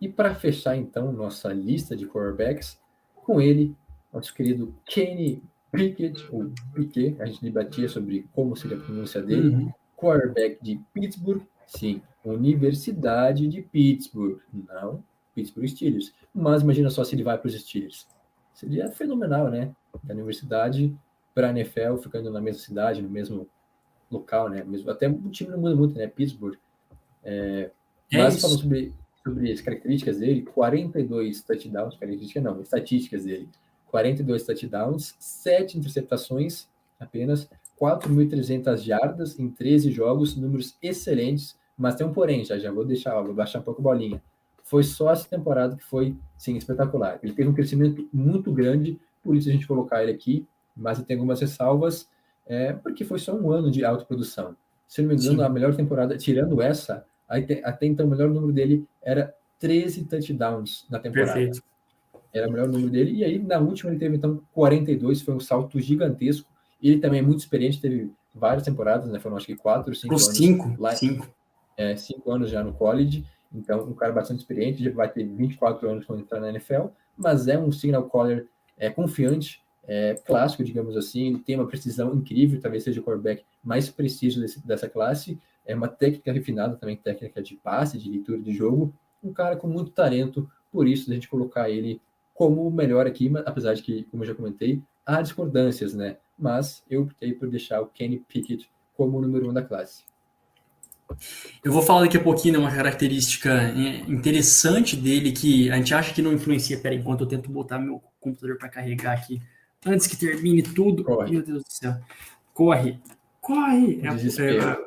E 0.00 0.08
para 0.08 0.34
fechar 0.34 0.76
então 0.76 1.12
nossa 1.12 1.52
lista 1.52 1.94
de 1.96 2.06
quarterbacks, 2.06 2.80
com 3.14 3.40
ele, 3.40 3.76
nosso 4.12 4.32
querido 4.34 4.74
Kenny 4.86 5.42
Pickett, 5.70 6.26
ou 6.30 6.50
Piquet, 6.74 7.16
a 7.20 7.26
gente 7.26 7.42
debatia 7.42 7.88
sobre 7.88 8.26
como 8.32 8.56
seria 8.56 8.76
a 8.76 8.80
pronúncia 8.80 9.22
dele, 9.22 9.48
uhum. 9.48 9.72
quarterback 9.96 10.58
de 10.62 10.80
Pittsburgh, 10.92 11.42
sim, 11.66 12.02
Universidade 12.24 13.46
de 13.46 13.62
Pittsburgh, 13.62 14.40
não 14.52 15.02
Pittsburgh 15.34 15.68
Steelers. 15.68 16.12
Mas 16.34 16.62
imagina 16.62 16.90
só 16.90 17.04
se 17.04 17.14
ele 17.14 17.22
vai 17.22 17.38
para 17.38 17.46
os 17.46 17.54
Steelers. 17.54 18.06
Seria 18.52 18.90
fenomenal, 18.90 19.50
né? 19.50 19.72
Da 20.02 20.14
universidade 20.14 20.94
para 21.34 21.48
a 21.48 21.50
NFL, 21.50 21.96
ficando 21.96 22.30
na 22.30 22.40
mesma 22.40 22.60
cidade, 22.60 23.00
no 23.00 23.08
mesmo 23.08 23.48
local, 24.10 24.48
né? 24.48 24.64
Mesmo, 24.64 24.90
até 24.90 25.08
o 25.08 25.30
time 25.30 25.50
não 25.50 25.58
muda 25.58 25.76
muito, 25.76 25.96
né? 25.96 26.08
Pittsburgh. 26.08 26.56
É, 27.22 27.70
É 28.10 28.18
mas 28.18 28.34
isso. 28.34 28.42
falando 28.42 28.60
sobre, 28.60 28.92
sobre 29.22 29.52
as 29.52 29.60
características 29.60 30.18
dele, 30.18 30.42
42 30.42 31.42
touchdowns, 31.42 31.96
características 31.96 32.42
não, 32.42 32.60
estatísticas 32.60 33.24
dele. 33.24 33.48
42 33.90 34.44
touchdowns, 34.44 35.14
7 35.18 35.78
interceptações 35.78 36.68
apenas, 37.00 37.48
4.300 37.80 38.78
jardas 38.78 39.38
em 39.38 39.48
13 39.48 39.90
jogos, 39.90 40.36
números 40.36 40.76
excelentes, 40.82 41.56
mas 41.76 41.94
tem 41.94 42.06
um 42.06 42.12
porém, 42.12 42.44
já, 42.44 42.58
já 42.58 42.72
vou 42.72 42.84
deixar, 42.84 43.20
vou 43.22 43.34
baixar 43.34 43.60
um 43.60 43.62
pouco 43.62 43.80
a 43.80 43.84
bolinha. 43.84 44.20
Foi 44.64 44.82
só 44.82 45.12
essa 45.12 45.28
temporada 45.28 45.76
que 45.76 45.84
foi, 45.84 46.14
sim, 46.36 46.56
espetacular. 46.56 47.18
Ele 47.22 47.32
teve 47.32 47.48
um 47.48 47.54
crescimento 47.54 48.08
muito 48.12 48.52
grande, 48.52 48.98
por 49.22 49.36
isso 49.36 49.48
a 49.48 49.52
gente 49.52 49.66
colocar 49.66 50.02
ele 50.02 50.12
aqui, 50.12 50.46
mas 50.76 51.00
tem 51.02 51.16
algumas 51.16 51.40
ressalvas, 51.40 52.08
é, 52.46 52.72
porque 52.72 53.04
foi 53.04 53.18
só 53.18 53.34
um 53.34 53.50
ano 53.50 53.70
de 53.70 53.84
autoprodução. 53.84 54.56
Se 54.86 55.00
não 55.02 55.10
me 55.10 55.14
engano, 55.14 55.38
Sim. 55.38 55.42
a 55.44 55.48
melhor 55.48 55.74
temporada, 55.74 56.16
tirando 56.16 56.60
essa, 56.60 57.04
aí 57.28 57.46
te- 57.46 57.62
até 57.64 57.86
então 57.86 58.06
o 58.06 58.10
melhor 58.10 58.28
número 58.30 58.52
dele 58.52 58.86
era 59.02 59.34
13 59.58 60.04
touchdowns 60.04 60.86
na 60.90 60.98
temporada. 60.98 61.32
Perfeito. 61.34 61.62
Era 62.32 62.48
o 62.48 62.52
melhor 62.52 62.68
número 62.68 62.90
dele. 62.90 63.12
E 63.12 63.24
aí, 63.24 63.38
na 63.38 63.58
última, 63.58 63.90
ele 63.90 63.98
teve, 63.98 64.16
então, 64.16 64.40
42. 64.52 65.22
Foi 65.22 65.34
um 65.34 65.40
salto 65.40 65.78
gigantesco. 65.80 66.48
Ele 66.82 66.98
também 66.98 67.20
é 67.20 67.22
muito 67.22 67.40
experiente, 67.40 67.80
teve 67.80 68.10
várias 68.34 68.62
temporadas, 68.64 69.08
né? 69.10 69.18
Foram 69.18 69.36
acho 69.36 69.46
que 69.46 69.56
quatro, 69.56 69.94
cinco 69.94 70.14
Os 70.14 70.24
anos. 70.26 70.36
cinco, 70.36 70.76
lá- 70.80 70.94
cinco. 70.94 71.26
é, 71.76 71.96
cinco 71.96 72.30
anos 72.30 72.50
já 72.50 72.62
no 72.62 72.72
college. 72.72 73.24
Então, 73.52 73.84
um 73.88 73.94
cara 73.94 74.12
bastante 74.12 74.40
experiente. 74.40 74.84
Já 74.84 74.90
vai 74.90 75.08
ter 75.10 75.24
24 75.24 75.88
anos 75.88 76.04
quando 76.04 76.20
entrar 76.20 76.40
na 76.40 76.50
NFL. 76.50 76.86
Mas 77.16 77.48
é 77.48 77.58
um 77.58 77.72
signal 77.72 78.08
caller 78.08 78.46
é, 78.76 78.90
confiante, 78.90 79.60
é, 79.86 80.14
clássico, 80.24 80.62
digamos 80.62 80.96
assim. 80.96 81.28
Ele 81.28 81.38
tem 81.38 81.56
uma 81.56 81.66
precisão 81.66 82.14
incrível. 82.14 82.60
Talvez 82.60 82.84
seja 82.84 83.00
o 83.00 83.02
quarterback 83.04 83.42
mais 83.64 83.88
preciso 83.88 84.40
desse, 84.40 84.64
dessa 84.66 84.88
classe. 84.88 85.38
É 85.66 85.74
uma 85.74 85.88
técnica 85.88 86.30
refinada 86.32 86.76
também, 86.76 86.96
técnica 86.96 87.42
de 87.42 87.56
passe, 87.56 87.98
de 87.98 88.08
leitura 88.10 88.38
de 88.38 88.52
jogo. 88.52 88.92
Um 89.24 89.32
cara 89.32 89.56
com 89.56 89.66
muito 89.66 89.90
talento. 89.90 90.48
Por 90.70 90.86
isso, 90.86 91.10
a 91.10 91.14
gente 91.14 91.28
colocar 91.28 91.68
ele 91.70 92.00
como 92.38 92.68
o 92.68 92.70
melhor 92.70 93.04
aqui, 93.04 93.28
apesar 93.44 93.74
de 93.74 93.82
que, 93.82 94.04
como 94.12 94.22
eu 94.22 94.28
já 94.28 94.34
comentei, 94.34 94.80
há 95.04 95.20
discordâncias, 95.20 95.92
né? 95.92 96.18
Mas 96.38 96.84
eu 96.88 97.02
optei 97.02 97.32
por 97.32 97.50
deixar 97.50 97.80
o 97.80 97.86
Kenny 97.86 98.22
Pickett 98.28 98.70
como 98.96 99.18
o 99.18 99.20
número 99.20 99.50
um 99.50 99.52
da 99.52 99.60
classe. 99.60 100.04
Eu 101.64 101.72
vou 101.72 101.82
falar 101.82 102.02
daqui 102.02 102.16
a 102.16 102.22
pouquinho 102.22 102.54
de 102.54 102.60
uma 102.60 102.70
característica 102.70 103.50
é, 103.50 104.08
interessante 104.08 104.94
dele 104.94 105.32
que 105.32 105.68
a 105.68 105.76
gente 105.78 105.92
acha 105.92 106.14
que 106.14 106.22
não 106.22 106.32
influencia. 106.32 106.78
Pera, 106.78 106.94
enquanto 106.94 107.22
eu 107.22 107.26
tento 107.26 107.50
botar 107.50 107.80
meu 107.80 108.00
computador 108.20 108.56
para 108.56 108.68
carregar 108.68 109.14
aqui, 109.14 109.42
antes 109.84 110.06
que 110.06 110.16
termine 110.16 110.62
tudo. 110.62 111.02
Corre. 111.02 111.32
Meu 111.32 111.42
Deus 111.42 111.64
do 111.64 111.72
céu. 111.72 111.96
Corre. 112.54 113.00
Corre. 113.40 114.00
É 114.00 114.08
a, 114.08 114.44
é 114.44 114.60
a- 114.60 114.78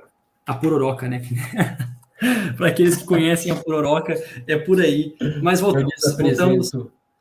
a 0.45 0.53
pororoca, 0.53 1.09
né? 1.09 1.21
para 2.55 2.69
aqueles 2.69 2.95
que 2.95 3.03
conhecem 3.03 3.51
a 3.51 3.55
pororoca, 3.55 4.13
é 4.47 4.57
por 4.57 4.79
aí. 4.79 5.17
Mas 5.43 5.59
voltamos. 5.59 5.91
voltamos 6.17 6.71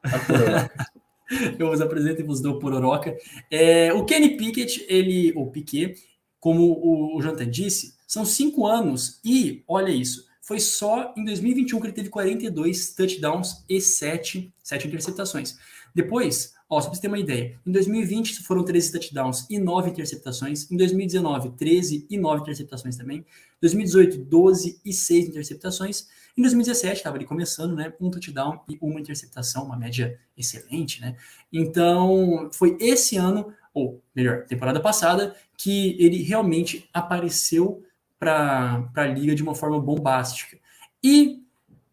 eu 1.58 1.68
vos 1.68 1.80
apresento 1.80 2.20
e 2.20 2.24
vos 2.24 2.40
dou 2.40 2.58
pororoca. 2.58 3.16
É, 3.50 3.92
o 3.92 4.04
Kenny 4.04 4.36
Pickett, 4.36 4.84
ele, 4.88 5.32
ou 5.36 5.50
Piquet, 5.50 5.94
como 6.38 6.64
o, 6.64 7.18
o 7.18 7.46
disse, 7.46 7.94
são 8.06 8.24
cinco 8.24 8.66
anos 8.66 9.20
e, 9.24 9.62
olha 9.68 9.90
isso, 9.90 10.26
foi 10.40 10.58
só 10.58 11.14
em 11.16 11.24
2021 11.24 11.78
que 11.78 11.86
ele 11.86 11.92
teve 11.92 12.08
42 12.08 12.94
touchdowns 12.94 13.64
e 13.68 13.80
7, 13.80 14.52
7 14.64 14.88
interceptações. 14.88 15.56
Depois, 15.94 16.54
ó, 16.68 16.80
só 16.80 16.88
para 16.88 16.96
você 16.96 17.02
ter 17.02 17.08
uma 17.08 17.18
ideia, 17.18 17.56
em 17.64 17.70
2020 17.70 18.42
foram 18.42 18.64
13 18.64 18.90
touchdowns 18.90 19.46
e 19.48 19.58
9 19.58 19.90
interceptações, 19.90 20.68
em 20.70 20.76
2019, 20.76 21.50
13 21.50 22.06
e 22.10 22.18
9 22.18 22.42
interceptações 22.42 22.96
também, 22.96 23.24
2018, 23.60 24.18
12 24.18 24.80
e 24.84 24.92
6 24.92 25.28
interceptações, 25.28 26.08
em 26.40 26.42
2017, 26.42 26.96
estava 26.96 27.16
ali 27.16 27.26
começando, 27.26 27.76
né? 27.76 27.92
Um 28.00 28.10
touchdown 28.10 28.60
e 28.68 28.78
uma 28.80 28.98
interceptação, 28.98 29.64
uma 29.64 29.76
média 29.76 30.18
excelente, 30.36 31.00
né? 31.00 31.16
Então, 31.52 32.48
foi 32.52 32.78
esse 32.80 33.16
ano, 33.16 33.52
ou 33.74 34.02
melhor, 34.16 34.46
temporada 34.46 34.80
passada, 34.80 35.36
que 35.56 35.96
ele 36.02 36.22
realmente 36.22 36.88
apareceu 36.94 37.84
para 38.18 38.90
a 38.96 39.06
liga 39.06 39.34
de 39.34 39.42
uma 39.42 39.54
forma 39.54 39.78
bombástica. 39.78 40.58
E 41.02 41.42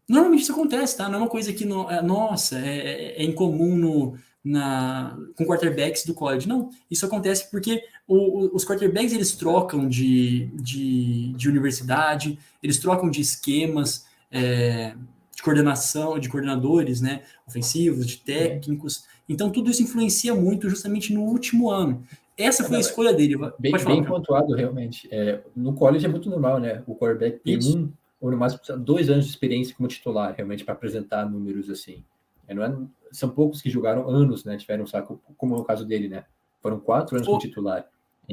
normalmente 0.08 0.42
isso 0.42 0.52
acontece, 0.52 0.96
tá? 0.96 1.08
Não 1.08 1.16
é 1.16 1.22
uma 1.22 1.28
coisa 1.28 1.52
que, 1.52 1.66
no, 1.66 1.90
é, 1.90 2.00
nossa, 2.00 2.58
é, 2.58 3.20
é 3.20 3.24
incomum 3.24 3.76
no, 3.76 4.18
na, 4.42 5.14
com 5.36 5.44
quarterbacks 5.44 6.06
do 6.06 6.14
college. 6.14 6.48
Não, 6.48 6.70
isso 6.90 7.04
acontece 7.04 7.50
porque 7.50 7.84
o, 8.06 8.54
os 8.56 8.64
quarterbacks 8.64 9.12
eles 9.12 9.32
trocam 9.32 9.86
de, 9.86 10.46
de, 10.54 11.34
de 11.34 11.48
universidade, 11.48 12.38
eles 12.62 12.78
trocam 12.78 13.10
de 13.10 13.20
esquemas, 13.20 14.07
é, 14.30 14.94
de 15.34 15.42
coordenação, 15.42 16.18
de 16.18 16.28
coordenadores, 16.28 17.00
né, 17.00 17.22
ofensivos, 17.46 18.06
de 18.06 18.18
técnicos. 18.18 19.06
Então 19.28 19.50
tudo 19.50 19.70
isso 19.70 19.82
influencia 19.82 20.34
muito 20.34 20.68
justamente 20.68 21.12
no 21.12 21.22
último 21.22 21.70
ano. 21.70 22.02
Essa 22.36 22.62
foi 22.62 22.76
a 22.76 22.80
escolha 22.80 23.12
dele. 23.12 23.36
Bem, 23.58 23.76
falar, 23.78 23.96
bem 23.96 24.04
pontuado, 24.04 24.54
realmente. 24.54 25.08
É, 25.10 25.42
no 25.56 25.72
college 25.74 26.06
é 26.06 26.08
muito 26.08 26.30
normal, 26.30 26.60
né? 26.60 26.84
O 26.86 26.94
quarterback 26.94 27.40
tem 27.40 27.58
Isso. 27.58 27.76
um 27.76 27.92
ou 28.20 28.30
no 28.30 28.36
máximo 28.36 28.78
dois 28.78 29.10
anos 29.10 29.24
de 29.24 29.30
experiência 29.30 29.74
como 29.76 29.88
titular, 29.88 30.34
realmente, 30.36 30.64
para 30.64 30.74
apresentar 30.74 31.28
números 31.28 31.68
assim. 31.68 32.04
É, 32.46 32.54
não 32.54 32.64
é- 32.64 32.76
são 33.12 33.28
poucos 33.28 33.60
que 33.60 33.70
jogaram 33.70 34.08
anos, 34.08 34.44
né? 34.44 34.56
Tiveram 34.56 34.84
um 34.84 34.86
saco, 34.86 35.20
como 35.36 35.56
é 35.56 35.58
o 35.58 35.64
caso 35.64 35.84
dele, 35.84 36.08
né? 36.08 36.24
Foram 36.62 36.78
quatro 36.78 37.16
anos 37.16 37.26
como 37.26 37.38
titular 37.40 37.86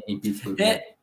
em, 0.08 0.20
Pittsburgh. 0.20 0.58
né? 0.60 0.66
É, 0.66 0.96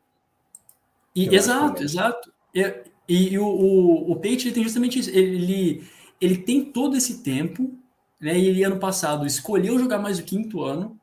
e, 1.14 1.26
Eu 1.26 1.28
acho 1.31 1.83
exato, 1.83 2.33
também. 2.52 2.83
E, 3.08 3.34
e 3.34 3.38
o, 3.38 3.46
o, 3.46 4.12
o 4.12 4.20
ele 4.24 4.52
tem 4.52 4.62
justamente 4.62 4.98
isso. 4.98 5.10
Ele, 5.10 5.84
ele 6.20 6.36
tem 6.38 6.64
todo 6.64 6.96
esse 6.96 7.22
tempo, 7.22 7.72
né? 8.20 8.38
E 8.38 8.46
ele 8.46 8.64
ano 8.64 8.78
passado 8.78 9.26
escolheu 9.26 9.78
jogar 9.78 9.98
mais 9.98 10.18
o 10.18 10.24
quinto 10.24 10.62
ano. 10.62 10.98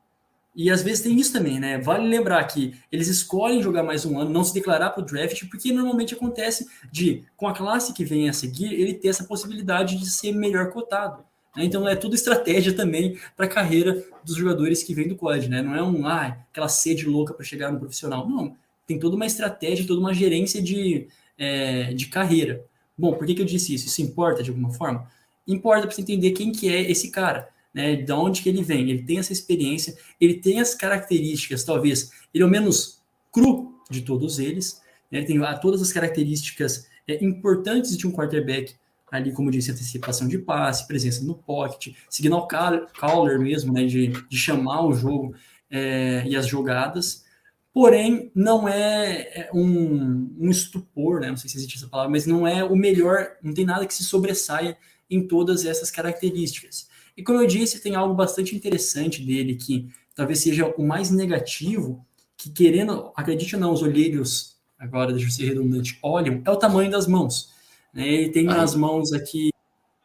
E 0.54 0.68
às 0.68 0.82
vezes 0.82 1.02
tem 1.02 1.18
isso 1.18 1.32
também, 1.32 1.60
né? 1.60 1.78
Vale 1.78 2.08
lembrar 2.08 2.42
que 2.44 2.74
eles 2.90 3.06
escolhem 3.06 3.62
jogar 3.62 3.84
mais 3.84 4.04
um 4.04 4.18
ano, 4.18 4.30
não 4.30 4.42
se 4.42 4.52
declarar 4.52 4.90
para 4.90 5.02
o 5.02 5.06
draft, 5.06 5.48
porque 5.48 5.72
normalmente 5.72 6.14
acontece 6.14 6.66
de, 6.90 7.24
com 7.36 7.46
a 7.46 7.54
classe 7.54 7.92
que 7.92 8.04
vem 8.04 8.28
a 8.28 8.32
seguir, 8.32 8.72
ele 8.72 8.94
ter 8.94 9.08
essa 9.08 9.24
possibilidade 9.24 9.96
de 9.96 10.10
ser 10.10 10.32
melhor 10.32 10.70
cotado. 10.70 11.24
né? 11.56 11.64
Então 11.64 11.88
é 11.88 11.94
tudo 11.94 12.16
estratégia 12.16 12.74
também 12.74 13.16
para 13.36 13.46
a 13.46 13.48
carreira 13.48 14.04
dos 14.24 14.34
jogadores 14.34 14.82
que 14.82 14.92
vêm 14.92 15.06
do 15.06 15.16
college, 15.16 15.48
né? 15.48 15.62
Não 15.62 15.74
é 15.74 15.82
um, 15.82 16.04
ah, 16.06 16.36
aquela 16.50 16.68
sede 16.68 17.06
louca 17.06 17.32
para 17.32 17.44
chegar 17.44 17.70
no 17.70 17.78
profissional. 17.78 18.28
Não, 18.28 18.56
tem 18.88 18.98
toda 18.98 19.14
uma 19.14 19.26
estratégia, 19.26 19.86
toda 19.86 20.00
uma 20.00 20.12
gerência 20.12 20.60
de, 20.60 21.06
é, 21.40 21.94
de 21.94 22.06
carreira. 22.06 22.62
Bom, 22.96 23.14
por 23.14 23.26
que, 23.26 23.34
que 23.34 23.40
eu 23.40 23.46
disse 23.46 23.74
isso? 23.74 23.86
Isso 23.86 24.02
importa 24.02 24.42
de 24.42 24.50
alguma 24.50 24.70
forma? 24.70 25.10
Importa 25.48 25.86
para 25.86 25.96
você 25.96 26.02
entender 26.02 26.32
quem 26.32 26.52
que 26.52 26.68
é 26.68 26.90
esse 26.90 27.10
cara, 27.10 27.48
né? 27.72 27.96
De 27.96 28.12
onde 28.12 28.42
que 28.42 28.48
ele 28.50 28.62
vem. 28.62 28.90
Ele 28.90 29.02
tem 29.02 29.18
essa 29.18 29.32
experiência, 29.32 29.96
ele 30.20 30.34
tem 30.34 30.60
as 30.60 30.74
características, 30.74 31.64
talvez, 31.64 32.12
ele 32.32 32.44
é 32.44 32.46
o 32.46 32.50
menos 32.50 33.00
cru 33.32 33.74
de 33.90 34.02
todos 34.02 34.38
eles, 34.38 34.82
né? 35.10 35.18
Ele 35.18 35.26
tem 35.26 35.42
ah, 35.42 35.56
todas 35.56 35.80
as 35.80 35.90
características 35.90 36.86
é, 37.08 37.24
importantes 37.24 37.96
de 37.96 38.06
um 38.06 38.12
quarterback, 38.12 38.74
ali, 39.10 39.32
como 39.32 39.50
disse, 39.50 39.70
antecipação 39.70 40.28
de 40.28 40.38
passe, 40.38 40.86
presença 40.86 41.24
no 41.24 41.34
pocket, 41.34 41.96
signal 42.08 42.46
call- 42.46 42.86
caller 42.98 43.40
mesmo, 43.40 43.72
né? 43.72 43.86
De, 43.86 44.08
de 44.08 44.36
chamar 44.36 44.84
o 44.86 44.92
jogo 44.92 45.34
é, 45.70 46.22
e 46.26 46.36
as 46.36 46.46
jogadas 46.46 47.24
porém 47.72 48.30
não 48.34 48.68
é 48.68 49.48
um, 49.54 50.34
um 50.38 50.50
estupor, 50.50 51.20
né? 51.20 51.28
Não 51.28 51.36
sei 51.36 51.48
se 51.48 51.56
existe 51.56 51.76
essa 51.76 51.88
palavra, 51.88 52.10
mas 52.10 52.26
não 52.26 52.46
é 52.46 52.64
o 52.64 52.76
melhor, 52.76 53.36
não 53.42 53.54
tem 53.54 53.64
nada 53.64 53.86
que 53.86 53.94
se 53.94 54.04
sobressaia 54.04 54.76
em 55.08 55.26
todas 55.26 55.64
essas 55.64 55.90
características. 55.90 56.88
E 57.16 57.22
como 57.22 57.40
eu 57.40 57.46
disse, 57.46 57.82
tem 57.82 57.94
algo 57.94 58.14
bastante 58.14 58.54
interessante 58.54 59.22
dele 59.22 59.54
que 59.56 59.88
talvez 60.14 60.40
seja 60.40 60.66
o 60.76 60.82
mais 60.82 61.10
negativo, 61.10 62.04
que 62.36 62.50
querendo, 62.50 63.12
acredite 63.16 63.54
ou 63.54 63.60
não, 63.60 63.72
os 63.72 63.82
olheiros, 63.82 64.56
agora 64.78 65.12
deixa 65.12 65.28
eu 65.28 65.32
ser 65.32 65.46
redundante, 65.46 65.98
olham, 66.02 66.42
é 66.44 66.50
o 66.50 66.56
tamanho 66.56 66.90
das 66.90 67.06
mãos. 67.06 67.52
né? 67.92 68.08
Ele 68.08 68.30
tem 68.30 68.44
nas 68.44 68.74
mãos 68.74 69.12
aqui, 69.12 69.50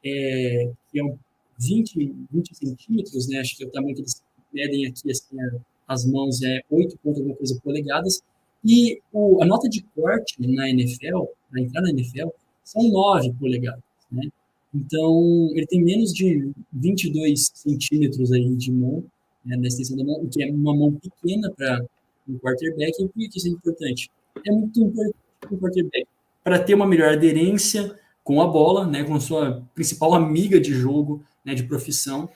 é, 0.03 0.71
que 0.91 0.99
é 0.99 1.03
um 1.03 1.17
20, 1.57 2.13
20 2.31 2.55
centímetros, 2.55 3.27
né? 3.27 3.39
Acho 3.39 3.55
que 3.55 3.63
é 3.63 3.67
o 3.67 3.71
tamanho 3.71 3.95
que 3.95 4.01
eles 4.01 4.21
medem 4.53 4.85
aqui, 4.87 5.09
assim, 5.09 5.39
é, 5.39 5.59
as 5.87 6.05
mãos 6.05 6.41
é 6.41 6.61
8 6.69 6.97
ponto 7.03 7.19
alguma 7.19 7.35
coisa 7.35 7.59
polegadas, 7.63 8.21
e 8.63 8.99
o, 9.13 9.41
a 9.43 9.45
nota 9.45 9.69
de 9.69 9.83
corte 9.95 10.35
na 10.41 10.69
NFL, 10.69 11.25
para 11.49 11.61
entrar 11.61 11.81
na 11.81 11.89
NFL, 11.91 12.29
são 12.63 12.83
9 12.89 13.33
polegadas, 13.33 13.83
né? 14.11 14.27
Então, 14.73 15.49
ele 15.53 15.65
tem 15.67 15.81
menos 15.81 16.13
de 16.13 16.51
22 16.73 17.51
centímetros 17.53 18.31
aí 18.33 18.55
de 18.55 18.71
mão, 18.71 19.05
né, 19.45 19.55
na 19.55 19.67
extensão 19.67 19.95
da 19.95 20.03
mão, 20.03 20.15
o 20.15 20.27
que 20.27 20.43
é 20.43 20.51
uma 20.51 20.75
mão 20.75 20.93
pequena 20.93 21.49
para 21.51 21.85
um 22.27 22.37
quarterback. 22.39 23.01
E 23.01 23.07
por 23.07 23.13
que 23.13 23.37
isso 23.37 23.47
é 23.47 23.51
importante? 23.51 24.11
É 24.45 24.51
muito 24.51 24.81
importante 24.81 25.15
para 25.39 25.53
um 25.53 25.57
quarterback, 25.59 26.07
para 26.43 26.59
ter 26.59 26.73
uma 26.73 26.85
melhor 26.85 27.13
aderência 27.13 27.97
com 28.21 28.41
a 28.41 28.47
bola, 28.47 28.85
né, 28.85 29.03
com 29.03 29.17
sua 29.19 29.63
principal 29.73 30.13
amiga 30.13 30.59
de 30.59 30.73
jogo, 30.73 31.23
né, 31.45 31.53
de 31.53 31.63
profissão, 31.63 32.27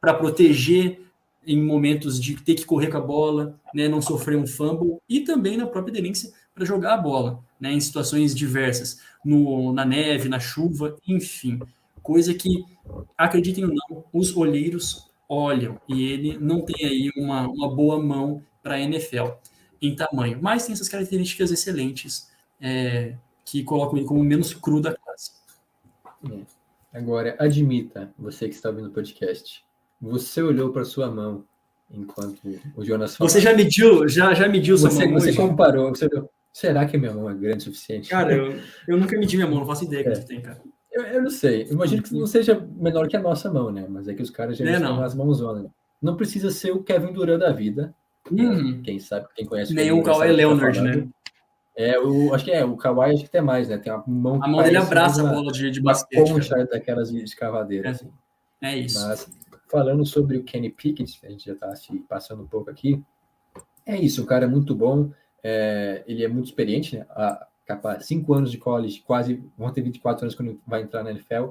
para 0.00 0.14
proteger 0.14 1.00
em 1.46 1.62
momentos 1.62 2.20
de 2.20 2.36
ter 2.36 2.54
que 2.54 2.64
correr 2.64 2.88
com 2.88 2.98
a 2.98 3.00
bola, 3.00 3.58
né, 3.74 3.88
não 3.88 4.00
sofrer 4.00 4.36
um 4.36 4.46
fumble, 4.46 4.98
e 5.08 5.20
também 5.20 5.56
na 5.56 5.66
própria 5.66 5.92
aderência 5.92 6.32
para 6.54 6.64
jogar 6.64 6.94
a 6.94 6.98
bola, 6.98 7.44
né, 7.60 7.72
em 7.72 7.80
situações 7.80 8.34
diversas, 8.34 9.00
no, 9.24 9.72
na 9.72 9.84
neve, 9.84 10.28
na 10.28 10.38
chuva, 10.38 10.96
enfim. 11.06 11.58
Coisa 12.02 12.34
que, 12.34 12.64
acreditem 13.16 13.64
ou 13.64 13.72
não, 13.74 14.04
os 14.12 14.36
olheiros 14.36 15.10
olham, 15.28 15.80
e 15.88 16.04
ele 16.04 16.38
não 16.38 16.62
tem 16.62 16.86
aí 16.86 17.10
uma, 17.16 17.48
uma 17.48 17.74
boa 17.74 18.00
mão 18.00 18.42
para 18.62 18.74
a 18.74 18.80
NFL 18.80 19.32
em 19.80 19.94
tamanho, 19.94 20.38
mas 20.40 20.64
tem 20.64 20.72
essas 20.72 20.88
características 20.88 21.50
excelentes 21.50 22.30
é, 22.60 23.16
que 23.44 23.62
colocam 23.62 23.98
ele 23.98 24.06
como 24.06 24.22
menos 24.22 24.54
cru 24.54 24.80
da 24.80 24.94
classe. 24.94 25.32
É. 26.30 26.64
Agora, 26.94 27.36
admita, 27.40 28.14
você 28.16 28.48
que 28.48 28.54
está 28.54 28.68
ouvindo 28.68 28.88
o 28.88 28.92
podcast, 28.92 29.63
você 30.10 30.42
olhou 30.42 30.70
para 30.70 30.84
sua 30.84 31.10
mão 31.10 31.44
enquanto 31.90 32.40
o 32.76 32.84
Jonas 32.84 33.16
falou. 33.16 33.28
Você 33.30 33.40
já 33.40 33.52
mediu, 33.54 34.08
já, 34.08 34.34
já 34.34 34.48
mediu 34.48 34.76
sua 34.76 34.90
você, 34.90 35.04
mão 35.06 35.20
você 35.20 35.28
hoje? 35.28 35.36
comparou, 35.36 35.90
você 35.90 36.06
olhou, 36.06 36.28
será 36.52 36.84
que 36.86 36.96
minha 36.98 37.12
mão 37.12 37.28
é 37.30 37.34
grande 37.34 37.58
o 37.58 37.62
suficiente? 37.62 38.08
Cara, 38.10 38.34
eu, 38.34 38.58
eu 38.88 38.96
nunca 38.96 39.16
medi 39.18 39.36
minha 39.36 39.48
mão, 39.48 39.60
não 39.60 39.66
faço 39.66 39.84
ideia 39.84 40.00
É. 40.00 40.04
quanto 40.04 40.26
tem, 40.26 40.40
cara. 40.40 40.60
Eu, 40.92 41.02
eu 41.02 41.22
não 41.22 41.30
sei. 41.30 41.62
Eu 41.64 41.72
imagino 41.72 42.02
que 42.02 42.14
não 42.14 42.26
seja 42.26 42.54
menor 42.76 43.08
que 43.08 43.16
a 43.16 43.20
nossa 43.20 43.50
mão, 43.52 43.70
né? 43.72 43.84
Mas 43.88 44.06
é 44.08 44.14
que 44.14 44.22
os 44.22 44.30
caras 44.30 44.56
já 44.56 44.64
É, 44.64 44.74
estão 44.74 44.94
não. 44.94 45.00
nas 45.00 45.14
mãozonas. 45.14 45.66
Não 46.00 46.16
precisa 46.16 46.50
ser 46.50 46.70
o 46.72 46.82
Kevin 46.82 47.12
Durant 47.12 47.40
da 47.40 47.50
vida. 47.52 47.92
Uhum. 48.30 48.80
Quem 48.82 48.98
sabe, 49.00 49.26
quem 49.34 49.44
conhece 49.44 49.74
Nem 49.74 49.90
o 49.92 50.02
Kawhi 50.02 50.20
que 50.22 50.26
tá 50.28 50.32
Leonard, 50.36 50.78
falando. 50.78 50.96
né? 50.96 51.08
É, 51.76 51.98
o, 51.98 52.32
acho 52.32 52.44
que 52.44 52.52
é, 52.52 52.64
o 52.64 52.76
Kawhi 52.76 53.12
acho 53.12 53.24
que 53.24 53.30
tem 53.30 53.42
mais, 53.42 53.68
né? 53.68 53.76
Tem 53.78 53.92
uma 53.92 54.04
mão 54.06 54.38
que 54.40 54.46
A 54.46 54.48
mão 54.48 54.62
dele 54.62 54.76
abraça 54.76 55.20
a 55.20 55.24
uma- 55.24 55.32
bola 55.34 55.50
de, 55.52 55.70
de 55.70 55.80
uma 55.80 55.90
basquete. 55.92 56.22
cara. 56.22 56.32
concha 56.34 56.64
daquelas 56.66 57.10
de 57.10 57.22
escavadeira, 57.24 57.88
É. 57.88 57.90
assim. 57.90 58.08
É 58.62 58.78
isso. 58.78 59.04
Mas 59.06 59.28
falando 59.74 60.06
sobre 60.06 60.36
o 60.36 60.44
Kenny 60.44 60.70
Pickett, 60.70 61.18
a 61.24 61.28
gente 61.28 61.46
já 61.46 61.52
está 61.52 61.74
se 61.74 61.98
passando 62.08 62.44
um 62.44 62.46
pouco 62.46 62.70
aqui. 62.70 63.02
É 63.84 63.96
isso, 63.96 64.22
o 64.22 64.24
cara 64.24 64.44
é 64.44 64.48
muito 64.48 64.72
bom, 64.72 65.10
é, 65.42 66.04
ele 66.06 66.22
é 66.22 66.28
muito 66.28 66.46
experiente, 66.46 66.96
né? 66.96 67.04
A, 67.10 67.44
capaz, 67.66 68.06
cinco 68.06 68.34
anos 68.34 68.52
de 68.52 68.58
college, 68.58 69.02
quase 69.04 69.42
vão 69.58 69.72
ter 69.72 69.82
24 69.82 70.26
anos 70.26 70.36
quando 70.36 70.60
vai 70.64 70.82
entrar 70.82 71.02
na 71.02 71.10
NFL. 71.10 71.46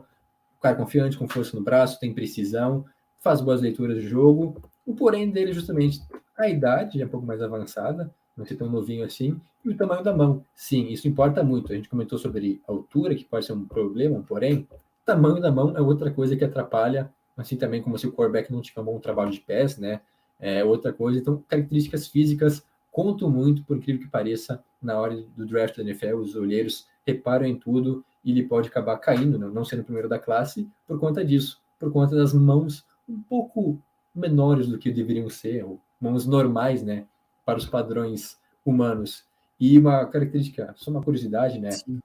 O 0.58 0.62
cara 0.62 0.74
é 0.74 0.78
confiante, 0.78 1.18
com 1.18 1.28
força 1.28 1.58
no 1.58 1.62
braço, 1.62 2.00
tem 2.00 2.14
precisão, 2.14 2.86
faz 3.20 3.42
boas 3.42 3.60
leituras 3.60 4.02
de 4.02 4.08
jogo. 4.08 4.56
O 4.86 4.96
porém 4.96 5.30
dele 5.30 5.52
é 5.52 5.54
justamente 5.54 6.00
a 6.38 6.48
idade, 6.48 7.02
é 7.02 7.06
um 7.06 7.10
pouco 7.10 7.28
mais 7.28 7.42
avançada, 7.42 8.10
não 8.38 8.46
ser 8.46 8.56
tão 8.56 8.70
novinho 8.70 9.04
assim, 9.04 9.38
e 9.66 9.70
o 9.70 9.76
tamanho 9.76 10.02
da 10.02 10.16
mão. 10.16 10.46
Sim, 10.56 10.88
isso 10.88 11.10
importa 11.10 11.44
muito. 11.44 11.74
A 11.74 11.76
gente 11.76 11.90
comentou 11.90 12.18
sobre 12.18 12.62
altura, 12.66 13.16
que 13.16 13.26
pode 13.26 13.46
ser 13.46 13.52
um 13.52 13.66
problema, 13.66 14.18
um 14.18 14.24
porém. 14.24 14.66
Tamanho 15.06 15.42
da 15.42 15.52
mão 15.52 15.76
é 15.76 15.82
outra 15.82 16.10
coisa 16.10 16.38
que 16.38 16.46
atrapalha 16.46 17.12
assim 17.38 17.58
também 17.58 17.82
como 17.82 17.98
se 17.98 18.08
o 18.08 18.12
quarterback 18.12 18.52
não 18.52 18.62
tinha 18.62 18.82
um 18.82 18.86
bom 18.86 19.00
trabalho 19.00 19.32
de 19.32 19.40
pés, 19.40 19.78
né? 19.78 20.02
É 20.40 20.64
outra 20.64 20.92
coisa. 20.92 21.20
Então, 21.20 21.44
características 21.48 22.08
físicas 22.08 22.66
contam 22.92 23.30
muito, 23.30 23.64
por 23.64 23.78
incrível 23.78 24.02
que 24.02 24.10
pareça, 24.10 24.64
na 24.82 25.00
hora 25.00 25.16
do 25.36 25.46
draft 25.46 25.78
da 25.78 25.84
NFL, 25.84 26.16
os 26.16 26.36
olheiros 26.36 26.88
reparam 27.06 27.46
em 27.46 27.58
tudo 27.58 28.06
e 28.24 28.32
ele 28.32 28.44
pode 28.44 28.70
acabar 28.70 28.98
caindo, 28.98 29.38
né? 29.38 29.50
não 29.52 29.66
sendo 29.66 29.82
o 29.82 29.86
primeiro 29.86 30.08
da 30.08 30.20
classe, 30.20 30.70
por 30.88 31.00
conta 31.00 31.24
disso, 31.26 31.62
por 31.80 31.92
conta 31.92 32.16
das 32.16 32.34
mãos 32.34 32.86
um 33.08 33.22
pouco 33.22 33.80
menores 34.14 34.68
do 34.68 34.78
que 34.78 34.92
deveriam 34.92 35.30
ser, 35.30 35.64
ou 35.66 35.80
mãos 36.00 36.26
normais, 36.26 36.84
né? 36.84 37.06
Para 37.46 37.58
os 37.58 37.66
padrões 37.66 38.38
humanos. 38.66 39.26
E 39.60 39.78
uma 39.78 40.06
característica, 40.06 40.74
só 40.78 40.92
uma 40.92 41.02
curiosidade, 41.02 41.60
né? 41.60 41.72
Sim. 41.72 42.00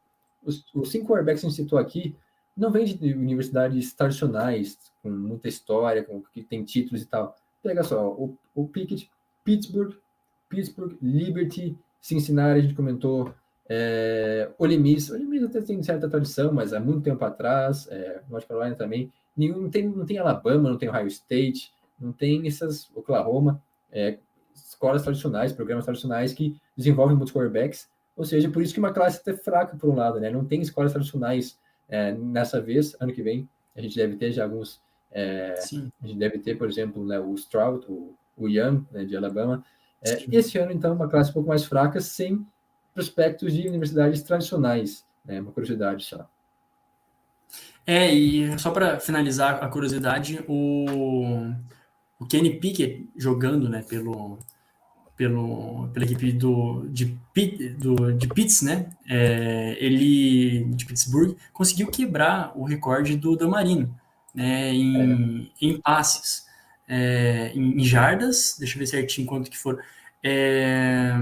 Os, 0.44 0.64
os 0.74 0.90
cinco 0.90 1.08
quarterbacks 1.08 1.42
que 1.42 1.46
a 1.46 1.50
gente 1.50 1.62
citou 1.62 1.78
aqui 1.78 2.16
não 2.58 2.72
vêm 2.72 2.84
de 2.84 3.14
universidades 3.14 3.94
tradicionais, 3.94 4.76
com 5.00 5.08
muita 5.08 5.48
história, 5.48 6.02
com, 6.02 6.20
que 6.34 6.42
tem 6.42 6.64
títulos 6.64 7.02
e 7.02 7.06
tal. 7.06 7.36
Pega 7.62 7.84
só, 7.84 8.08
o, 8.08 8.36
o 8.54 8.66
Pickett, 8.66 9.08
Pittsburgh, 9.44 9.94
Pittsburgh, 10.48 10.96
Liberty, 11.00 11.78
Cincinnati, 12.00 12.58
a 12.58 12.62
gente 12.62 12.74
comentou, 12.74 13.32
é, 13.68 14.50
Ole 14.58 14.76
Miss, 14.76 15.10
Ole 15.10 15.24
Miss 15.24 15.44
até 15.44 15.60
tem 15.60 15.82
certa 15.82 16.08
tradição, 16.08 16.52
mas 16.52 16.72
há 16.72 16.80
muito 16.80 17.02
tempo 17.02 17.24
atrás, 17.24 17.86
é, 17.90 18.22
North 18.28 18.46
Carolina 18.46 18.74
também, 18.74 19.12
nenhum, 19.36 19.62
não, 19.62 19.70
tem, 19.70 19.88
não 19.88 20.04
tem 20.04 20.18
Alabama, 20.18 20.68
não 20.68 20.78
tem 20.78 20.88
Ohio 20.88 21.06
State, 21.06 21.72
não 21.98 22.12
tem 22.12 22.46
essas, 22.46 22.90
Oklahoma, 22.94 23.62
é, 23.92 24.18
escolas 24.54 25.02
tradicionais, 25.02 25.52
programas 25.52 25.84
tradicionais 25.84 26.32
que 26.32 26.56
desenvolvem 26.76 27.16
muitos 27.16 27.32
quarterbacks, 27.32 27.88
ou 28.16 28.24
seja, 28.24 28.50
por 28.50 28.62
isso 28.62 28.74
que 28.74 28.80
uma 28.80 28.92
classe 28.92 29.20
até 29.20 29.32
fraca 29.32 29.76
por 29.76 29.88
um 29.88 29.94
lado, 29.94 30.18
né? 30.18 30.28
Não 30.28 30.44
tem 30.44 30.60
escolas 30.60 30.90
tradicionais 30.90 31.56
é, 31.88 32.12
nessa 32.12 32.60
vez, 32.60 32.94
ano 33.00 33.12
que 33.12 33.22
vem, 33.22 33.48
a 33.76 33.80
gente 33.80 33.96
deve 33.96 34.16
ter 34.16 34.32
já 34.32 34.44
alguns, 34.44 34.80
é, 35.10 35.54
a 36.02 36.06
gente 36.06 36.18
deve 36.18 36.38
ter, 36.38 36.56
por 36.56 36.68
exemplo, 36.68 37.04
né, 37.04 37.18
o 37.18 37.34
Stroud, 37.34 37.86
o, 37.88 38.14
o 38.36 38.48
Young, 38.48 38.84
né, 38.92 39.04
de 39.04 39.16
Alabama. 39.16 39.64
É, 40.04 40.24
esse 40.30 40.58
ano, 40.58 40.72
então, 40.72 40.94
uma 40.94 41.08
classe 41.08 41.30
um 41.30 41.34
pouco 41.34 41.48
mais 41.48 41.64
fraca, 41.64 42.00
sem 42.00 42.46
prospectos 42.94 43.52
de 43.52 43.68
universidades 43.68 44.22
tradicionais. 44.22 45.06
Né, 45.24 45.40
uma 45.40 45.52
curiosidade 45.52 46.04
só. 46.04 46.28
É, 47.86 48.12
e 48.12 48.58
só 48.58 48.70
para 48.70 49.00
finalizar 49.00 49.64
a 49.64 49.68
curiosidade, 49.68 50.44
o, 50.46 51.54
o 52.20 52.26
Kenny 52.26 52.60
Pickett 52.60 53.08
jogando, 53.16 53.68
né, 53.68 53.82
pelo, 53.82 54.38
pelo, 55.18 55.88
pela 55.88 56.06
equipe 56.06 56.30
do, 56.30 56.86
de, 56.88 57.18
do, 57.76 58.12
de 58.12 58.28
Pitts, 58.28 58.62
né, 58.62 58.86
é, 59.10 59.76
ele, 59.80 60.64
de 60.66 60.86
Pittsburgh, 60.86 61.36
conseguiu 61.52 61.88
quebrar 61.88 62.52
o 62.54 62.62
recorde 62.62 63.16
do 63.16 63.36
Damarino, 63.36 63.92
né, 64.32 64.72
em, 64.72 65.50
em 65.60 65.80
passes, 65.80 66.46
é, 66.86 67.50
em, 67.52 67.80
em 67.80 67.84
jardas, 67.84 68.54
deixa 68.60 68.76
eu 68.76 68.78
ver 68.78 68.86
certinho 68.86 69.26
quanto 69.26 69.50
que 69.50 69.58
foram, 69.58 69.80
é, 70.22 71.12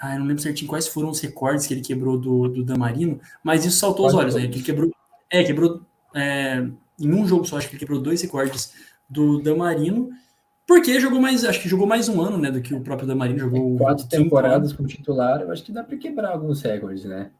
ah, 0.00 0.14
eu 0.14 0.20
não 0.20 0.26
lembro 0.26 0.42
certinho 0.42 0.68
quais 0.68 0.88
foram 0.88 1.10
os 1.10 1.20
recordes 1.20 1.66
que 1.66 1.74
ele 1.74 1.82
quebrou 1.82 2.16
do, 2.16 2.48
do 2.48 2.64
Damarino, 2.64 3.20
mas 3.44 3.66
isso 3.66 3.76
saltou 3.76 4.06
os 4.06 4.14
olhos, 4.14 4.34
né? 4.34 4.44
Ele 4.44 4.62
quebrou, 4.62 4.90
é, 5.30 5.44
quebrou 5.44 5.82
é, 6.14 6.66
em 6.98 7.12
um 7.12 7.28
jogo 7.28 7.44
só, 7.44 7.58
acho 7.58 7.68
que 7.68 7.74
ele 7.74 7.80
quebrou 7.80 8.00
dois 8.00 8.22
recordes 8.22 8.72
do 9.08 9.42
Damarino, 9.42 10.10
porque 10.70 11.00
jogou 11.00 11.20
mais, 11.20 11.44
acho 11.44 11.60
que 11.60 11.68
jogou 11.68 11.84
mais 11.84 12.08
um 12.08 12.22
ano, 12.22 12.38
né, 12.38 12.48
do 12.48 12.60
que 12.60 12.72
o 12.72 12.80
próprio 12.80 13.04
Damarino 13.08 13.40
jogou. 13.40 13.76
Quatro 13.76 14.04
cinco 14.04 14.22
temporadas 14.22 14.72
como 14.72 14.88
titular, 14.88 15.40
eu 15.40 15.50
acho 15.50 15.64
que 15.64 15.72
dá 15.72 15.82
para 15.82 15.96
quebrar 15.96 16.30
alguns 16.30 16.62
recordes, 16.62 17.04
né? 17.06 17.32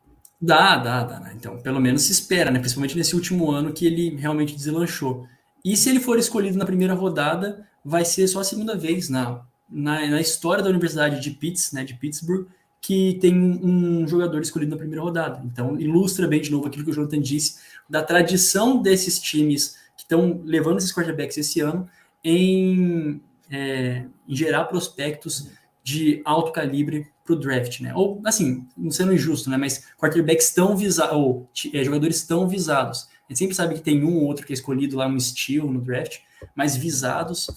Dá, 0.43 0.76
dá, 0.76 1.05
dá. 1.05 1.20
né? 1.20 1.35
Então, 1.37 1.57
pelo 1.59 1.81
menos 1.81 2.03
se 2.03 2.11
espera, 2.11 2.51
né? 2.51 2.59
Principalmente 2.59 2.97
nesse 2.97 3.14
último 3.14 3.53
ano 3.53 3.72
que 3.72 3.87
ele 3.87 4.16
realmente 4.16 4.57
deslanchou. 4.57 5.28
E 5.64 5.76
se 5.76 5.89
ele 5.89 6.01
for 6.01 6.18
escolhido 6.18 6.59
na 6.59 6.64
primeira 6.64 6.93
rodada, 6.93 7.64
vai 7.85 8.05
ser 8.05 8.26
só 8.26 8.41
a 8.41 8.45
segunda 8.45 8.76
vez 8.76 9.09
na, 9.09 9.43
na, 9.70 10.09
na 10.09 10.20
história 10.20 10.64
da 10.64 10.68
Universidade 10.68 11.20
de 11.20 11.31
Pitts, 11.31 11.70
né, 11.70 11.85
de 11.85 11.95
Pittsburgh, 11.95 12.49
que 12.81 13.16
tem 13.20 13.33
um, 13.41 14.01
um 14.03 14.09
jogador 14.09 14.43
escolhido 14.43 14.72
na 14.72 14.76
primeira 14.76 15.05
rodada. 15.05 15.41
Então, 15.45 15.78
ilustra 15.78 16.26
bem 16.26 16.41
de 16.41 16.51
novo 16.51 16.66
aquilo 16.66 16.85
que 16.85 16.91
o 16.91 16.95
Jonathan 16.95 17.20
disse, 17.20 17.61
da 17.89 18.03
tradição 18.03 18.83
desses 18.83 19.20
times 19.20 19.76
que 19.97 20.03
estão 20.03 20.43
levando 20.45 20.78
esses 20.78 20.93
quarterbacks 20.93 21.39
esse 21.39 21.61
ano 21.61 21.89
em, 22.23 23.21
é, 23.51 24.05
em 24.29 24.37
gerar 24.37 24.64
prospectos 24.64 25.51
de 25.83 26.21
alto 26.25 26.53
calibre 26.53 27.07
para 27.25 27.35
o 27.35 27.39
draft, 27.39 27.81
né? 27.81 27.93
Ou, 27.95 28.21
assim, 28.25 28.66
não 28.77 28.91
sendo 28.91 29.12
injusto, 29.12 29.49
né? 29.49 29.57
Mas 29.57 29.87
quarterbacks 29.99 30.53
tão 30.53 30.77
visados, 30.77 31.16
ou 31.16 31.49
é, 31.73 31.83
jogadores 31.83 32.27
tão 32.27 32.47
visados. 32.47 33.09
A 33.29 33.33
gente 33.33 33.39
sempre 33.39 33.55
sabe 33.55 33.75
que 33.75 33.81
tem 33.81 34.05
um 34.05 34.16
ou 34.16 34.25
outro 34.25 34.45
que 34.45 34.53
é 34.53 34.55
escolhido 34.55 34.97
lá, 34.97 35.07
um 35.07 35.18
steal 35.18 35.66
no 35.66 35.81
draft, 35.81 36.18
mas 36.55 36.77
visados 36.77 37.49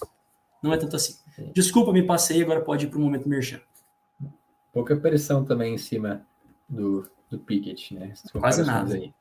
não 0.62 0.72
é 0.72 0.78
tanto 0.78 0.96
assim. 0.96 1.16
Desculpa, 1.54 1.92
me 1.92 2.04
passei, 2.04 2.42
agora 2.42 2.62
pode 2.62 2.86
ir 2.86 2.90
para 2.90 3.00
o 3.00 3.02
momento 3.02 3.28
merchan. 3.28 3.60
Pouca 4.72 4.96
pressão 4.96 5.44
também 5.44 5.74
em 5.74 5.78
cima 5.78 6.26
do, 6.70 7.10
do 7.30 7.40
Pickett, 7.40 7.94
né? 7.94 8.14
Quase 8.32 8.64
nada. 8.64 8.96
Aí. 8.96 9.14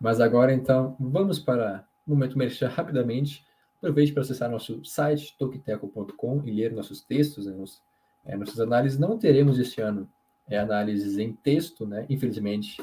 Mas 0.00 0.20
agora, 0.20 0.52
então, 0.52 0.96
vamos 0.98 1.38
para 1.38 1.84
o 2.06 2.10
momento 2.10 2.38
merchan 2.38 2.68
rapidamente. 2.68 3.44
Aproveite 3.80 4.12
para 4.12 4.22
acessar 4.22 4.50
nosso 4.50 4.84
site, 4.84 5.34
tokiteco.com, 5.38 6.42
e 6.44 6.50
ler 6.50 6.72
nossos 6.72 7.00
textos, 7.00 7.46
né, 7.46 7.52
nos- 7.52 7.82
é, 8.26 8.36
nossas 8.36 8.60
análises. 8.60 8.98
Não 8.98 9.18
teremos 9.18 9.58
este 9.58 9.80
ano 9.80 10.08
é, 10.48 10.58
análises 10.58 11.16
em 11.16 11.32
texto, 11.32 11.86
né? 11.86 12.04
Infelizmente, 12.10 12.76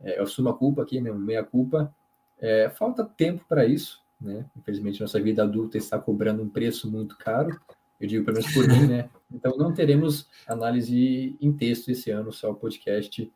é, 0.00 0.18
eu 0.18 0.22
assumo 0.22 0.50
a 0.50 0.54
culpa 0.56 0.82
aqui, 0.82 1.00
né? 1.00 1.10
Meia 1.12 1.42
culpa. 1.42 1.92
É, 2.40 2.68
falta 2.70 3.04
tempo 3.04 3.44
para 3.48 3.64
isso, 3.64 4.02
né? 4.20 4.44
Infelizmente, 4.56 5.00
nossa 5.00 5.20
vida 5.20 5.42
adulta 5.42 5.76
está 5.76 5.98
cobrando 5.98 6.42
um 6.42 6.48
preço 6.48 6.88
muito 6.90 7.16
caro. 7.18 7.58
Eu 8.00 8.06
digo 8.06 8.24
pelo 8.24 8.38
menos 8.38 8.52
por 8.52 8.68
mim, 8.68 8.86
né? 8.86 9.10
Então, 9.32 9.56
não 9.56 9.72
teremos 9.74 10.28
análise 10.46 11.36
em 11.40 11.52
texto 11.52 11.88
esse 11.90 12.08
ano, 12.12 12.32
só 12.32 12.52
o 12.52 12.54
podcast. 12.54 13.28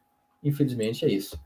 Infelizmente, 0.44 1.04
é 1.04 1.08
isso. 1.08 1.36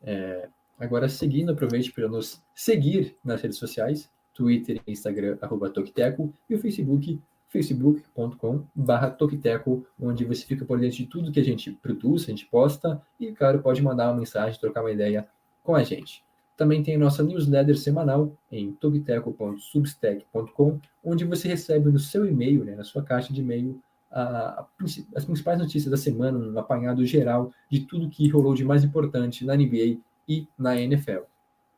É, 0.00 0.48
agora, 0.78 1.08
seguindo, 1.08 1.50
aproveite 1.50 1.90
para 1.90 2.06
nos 2.06 2.40
seguir 2.54 3.16
nas 3.24 3.42
redes 3.42 3.58
sociais, 3.58 4.08
Twitter 4.36 4.80
e 4.86 4.92
Instagram, 4.92 5.38
arroba 5.40 5.70
Tokiteco, 5.70 6.32
e 6.48 6.54
o 6.54 6.58
Facebook, 6.58 7.18
facebook.com.br 7.48 9.06
Tokiteco, 9.18 9.84
onde 10.00 10.24
você 10.24 10.44
fica 10.44 10.64
por 10.64 10.78
dentro 10.78 10.98
de 10.98 11.06
tudo 11.06 11.32
que 11.32 11.40
a 11.40 11.44
gente 11.44 11.72
produz, 11.72 12.22
a 12.24 12.26
gente 12.26 12.46
posta, 12.46 13.02
e, 13.18 13.32
claro, 13.32 13.60
pode 13.60 13.82
mandar 13.82 14.10
uma 14.10 14.18
mensagem, 14.18 14.60
trocar 14.60 14.82
uma 14.82 14.92
ideia 14.92 15.26
com 15.64 15.74
a 15.74 15.82
gente. 15.82 16.22
Também 16.56 16.82
tem 16.82 16.96
a 16.96 16.98
nossa 16.98 17.22
newsletter 17.22 17.78
semanal 17.78 18.32
em 18.52 18.72
togteco.substack.com, 18.72 20.78
onde 21.04 21.24
você 21.24 21.48
recebe 21.48 21.90
no 21.90 21.98
seu 21.98 22.26
e-mail, 22.26 22.64
né, 22.64 22.74
na 22.74 22.84
sua 22.84 23.02
caixa 23.02 23.32
de 23.32 23.40
e-mail, 23.40 23.80
a, 24.10 24.22
a, 24.22 24.66
as 25.14 25.24
principais 25.24 25.58
notícias 25.58 25.90
da 25.90 25.96
semana, 25.96 26.38
um 26.38 26.58
apanhado 26.58 27.04
geral 27.04 27.52
de 27.70 27.80
tudo 27.80 28.08
que 28.08 28.28
rolou 28.28 28.54
de 28.54 28.64
mais 28.64 28.84
importante 28.84 29.44
na 29.44 29.56
NBA 29.56 29.98
e 30.28 30.46
na 30.58 30.80
NFL. 30.80 31.24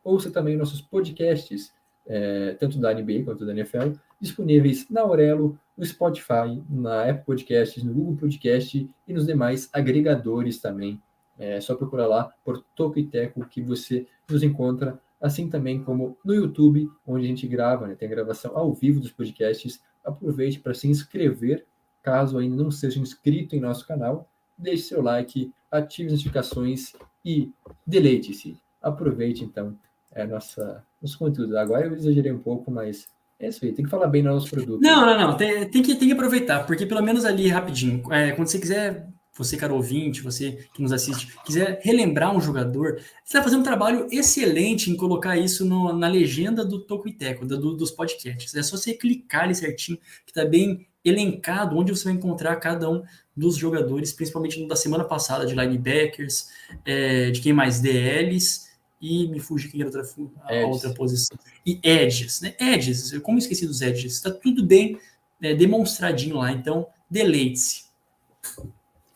Ouça 0.05 0.31
também 0.31 0.57
nossos 0.57 0.81
podcasts, 0.81 1.73
é, 2.09 2.57
tanto 2.59 2.79
da 2.79 2.93
NBA 2.93 3.25
quanto 3.25 3.45
da 3.45 3.53
NFL, 3.53 3.93
disponíveis 4.19 4.89
na 4.89 5.03
Aurelo, 5.03 5.59
no 5.77 5.85
Spotify, 5.85 6.61
na 6.69 7.09
Apple 7.09 7.25
Podcasts, 7.25 7.85
no 7.85 7.93
Google 7.93 8.17
Podcast 8.17 8.91
e 9.07 9.13
nos 9.13 9.27
demais 9.27 9.69
agregadores 9.73 10.59
também. 10.59 11.01
É 11.39 11.61
só 11.61 11.77
procurar 11.77 12.07
lá 12.07 12.33
por 12.45 12.65
Toco 12.75 12.99
e 12.99 13.07
Teco 13.07 13.45
que 13.47 13.63
você 13.63 14.07
nos 14.29 14.43
encontra, 14.43 14.99
assim 15.21 15.49
também 15.49 15.85
como 15.85 16.17
no 16.25 16.35
YouTube, 16.35 16.91
onde 17.07 17.27
a 17.27 17.29
gente 17.29 17.47
grava, 17.47 17.87
né, 17.87 17.95
tem 17.95 18.09
gravação 18.09 18.57
ao 18.57 18.73
vivo 18.73 18.99
dos 18.99 19.13
podcasts. 19.13 19.81
Aproveite 20.05 20.59
para 20.59 20.75
se 20.75 20.89
inscrever, 20.89 21.65
caso 22.03 22.39
ainda 22.39 22.57
não 22.57 22.71
seja 22.71 22.99
inscrito 22.99 23.55
em 23.55 23.61
nosso 23.61 23.87
canal, 23.87 24.29
deixe 24.57 24.85
seu 24.85 25.03
like, 25.03 25.53
ative 25.71 26.07
as 26.09 26.13
notificações 26.15 26.93
e 27.25 27.53
deleite-se. 27.87 28.57
Aproveite 28.83 29.45
então 29.45 29.77
é, 30.19 30.27
nossa, 30.27 30.85
nosso 31.01 31.17
conteúdo. 31.17 31.57
Agora 31.57 31.87
eu 31.87 31.95
exagerei 31.95 32.33
um 32.33 32.41
pouco, 32.41 32.71
mas 32.71 33.07
é 33.39 33.49
isso 33.49 33.65
aí, 33.65 33.73
tem 33.73 33.85
que 33.85 33.91
falar 33.91 34.09
bem 34.09 34.23
do 34.23 34.31
nosso 34.31 34.51
produto. 34.51 34.81
Não, 34.81 35.07
não, 35.07 35.17
não, 35.17 35.37
tem, 35.37 35.69
tem, 35.71 35.81
que, 35.81 35.95
tem 35.95 36.09
que 36.09 36.15
aproveitar, 36.15 36.67
porque 36.67 36.85
pelo 36.85 37.03
menos 37.03 37.25
ali, 37.25 37.49
rapidinho, 37.49 38.03
é, 38.13 38.33
quando 38.33 38.49
você 38.49 38.59
quiser, 38.59 39.07
você, 39.37 39.57
cara 39.57 39.73
ouvinte, 39.73 40.21
você 40.21 40.67
que 40.75 40.83
nos 40.83 40.93
assiste, 40.93 41.33
quiser 41.45 41.81
relembrar 41.85 42.37
um 42.37 42.41
jogador, 42.41 42.97
você 42.97 43.05
está 43.25 43.43
fazendo 43.43 43.61
um 43.61 43.65
trabalho 43.65 44.09
excelente 44.11 44.91
em 44.91 44.97
colocar 44.97 45.37
isso 45.37 45.65
no, 45.65 45.93
na 45.93 46.09
legenda 46.09 46.65
do 46.65 46.81
Toco 46.81 47.09
e 47.09 47.13
Teco, 47.13 47.47
do, 47.47 47.77
dos 47.77 47.93
podcasts. 47.93 48.57
É 48.57 48.63
só 48.65 48.77
você 48.77 48.95
clicar 48.95 49.45
ali 49.45 49.55
certinho, 49.55 49.99
que 50.27 50.33
está 50.33 50.45
bem 50.45 50.89
elencado, 51.05 51.79
onde 51.79 51.97
você 51.97 52.05
vai 52.05 52.15
encontrar 52.15 52.57
cada 52.57 52.91
um 52.91 53.05
dos 53.37 53.57
jogadores, 53.57 54.13
principalmente 54.13 54.67
da 54.67 54.75
semana 54.75 55.05
passada, 55.05 55.47
de 55.47 55.55
linebackers, 55.55 56.49
é, 56.85 57.31
de 57.31 57.41
quem 57.41 57.53
mais? 57.53 57.81
DLs, 57.81 58.68
e 59.01 59.29
me 59.29 59.41
fugi 59.41 59.69
quem 59.69 59.81
era 59.81 59.91
outra, 59.91 60.07
a 60.41 60.67
outra 60.67 60.91
posição. 60.95 61.39
E 61.65 61.81
edges, 61.83 62.41
né? 62.41 62.55
Edges, 62.59 63.13
eu 63.13 63.21
como 63.21 63.39
esqueci 63.39 63.67
dos 63.67 63.81
edges, 63.81 64.15
está 64.15 64.31
tudo 64.31 64.65
bem 64.65 64.99
é, 65.41 65.55
demonstradinho 65.55 66.37
lá, 66.37 66.53
então 66.53 66.87
deleite-se. 67.09 67.87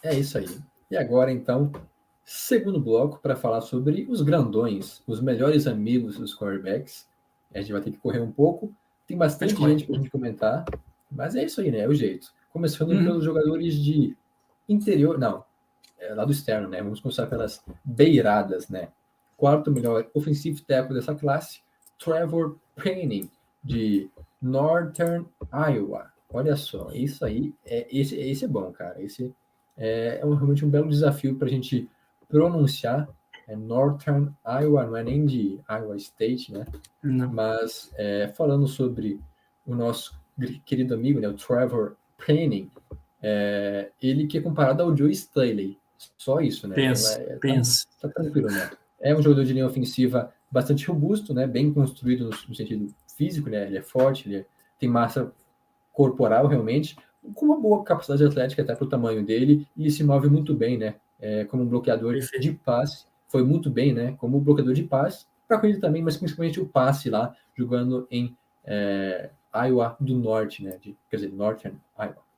É 0.02 0.14
isso 0.14 0.38
aí. 0.38 0.48
E 0.90 0.96
agora, 0.96 1.32
então, 1.32 1.72
segundo 2.24 2.80
bloco 2.80 3.18
para 3.20 3.36
falar 3.36 3.60
sobre 3.60 4.06
os 4.08 4.22
grandões, 4.22 5.02
os 5.06 5.20
melhores 5.20 5.66
amigos 5.66 6.18
dos 6.18 6.36
quarterbacks. 6.36 7.06
A 7.54 7.60
gente 7.60 7.72
vai 7.72 7.82
ter 7.82 7.90
que 7.90 7.98
correr 7.98 8.20
um 8.20 8.32
pouco, 8.32 8.74
tem 9.06 9.16
bastante 9.16 9.54
gente 9.54 9.84
para 9.84 9.96
a 9.96 9.98
gente 9.98 10.10
comentar, 10.10 10.64
mas 11.10 11.34
é 11.36 11.44
isso 11.44 11.60
aí, 11.60 11.70
né? 11.70 11.80
É 11.80 11.88
o 11.88 11.94
jeito. 11.94 12.32
Começando 12.50 12.90
uhum. 12.90 13.04
pelos 13.04 13.24
jogadores 13.24 13.74
de 13.74 14.16
interior, 14.68 15.18
não, 15.18 15.44
é, 15.98 16.14
lado 16.14 16.32
externo, 16.32 16.68
né? 16.68 16.82
Vamos 16.82 17.00
começar 17.00 17.26
pelas 17.26 17.62
beiradas, 17.84 18.68
né? 18.68 18.88
Quarto 19.42 19.72
melhor 19.72 20.06
ofensivo 20.14 20.62
tackle 20.62 20.94
dessa 20.94 21.16
classe, 21.16 21.62
Trevor 21.98 22.58
Penning, 22.76 23.28
de 23.64 24.08
Northern 24.40 25.26
Iowa. 25.52 26.12
Olha 26.32 26.54
só, 26.54 26.92
isso 26.92 27.24
aí, 27.24 27.52
é, 27.66 27.88
esse, 27.90 28.14
esse 28.14 28.44
é 28.44 28.48
bom, 28.48 28.70
cara. 28.70 29.02
Esse 29.02 29.34
é, 29.76 30.20
é 30.22 30.24
um, 30.24 30.34
realmente 30.34 30.64
um 30.64 30.70
belo 30.70 30.88
desafio 30.88 31.34
para 31.34 31.48
a 31.48 31.50
gente 31.50 31.90
pronunciar. 32.28 33.08
É 33.48 33.56
Northern 33.56 34.32
Iowa, 34.46 34.86
não 34.86 34.96
é 34.96 35.02
nem 35.02 35.26
de 35.26 35.58
Iowa 35.68 35.96
State, 35.96 36.52
né? 36.52 36.64
Não. 37.02 37.32
Mas 37.32 37.90
é, 37.96 38.28
falando 38.36 38.68
sobre 38.68 39.20
o 39.66 39.74
nosso 39.74 40.16
querido 40.64 40.94
amigo, 40.94 41.18
né, 41.18 41.26
o 41.26 41.34
Trevor 41.34 41.96
Penning, 42.24 42.70
é, 43.20 43.90
ele 44.00 44.28
que 44.28 44.38
é 44.38 44.40
comparado 44.40 44.84
ao 44.84 44.96
Joe 44.96 45.10
Staley. 45.10 45.76
Só 46.16 46.40
isso, 46.40 46.68
né? 46.68 46.76
Pensa, 46.76 47.20
é, 47.20 47.36
pensa. 47.38 47.86
Tá, 48.00 48.08
tá 48.08 48.22
tranquilo, 48.22 48.48
né? 48.48 48.70
É 49.02 49.14
um 49.14 49.20
jogador 49.20 49.44
de 49.44 49.52
linha 49.52 49.66
ofensiva 49.66 50.32
bastante 50.50 50.86
robusto, 50.86 51.34
né? 51.34 51.46
Bem 51.46 51.72
construído 51.72 52.24
no, 52.24 52.30
no 52.30 52.54
sentido 52.54 52.94
físico, 53.16 53.50
né? 53.50 53.66
Ele 53.66 53.78
é 53.78 53.82
forte, 53.82 54.28
ele 54.28 54.36
é, 54.36 54.46
tem 54.78 54.88
massa 54.88 55.32
corporal 55.92 56.46
realmente, 56.46 56.96
com 57.34 57.46
uma 57.46 57.60
boa 57.60 57.84
capacidade 57.84 58.24
atlética 58.24 58.62
até 58.62 58.74
para 58.74 58.84
o 58.84 58.88
tamanho 58.88 59.24
dele, 59.24 59.66
e 59.76 59.90
se 59.90 60.02
move 60.02 60.28
muito 60.28 60.54
bem, 60.54 60.78
né? 60.78 60.96
É, 61.20 61.44
como 61.44 61.62
um 61.62 61.68
bloqueador 61.68 62.12
Perfeito. 62.12 62.42
de 62.42 62.52
passe, 62.52 63.06
foi 63.28 63.44
muito 63.44 63.70
bem, 63.70 63.92
né? 63.92 64.14
Como 64.18 64.40
bloqueador 64.40 64.74
de 64.74 64.82
passe, 64.82 65.26
para 65.46 65.58
corrida 65.58 65.80
também, 65.80 66.02
mas 66.02 66.16
principalmente 66.16 66.60
o 66.60 66.66
passe 66.66 67.10
lá, 67.10 67.34
jogando 67.54 68.06
em 68.10 68.36
é, 68.64 69.30
Iowa 69.54 69.96
do 70.00 70.16
Norte, 70.16 70.64
né? 70.64 70.78
De, 70.80 70.96
quer 71.10 71.16
dizer, 71.16 71.32
Northern 71.32 71.78
Iowa. 71.98 72.31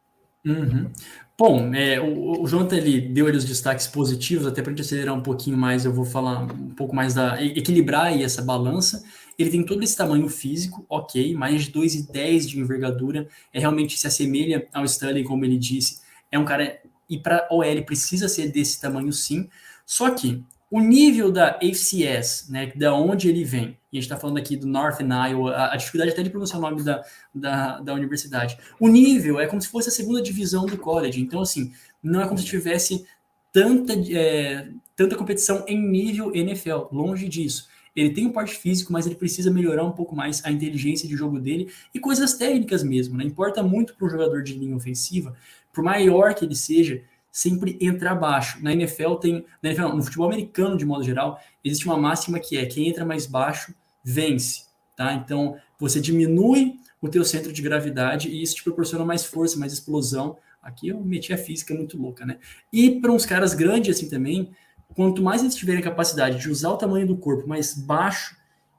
Uhum. 0.44 0.90
Bom, 1.36 1.74
é, 1.74 2.00
o, 2.00 2.42
o 2.42 2.46
Jonathan 2.46 2.76
ele 2.76 3.00
deu 3.00 3.26
ali 3.26 3.36
os 3.36 3.44
destaques 3.44 3.88
positivos, 3.88 4.46
até 4.46 4.62
para 4.62 4.70
a 4.70 4.74
gente 4.74 4.84
acelerar 4.84 5.14
um 5.14 5.22
pouquinho 5.22 5.56
mais, 5.56 5.84
eu 5.84 5.92
vou 5.92 6.04
falar 6.04 6.44
um 6.44 6.70
pouco 6.70 6.94
mais 6.94 7.14
da. 7.14 7.42
equilibrar 7.42 8.06
aí 8.06 8.22
essa 8.22 8.40
balança. 8.40 9.02
Ele 9.36 9.50
tem 9.50 9.64
todo 9.64 9.82
esse 9.82 9.96
tamanho 9.96 10.28
físico, 10.28 10.86
ok, 10.88 11.34
mais 11.34 11.64
de 11.64 11.72
2,10 11.72 12.46
de 12.46 12.60
envergadura, 12.60 13.26
é 13.52 13.58
realmente 13.58 13.98
se 13.98 14.06
assemelha 14.06 14.68
ao 14.72 14.84
Stanley, 14.84 15.24
como 15.24 15.44
ele 15.44 15.58
disse. 15.58 16.02
É 16.30 16.38
um 16.38 16.44
cara. 16.44 16.78
E 17.10 17.18
para 17.18 17.46
OL 17.50 17.82
precisa 17.84 18.28
ser 18.28 18.50
desse 18.52 18.80
tamanho 18.80 19.12
sim. 19.12 19.48
Só 19.84 20.10
que 20.10 20.42
o 20.70 20.80
nível 20.80 21.30
da 21.30 21.58
ACS, 21.62 22.48
né, 22.48 22.72
da 22.74 22.94
onde 22.94 23.28
ele 23.28 23.44
vem, 23.44 23.78
e 23.92 23.98
a 23.98 24.00
gente 24.00 24.10
está 24.10 24.16
falando 24.16 24.38
aqui 24.38 24.56
do 24.56 24.66
Northern 24.66 25.12
Iowa, 25.30 25.52
a, 25.52 25.74
a, 25.74 25.76
dificuldade 25.76 26.10
até 26.10 26.22
de 26.22 26.30
pronunciar 26.30 26.58
o 26.58 26.62
nome 26.62 26.82
da, 26.82 27.04
da, 27.32 27.80
da, 27.80 27.94
universidade. 27.94 28.58
O 28.80 28.88
nível 28.88 29.38
é 29.38 29.46
como 29.46 29.62
se 29.62 29.68
fosse 29.68 29.88
a 29.88 29.92
segunda 29.92 30.20
divisão 30.20 30.66
do 30.66 30.76
college, 30.76 31.20
então, 31.20 31.40
assim, 31.40 31.72
não 32.02 32.20
é 32.20 32.26
como 32.26 32.38
se 32.38 32.44
tivesse 32.44 33.06
tanta, 33.52 33.92
é, 33.92 34.68
tanta 34.96 35.14
competição 35.14 35.64
em 35.68 35.80
nível 35.80 36.34
NFL, 36.34 36.88
longe 36.90 37.28
disso. 37.28 37.68
Ele 37.94 38.10
tem 38.10 38.26
um 38.26 38.32
porte 38.32 38.56
físico, 38.56 38.92
mas 38.92 39.06
ele 39.06 39.14
precisa 39.14 39.52
melhorar 39.52 39.84
um 39.84 39.92
pouco 39.92 40.16
mais 40.16 40.44
a 40.44 40.50
inteligência 40.50 41.08
de 41.08 41.16
jogo 41.16 41.38
dele 41.38 41.70
e 41.94 42.00
coisas 42.00 42.34
técnicas 42.34 42.82
mesmo, 42.82 43.16
né? 43.16 43.22
Importa 43.22 43.62
muito 43.62 43.94
para 43.94 44.06
o 44.06 44.10
jogador 44.10 44.42
de 44.42 44.54
linha 44.54 44.74
ofensiva, 44.74 45.36
por 45.72 45.84
maior 45.84 46.34
que 46.34 46.44
ele 46.44 46.56
seja, 46.56 47.02
sempre 47.34 47.76
entra 47.80 48.12
abaixo. 48.12 48.62
Na 48.62 48.72
NFL 48.72 49.14
tem, 49.16 49.44
na 49.60 49.70
NFL, 49.70 49.88
no 49.88 50.02
futebol 50.04 50.28
americano 50.28 50.76
de 50.76 50.86
modo 50.86 51.02
geral, 51.02 51.40
existe 51.64 51.84
uma 51.84 51.96
máxima 51.96 52.38
que 52.38 52.56
é 52.56 52.64
quem 52.64 52.88
entra 52.88 53.04
mais 53.04 53.26
baixo 53.26 53.74
vence, 54.04 54.66
tá? 54.96 55.12
Então 55.14 55.56
você 55.76 56.00
diminui 56.00 56.76
o 57.02 57.08
teu 57.08 57.24
centro 57.24 57.52
de 57.52 57.60
gravidade 57.60 58.28
e 58.28 58.40
isso 58.40 58.54
te 58.54 58.62
proporciona 58.62 59.04
mais 59.04 59.24
força, 59.24 59.58
mais 59.58 59.72
explosão. 59.72 60.36
Aqui 60.62 60.86
eu 60.86 61.00
meti 61.00 61.32
a 61.32 61.36
física 61.36 61.74
muito 61.74 62.00
louca, 62.00 62.24
né? 62.24 62.38
E 62.72 63.00
para 63.00 63.10
uns 63.10 63.26
caras 63.26 63.52
grandes 63.52 63.96
assim 63.96 64.08
também, 64.08 64.52
quanto 64.94 65.20
mais 65.20 65.42
eles 65.42 65.56
tiverem 65.56 65.82
capacidade 65.82 66.38
de 66.38 66.48
usar 66.48 66.70
o 66.70 66.76
tamanho 66.76 67.08
do 67.08 67.16
corpo 67.16 67.48
mais 67.48 67.74
baixo 67.74 68.36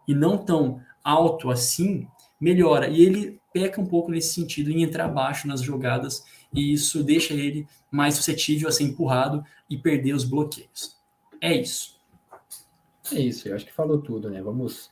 e 0.08 0.16
não 0.16 0.38
tão 0.38 0.80
alto 1.04 1.52
assim, 1.52 2.08
melhora. 2.40 2.88
E 2.88 3.02
ele 3.02 3.38
peca 3.52 3.82
um 3.82 3.86
pouco 3.86 4.12
nesse 4.12 4.34
sentido 4.34 4.72
em 4.72 4.82
entrar 4.82 5.10
baixo 5.10 5.46
nas 5.46 5.62
jogadas 5.62 6.24
e 6.56 6.74
isso 6.74 7.04
deixa 7.04 7.34
ele 7.34 7.68
mais 7.92 8.16
suscetível 8.16 8.70
a 8.70 8.72
ser 8.72 8.84
empurrado 8.84 9.44
e 9.70 9.78
perder 9.78 10.14
os 10.14 10.24
bloqueios. 10.24 10.98
É 11.42 11.54
isso. 11.54 12.00
É 13.14 13.20
isso, 13.20 13.48
eu 13.48 13.56
acho 13.56 13.66
que 13.66 13.74
falou 13.74 14.02
tudo, 14.02 14.30
né? 14.30 14.42
Vamos 14.42 14.92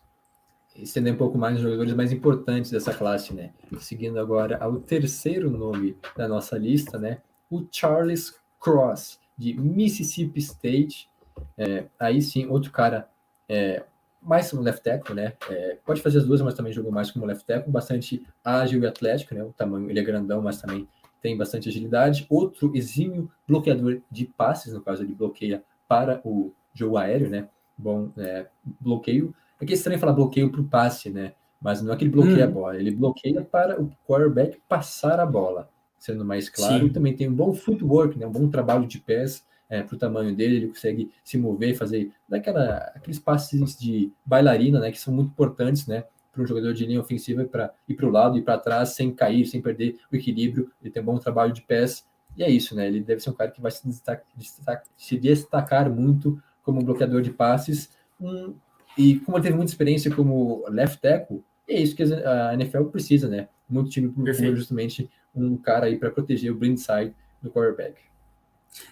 estender 0.76 1.14
um 1.14 1.18
pouco 1.18 1.38
mais 1.38 1.56
os 1.58 1.62
jogadores 1.62 1.94
mais 1.94 2.12
importantes 2.12 2.72
dessa 2.72 2.94
classe, 2.94 3.34
né? 3.34 3.52
Seguindo 3.80 4.20
agora 4.20 4.58
ao 4.58 4.80
terceiro 4.80 5.50
nome 5.50 5.98
da 6.16 6.28
nossa 6.28 6.58
lista, 6.58 6.98
né? 6.98 7.20
O 7.50 7.66
Charles 7.72 8.36
Cross, 8.60 9.20
de 9.38 9.54
Mississippi 9.54 10.40
State. 10.40 11.10
É, 11.58 11.86
aí 12.00 12.22
sim, 12.22 12.48
outro 12.48 12.72
cara 12.72 13.10
é, 13.50 13.84
mais 14.22 14.50
como 14.50 14.62
left 14.62 14.84
tackle, 14.84 15.16
né? 15.16 15.34
É, 15.50 15.78
pode 15.86 16.02
fazer 16.02 16.20
as 16.20 16.26
duas, 16.26 16.42
mas 16.42 16.54
também 16.54 16.72
jogou 16.72 16.92
mais 16.92 17.12
como 17.12 17.26
left 17.26 17.46
tackle, 17.46 17.72
bastante 17.72 18.26
ágil 18.44 18.82
e 18.82 18.88
atlético, 18.88 19.36
né? 19.36 19.44
O 19.44 19.52
tamanho, 19.54 19.90
ele 19.90 20.00
é 20.00 20.04
grandão, 20.04 20.42
mas 20.42 20.62
também 20.62 20.88
tem 21.24 21.38
bastante 21.38 21.70
agilidade. 21.70 22.28
Outro 22.30 22.76
exímio 22.76 23.32
bloqueador 23.48 24.02
de 24.12 24.26
passes, 24.26 24.74
no 24.74 24.82
caso 24.82 25.02
ele 25.02 25.16
bloqueia 25.16 25.64
para 25.88 26.22
o 26.26 26.54
jogo 26.74 26.98
aéreo, 26.98 27.30
né? 27.30 27.48
Bom 27.78 28.12
é, 28.18 28.46
bloqueio. 28.80 29.34
É 29.60 29.66
que 29.66 29.72
é 29.72 29.76
estranho 29.76 30.00
falar 30.00 30.12
bloqueio 30.12 30.52
para 30.52 30.60
o 30.60 30.66
passe, 30.66 31.10
né? 31.10 31.34
Mas 31.62 31.82
não 31.82 31.94
é 31.94 31.96
que 31.96 32.04
ele 32.04 32.12
bloqueia 32.12 32.46
hum. 32.46 32.50
a 32.50 32.52
bola, 32.52 32.76
ele 32.78 32.92
bloqueia 32.92 33.42
para 33.42 33.82
o 33.82 33.90
quarterback 34.06 34.60
passar 34.68 35.18
a 35.22 35.26
bola, 35.26 35.70
sendo 35.98 36.26
mais 36.26 36.50
claro. 36.50 36.88
Sim. 36.88 36.92
Também 36.92 37.16
tem 37.16 37.30
um 37.30 37.34
bom 37.34 37.54
footwork, 37.54 38.20
né? 38.20 38.28
Um 38.28 38.32
bom 38.32 38.50
trabalho 38.50 38.86
de 38.86 39.00
pés 39.00 39.46
é, 39.70 39.82
para 39.82 39.96
o 39.96 39.98
tamanho 39.98 40.36
dele, 40.36 40.58
ele 40.58 40.68
consegue 40.68 41.10
se 41.24 41.38
mover, 41.38 41.78
fazer 41.78 42.12
daquela, 42.28 42.92
aqueles 42.94 43.18
passes 43.18 43.80
de 43.80 44.12
bailarina, 44.26 44.82
né? 44.82 44.92
Que 44.92 45.00
são 45.00 45.14
muito 45.14 45.30
importantes, 45.30 45.88
né? 45.88 46.04
Para 46.34 46.44
um 46.44 46.48
jogador 46.48 46.74
de 46.74 46.86
linha 46.86 47.00
ofensiva 47.00 47.46
para 47.46 47.72
ir 47.88 47.94
para 47.94 48.08
o 48.08 48.10
lado 48.10 48.38
e 48.38 48.42
para 48.42 48.58
trás 48.58 48.90
sem 48.96 49.14
cair, 49.14 49.46
sem 49.46 49.62
perder 49.62 49.98
o 50.12 50.16
equilíbrio. 50.16 50.70
Ele 50.82 50.92
tem 50.92 51.02
um 51.02 51.06
bom 51.06 51.18
trabalho 51.18 51.54
de 51.54 51.62
pés. 51.62 52.06
E 52.36 52.44
é 52.44 52.50
isso, 52.50 52.76
né? 52.76 52.88
Ele 52.88 53.00
deve 53.00 53.22
ser 53.22 53.30
um 53.30 53.34
cara 53.34 53.52
que 53.52 53.62
vai 53.62 53.72
se 53.72 53.88
destacar, 53.88 54.84
se 54.98 55.18
destacar 55.18 55.90
muito 55.90 56.42
como 56.64 56.82
um 56.82 56.84
bloqueador 56.84 57.22
de 57.22 57.32
passes. 57.32 57.92
Um 58.20 58.56
e 58.98 59.20
como 59.20 59.38
ele 59.38 59.44
teve 59.44 59.56
muita 59.56 59.72
experiência 59.72 60.14
como 60.14 60.64
left 60.70 61.02
tackle, 61.02 61.44
é 61.68 61.80
isso 61.80 61.96
que 61.96 62.04
a 62.04 62.54
NFL 62.54 62.86
precisa, 62.86 63.28
né? 63.28 63.48
Muito 63.68 63.90
time 63.90 64.10
procura 64.10 64.56
justamente 64.56 65.10
um 65.36 65.58
cara 65.58 65.88
aí 65.88 65.98
para 65.98 66.12
proteger 66.12 66.52
o 66.52 66.56
blindside 66.56 67.14
do 67.42 67.50
quarterback. 67.50 67.96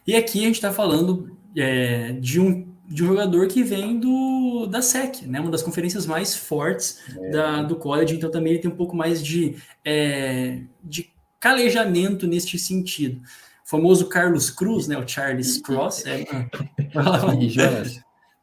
E 0.05 0.15
aqui 0.15 0.39
a 0.39 0.47
gente 0.47 0.55
está 0.55 0.71
falando 0.71 1.37
é, 1.55 2.13
de, 2.13 2.39
um, 2.39 2.70
de 2.91 3.03
um 3.03 3.07
jogador 3.07 3.47
que 3.47 3.63
vem 3.63 3.97
do, 3.97 4.67
da 4.67 4.81
SEC, 4.81 5.25
né? 5.25 5.39
uma 5.39 5.49
das 5.49 5.63
conferências 5.63 6.05
mais 6.05 6.35
fortes 6.35 6.99
é. 7.17 7.29
da, 7.29 7.63
do 7.63 7.77
college, 7.77 8.15
então 8.15 8.29
também 8.29 8.53
ele 8.53 8.61
tem 8.61 8.69
um 8.69 8.75
pouco 8.75 8.95
mais 8.95 9.23
de, 9.23 9.55
é, 9.83 10.61
de 10.83 11.09
calejamento 11.39 12.27
neste 12.27 12.59
sentido. 12.59 13.21
O 13.65 13.69
famoso 13.69 14.07
Carlos 14.07 14.49
Cruz, 14.49 14.87
né? 14.87 14.97
o 14.97 15.07
Charles 15.07 15.61
Cross. 15.61 16.05
É, 16.05 16.25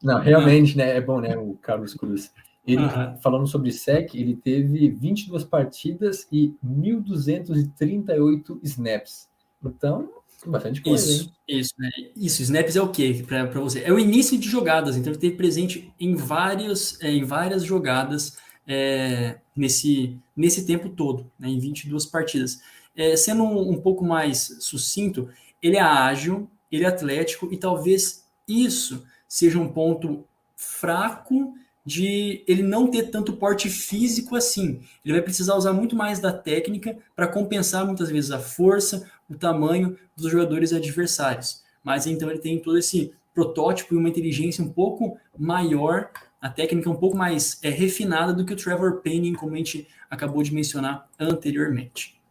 não, 0.01 0.19
realmente 0.19 0.75
né, 0.75 0.97
é 0.97 1.01
bom, 1.01 1.21
né? 1.21 1.37
O 1.37 1.53
Carlos 1.61 1.93
Cruz. 1.93 2.33
Ele, 2.65 2.83
uhum. 2.83 3.17
falando 3.21 3.47
sobre 3.47 3.71
SEC, 3.71 4.15
ele 4.15 4.35
teve 4.35 4.89
22 4.89 5.43
partidas 5.43 6.27
e 6.31 6.55
1.238 6.65 8.59
snaps. 8.63 9.29
Então, 9.63 10.09
Bastante 10.45 10.81
coisa, 10.81 11.11
isso, 11.11 11.23
hein? 11.23 11.33
Isso, 11.47 11.73
né? 11.77 11.89
Isso, 12.15 12.41
snaps 12.41 12.75
é 12.75 12.81
o 12.81 12.89
quê 12.89 13.23
para 13.27 13.59
você? 13.59 13.81
É 13.81 13.91
o 13.91 13.99
início 13.99 14.37
de 14.37 14.47
jogadas, 14.47 14.95
então 14.95 15.11
ele 15.11 15.19
teve 15.19 15.35
presente 15.35 15.91
em, 15.99 16.15
vários, 16.15 16.99
é, 17.01 17.11
em 17.11 17.23
várias 17.25 17.63
jogadas 17.63 18.37
é, 18.65 19.37
nesse, 19.55 20.17
nesse 20.35 20.65
tempo 20.65 20.89
todo, 20.89 21.29
né, 21.37 21.49
em 21.49 21.59
22 21.59 22.05
partidas. 22.05 22.61
É, 22.95 23.15
sendo 23.17 23.43
um, 23.43 23.71
um, 23.71 23.81
pouco 23.81 24.05
mais 24.05 24.57
sucinto, 24.59 25.29
ele 25.61 25.75
é 25.75 25.81
ágil, 25.81 26.49
ele 26.71 26.85
é 26.85 26.87
atlético 26.87 27.51
e 27.51 27.57
talvez 27.57 28.25
isso 28.47 29.05
seja 29.27 29.59
um 29.59 29.67
ponto 29.67 30.23
fraco 30.55 31.53
de 31.89 32.43
ele 32.47 32.61
não 32.61 32.85
ter 32.85 33.09
tanto 33.09 33.33
porte 33.33 33.67
físico 33.67 34.35
assim. 34.35 34.79
Ele 35.03 35.15
vai 35.15 35.23
precisar 35.23 35.55
usar 35.55 35.73
muito 35.73 35.95
mais 35.95 36.19
da 36.19 36.31
técnica 36.31 36.95
para 37.15 37.27
compensar 37.27 37.83
muitas 37.83 38.11
vezes 38.11 38.29
a 38.29 38.37
força, 38.37 39.09
o 39.27 39.33
tamanho 39.33 39.97
dos 40.15 40.31
jogadores 40.31 40.71
adversários. 40.71 41.63
Mas 41.83 42.05
então 42.05 42.29
ele 42.29 42.37
tem 42.37 42.59
todo 42.59 42.77
esse 42.77 43.11
protótipo 43.33 43.95
e 43.95 43.97
uma 43.97 44.07
inteligência 44.07 44.63
um 44.63 44.69
pouco 44.69 45.17
maior, 45.35 46.11
a 46.39 46.47
técnica 46.47 46.91
um 46.91 46.95
pouco 46.95 47.17
mais 47.17 47.59
é, 47.63 47.69
refinada 47.69 48.35
do 48.35 48.45
que 48.45 48.53
o 48.53 48.55
Trevor 48.55 49.01
Penning, 49.01 49.33
como 49.33 49.55
a 49.55 49.57
gente 49.57 49.87
acabou 50.11 50.43
de 50.43 50.53
mencionar 50.53 51.09
anteriormente. 51.19 52.21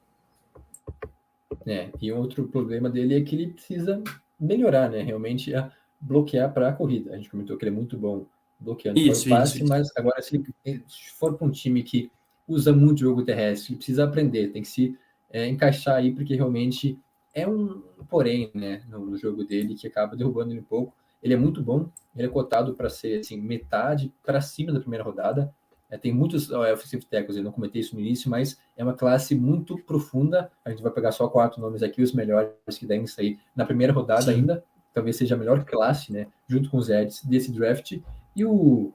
É, 1.66 1.88
e 2.00 2.12
outro 2.12 2.46
problema 2.46 2.88
dele 2.88 3.16
é 3.16 3.20
que 3.22 3.34
ele 3.34 3.48
precisa 3.48 4.00
melhorar, 4.38 4.88
né? 4.88 5.02
Realmente 5.02 5.52
a 5.52 5.72
bloquear 6.00 6.52
para 6.52 6.68
a 6.68 6.72
corrida. 6.72 7.12
A 7.12 7.16
gente 7.16 7.28
comentou 7.28 7.56
que 7.56 7.64
ele 7.64 7.74
é 7.74 7.76
muito 7.76 7.96
bom 7.96 8.24
bloqueando 8.58 8.98
isso, 8.98 9.28
passe, 9.28 9.58
isso, 9.58 9.68
mas 9.68 9.90
agora 9.96 10.20
se 10.20 10.42
ele 10.64 10.84
for 11.16 11.34
para 11.34 11.46
um 11.46 11.50
time 11.50 11.82
que 11.82 12.10
usa 12.46 12.72
muito 12.72 13.00
jogo 13.00 13.22
terrestre, 13.22 13.72
ele 13.72 13.76
precisa 13.78 14.04
aprender, 14.04 14.48
tem 14.48 14.62
que 14.62 14.68
se 14.68 14.96
é, 15.30 15.46
encaixar 15.46 15.96
aí, 15.96 16.12
porque 16.12 16.34
realmente 16.34 16.98
é 17.34 17.46
um 17.46 17.82
porém 18.08 18.50
né, 18.54 18.82
no, 18.88 19.04
no, 19.04 19.16
jogo 19.16 19.44
dele 19.44 19.74
que 19.74 19.86
acaba 19.86 20.16
derrubando 20.16 20.52
ele 20.52 20.60
um 20.60 20.64
pouco. 20.64 20.94
Ele 21.22 21.34
é 21.34 21.36
muito 21.36 21.62
bom, 21.62 21.88
ele 22.16 22.26
é 22.26 22.30
cotado 22.30 22.74
para 22.74 22.88
ser 22.88 23.20
assim, 23.20 23.40
metade 23.40 24.12
para 24.24 24.40
cima 24.40 24.72
da 24.72 24.80
primeira 24.80 25.04
rodada. 25.04 25.52
É, 25.90 25.96
tem 25.96 26.12
muitos 26.12 26.50
oh, 26.50 26.60
offensive 26.72 27.04
tackles, 27.06 27.36
eu 27.36 27.42
não 27.42 27.50
comentei 27.50 27.80
isso 27.80 27.94
no 27.94 28.00
início, 28.00 28.30
mas 28.30 28.58
é 28.76 28.84
uma 28.84 28.92
classe 28.92 29.34
muito 29.34 29.76
profunda. 29.78 30.50
A 30.64 30.70
gente 30.70 30.82
vai 30.82 30.92
pegar 30.92 31.12
só 31.12 31.28
quatro 31.28 31.60
nomes 31.60 31.82
aqui, 31.82 32.02
os 32.02 32.12
melhores 32.12 32.52
que 32.78 32.86
devem 32.86 33.06
sair 33.06 33.38
na 33.56 33.64
primeira 33.64 33.92
rodada 33.92 34.22
Sim. 34.22 34.32
ainda. 34.32 34.64
Talvez 34.92 35.16
seja 35.16 35.34
a 35.34 35.38
melhor 35.38 35.64
classe, 35.64 36.12
né? 36.12 36.26
Junto 36.46 36.70
com 36.70 36.76
os 36.76 36.88
Eds 36.88 37.24
desse 37.24 37.52
draft. 37.52 37.98
E 38.38 38.44
o 38.44 38.92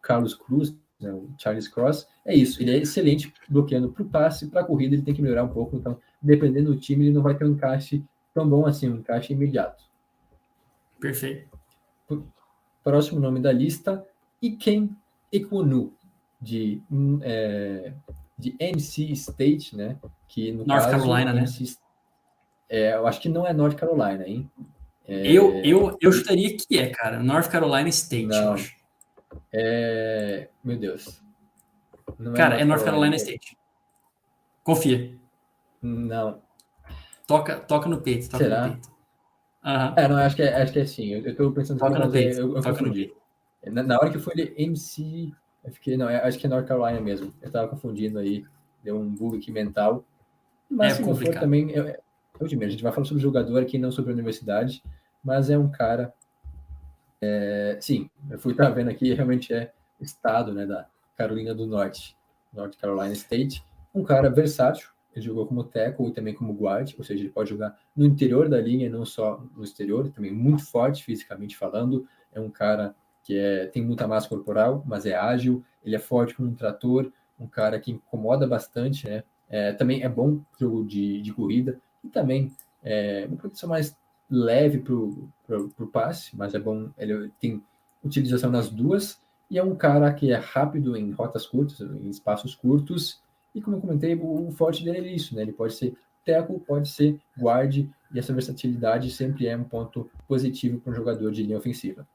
Carlos 0.00 0.34
Cruz, 0.34 0.74
né, 0.98 1.12
o 1.12 1.28
Charles 1.36 1.68
Cross, 1.68 2.08
é 2.24 2.34
isso. 2.34 2.62
Ele 2.62 2.70
é 2.70 2.78
excelente 2.78 3.30
bloqueando 3.46 3.92
para 3.92 4.02
o 4.02 4.08
passe, 4.08 4.46
para 4.46 4.62
a 4.62 4.64
corrida 4.64 4.94
ele 4.94 5.02
tem 5.02 5.12
que 5.12 5.20
melhorar 5.20 5.44
um 5.44 5.50
pouco. 5.52 5.76
Então, 5.76 6.00
dependendo 6.22 6.72
do 6.72 6.80
time, 6.80 7.04
ele 7.04 7.14
não 7.14 7.22
vai 7.22 7.36
ter 7.36 7.44
um 7.44 7.52
encaixe 7.52 8.02
tão 8.32 8.48
bom 8.48 8.64
assim, 8.64 8.88
um 8.88 8.96
encaixe 8.96 9.34
imediato. 9.34 9.84
Perfeito. 10.98 11.46
Próximo 12.82 13.20
nome 13.20 13.38
da 13.38 13.52
lista, 13.52 14.02
Iken 14.40 14.96
Ekwonu, 15.30 15.92
de, 16.40 16.80
é, 17.20 17.92
de 18.38 18.56
NC 18.58 19.12
State, 19.12 19.76
né? 19.76 19.98
Que 20.26 20.52
no 20.52 20.64
North 20.64 20.84
caso, 20.84 20.90
Carolina, 20.90 21.34
NC, 21.34 21.64
né? 21.64 21.70
É, 22.70 22.94
eu 22.94 23.06
acho 23.06 23.20
que 23.20 23.28
não 23.28 23.46
é 23.46 23.52
North 23.52 23.76
Carolina, 23.76 24.26
hein? 24.26 24.50
É... 25.06 25.30
Eu, 25.30 25.60
eu, 25.62 25.96
eu 26.00 26.12
chutaria 26.12 26.56
que 26.56 26.78
é, 26.78 26.88
cara. 26.88 27.22
North 27.22 27.48
Carolina 27.48 27.88
State, 27.88 28.26
não. 28.26 28.36
eu 28.36 28.52
acho. 28.52 28.76
É... 29.58 30.48
Meu 30.62 30.78
Deus. 30.78 31.22
Não 32.18 32.34
é 32.34 32.36
cara, 32.36 32.60
é 32.60 32.64
North, 32.64 32.84
Carolina, 32.84 33.16
State. 33.16 33.56
Confia. 34.62 35.16
Não. 35.80 36.42
Toca, 37.26 37.58
toca 37.60 37.88
no 37.88 38.00
peito, 38.00 38.28
toca 38.28 38.44
Será? 38.44 38.66
no 38.66 38.72
peito. 38.74 38.88
Uhum. 39.64 39.94
É, 39.96 40.08
não, 40.08 40.16
acho 40.18 40.36
que 40.36 40.42
é, 40.42 40.62
acho 40.62 40.72
que 40.72 40.78
é 40.78 40.86
sim. 40.86 41.08
Eu, 41.08 41.22
eu 41.22 41.34
tô 41.34 41.50
pensando 41.52 41.78
toca 41.78 41.98
no 41.98 42.10
peito. 42.10 42.38
Eu, 42.38 42.48
eu 42.56 42.62
toca 42.62 42.78
confundi. 42.78 43.12
Na, 43.64 43.82
na, 43.82 43.96
hora 43.96 44.10
que 44.10 44.18
foi 44.18 44.34
ele 44.36 44.54
MC, 44.56 45.32
eu 45.64 45.72
fiquei, 45.72 45.96
não, 45.96 46.06
acho 46.06 46.38
que 46.38 46.46
é 46.46 46.48
North 46.48 46.66
Carolina 46.66 47.00
mesmo. 47.00 47.34
Eu 47.42 47.50
tava 47.50 47.66
confundindo 47.66 48.18
aí, 48.18 48.44
deu 48.84 48.96
um 48.96 49.08
bug 49.08 49.38
aqui 49.38 49.50
mental. 49.50 50.04
Mas 50.70 50.92
é 50.92 50.96
se 50.96 51.02
complicado. 51.02 51.34
for 51.34 51.40
também, 51.40 51.70
eu, 51.70 51.86
eu 51.86 51.96
a 52.40 52.68
gente 52.68 52.82
vai 52.82 52.92
falar 52.92 53.06
sobre 53.06 53.20
o 53.20 53.22
jogador 53.22 53.62
aqui, 53.62 53.78
não 53.78 53.90
sobre 53.90 54.10
a 54.10 54.14
universidade, 54.14 54.82
mas 55.24 55.50
é 55.50 55.58
um 55.58 55.68
cara. 55.68 56.14
É, 57.20 57.78
sim, 57.80 58.10
eu 58.30 58.38
fui 58.38 58.52
estar 58.52 58.68
vendo 58.70 58.90
aqui, 58.90 59.12
realmente 59.12 59.52
é 59.52 59.72
estado 60.00 60.52
né, 60.52 60.66
da 60.66 60.86
Carolina 61.16 61.54
do 61.54 61.66
Norte, 61.66 62.16
North 62.52 62.76
Carolina 62.76 63.12
State. 63.12 63.64
Um 63.94 64.04
cara 64.04 64.28
versátil, 64.28 64.90
ele 65.14 65.24
jogou 65.24 65.46
como 65.46 65.64
tackle 65.64 66.08
e 66.08 66.12
também 66.12 66.34
como 66.34 66.52
guard, 66.52 66.94
ou 66.98 67.04
seja, 67.04 67.22
ele 67.22 67.30
pode 67.30 67.50
jogar 67.50 67.78
no 67.96 68.04
interior 68.04 68.48
da 68.48 68.60
linha, 68.60 68.90
não 68.90 69.06
só 69.06 69.42
no 69.56 69.64
exterior, 69.64 70.10
também 70.10 70.32
muito 70.32 70.64
forte 70.66 71.02
fisicamente 71.02 71.56
falando. 71.56 72.06
É 72.32 72.40
um 72.40 72.50
cara 72.50 72.94
que 73.22 73.38
é, 73.38 73.66
tem 73.66 73.82
muita 73.82 74.06
massa 74.06 74.28
corporal, 74.28 74.84
mas 74.86 75.06
é 75.06 75.14
ágil, 75.14 75.64
ele 75.84 75.96
é 75.96 75.98
forte 75.98 76.34
como 76.34 76.50
um 76.50 76.54
trator, 76.54 77.10
um 77.40 77.46
cara 77.46 77.80
que 77.80 77.90
incomoda 77.90 78.46
bastante, 78.46 79.08
né? 79.08 79.24
É, 79.48 79.72
também 79.72 80.02
é 80.02 80.08
bom 80.08 80.40
jogo 80.58 80.84
de, 80.84 81.22
de 81.22 81.32
corrida, 81.32 81.80
e 82.04 82.08
também 82.08 82.52
é 82.82 83.24
uma 83.28 83.36
proteção 83.36 83.68
mais 83.68 83.96
leve 84.30 84.78
para 84.78 84.94
o 84.94 85.86
passe, 85.92 86.36
mas 86.36 86.54
é 86.54 86.58
bom, 86.58 86.90
ele 86.98 87.30
tem 87.40 87.62
utilização 88.04 88.50
nas 88.50 88.68
duas, 88.68 89.18
e 89.50 89.58
é 89.58 89.62
um 89.62 89.74
cara 89.74 90.12
que 90.12 90.32
é 90.32 90.36
rápido 90.36 90.96
em 90.96 91.12
rotas 91.12 91.46
curtas, 91.46 91.80
em 91.80 92.08
espaços 92.08 92.54
curtos, 92.54 93.20
e 93.54 93.60
como 93.60 93.76
eu 93.76 93.80
comentei, 93.80 94.14
o, 94.14 94.50
forte 94.52 94.84
dele 94.84 95.08
é 95.08 95.12
isso, 95.12 95.34
né? 95.34 95.42
Ele 95.42 95.52
pode 95.52 95.74
ser 95.74 95.94
teco, 96.24 96.60
pode 96.60 96.88
ser 96.88 97.18
guard, 97.38 97.76
e 97.76 98.18
essa 98.18 98.32
versatilidade 98.32 99.10
sempre 99.10 99.46
é 99.46 99.56
um 99.56 99.64
ponto 99.64 100.10
positivo 100.26 100.78
para 100.78 100.92
um 100.92 100.96
jogador 100.96 101.30
de 101.30 101.42
linha 101.42 101.56
ofensiva. 101.56 102.06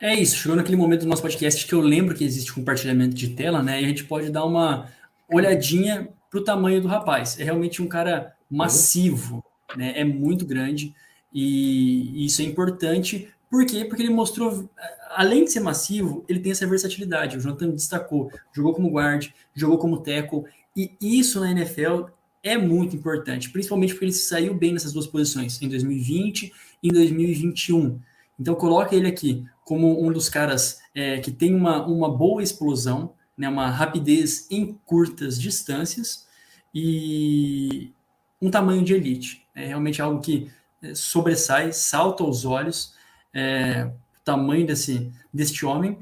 É 0.00 0.14
isso, 0.14 0.36
chegou 0.36 0.56
naquele 0.56 0.76
momento 0.76 1.00
do 1.00 1.08
nosso 1.08 1.22
podcast 1.22 1.66
que 1.66 1.72
eu 1.72 1.80
lembro 1.80 2.14
que 2.14 2.24
existe 2.24 2.52
compartilhamento 2.52 3.14
de 3.14 3.30
tela, 3.30 3.62
né? 3.62 3.80
E 3.80 3.84
a 3.84 3.88
gente 3.88 4.04
pode 4.04 4.30
dar 4.30 4.44
uma 4.44 4.88
olhadinha 5.28 6.08
para 6.30 6.40
o 6.40 6.44
tamanho 6.44 6.82
do 6.82 6.88
rapaz. 6.88 7.40
É 7.40 7.44
realmente 7.44 7.80
um 7.80 7.88
cara 7.88 8.34
massivo, 8.50 9.42
né? 9.76 9.94
É 9.96 10.04
muito 10.04 10.44
grande 10.44 10.94
e 11.34 12.24
isso 12.24 12.40
é 12.40 12.44
importante. 12.44 13.28
Por 13.50 13.66
quê? 13.66 13.84
Porque 13.84 14.02
ele 14.02 14.12
mostrou, 14.12 14.68
além 15.10 15.44
de 15.44 15.52
ser 15.52 15.60
massivo, 15.60 16.24
ele 16.28 16.40
tem 16.40 16.52
essa 16.52 16.66
versatilidade. 16.66 17.36
O 17.36 17.40
Jonathan 17.40 17.70
destacou, 17.70 18.30
jogou 18.52 18.72
como 18.72 18.90
guard, 18.90 19.28
jogou 19.54 19.78
como 19.78 19.98
tackle, 19.98 20.44
e 20.76 20.90
isso 21.00 21.40
na 21.40 21.50
NFL 21.50 22.04
é 22.42 22.58
muito 22.58 22.94
importante, 22.94 23.50
principalmente 23.50 23.94
porque 23.94 24.04
ele 24.04 24.12
saiu 24.12 24.54
bem 24.54 24.72
nessas 24.72 24.92
duas 24.92 25.06
posições, 25.06 25.60
em 25.62 25.68
2020 25.68 26.52
e 26.82 26.88
em 26.88 26.92
2021. 26.92 27.98
Então, 28.38 28.54
coloca 28.54 28.94
ele 28.94 29.08
aqui 29.08 29.44
como 29.64 30.04
um 30.04 30.12
dos 30.12 30.28
caras 30.28 30.80
é, 30.94 31.18
que 31.18 31.30
tem 31.30 31.54
uma, 31.54 31.86
uma 31.86 32.08
boa 32.08 32.42
explosão, 32.42 33.14
né, 33.36 33.48
uma 33.48 33.70
rapidez 33.70 34.46
em 34.50 34.78
curtas 34.84 35.40
distâncias, 35.40 36.26
e 36.74 37.92
um 38.42 38.50
tamanho 38.50 38.84
de 38.84 38.94
elite. 38.94 39.46
É 39.54 39.66
realmente 39.66 40.02
algo 40.02 40.20
que 40.20 40.50
sobressai, 40.94 41.72
salta 41.72 42.22
aos 42.22 42.44
olhos 42.44 42.94
é, 43.32 43.84
o 43.84 44.24
tamanho 44.24 44.66
desse, 44.66 45.12
deste 45.32 45.64
homem. 45.64 45.98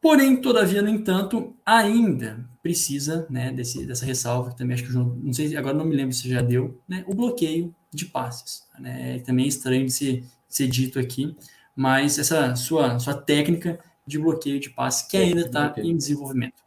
Porém, 0.00 0.40
todavia, 0.40 0.82
no 0.82 0.88
entanto, 0.88 1.56
ainda 1.64 2.48
precisa 2.62 3.26
né, 3.30 3.50
desse, 3.52 3.86
dessa 3.86 4.04
ressalva, 4.04 4.50
que 4.50 4.58
também 4.58 4.74
acho 4.74 4.84
que 4.84 4.90
o 4.90 4.92
João, 4.92 5.18
não 5.22 5.32
sei, 5.32 5.56
agora 5.56 5.76
não 5.76 5.84
me 5.84 5.96
lembro 5.96 6.14
se 6.14 6.28
já 6.28 6.42
deu, 6.42 6.80
né, 6.88 7.04
o 7.06 7.14
bloqueio 7.14 7.74
de 7.90 8.06
passes. 8.06 8.66
Né, 8.78 9.18
também 9.20 9.46
é 9.46 9.48
estranho 9.48 9.86
de 9.86 9.92
ser, 9.92 10.24
ser 10.48 10.68
dito 10.68 10.98
aqui, 10.98 11.36
mas 11.74 12.18
essa 12.18 12.54
sua, 12.54 12.98
sua 12.98 13.14
técnica 13.14 13.78
de 14.06 14.18
bloqueio 14.18 14.60
de 14.60 14.70
passes 14.70 15.06
que 15.06 15.16
ainda 15.16 15.42
está 15.42 15.74
em 15.78 15.96
desenvolvimento. 15.96 16.62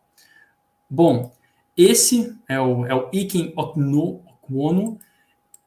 Bom, 0.89 1.31
esse 1.75 2.35
é 2.47 2.59
o, 2.59 2.85
é 2.85 2.95
o 2.95 3.09
Iken 3.13 3.53
Okno, 3.55 4.23
Kwonu, 4.41 4.97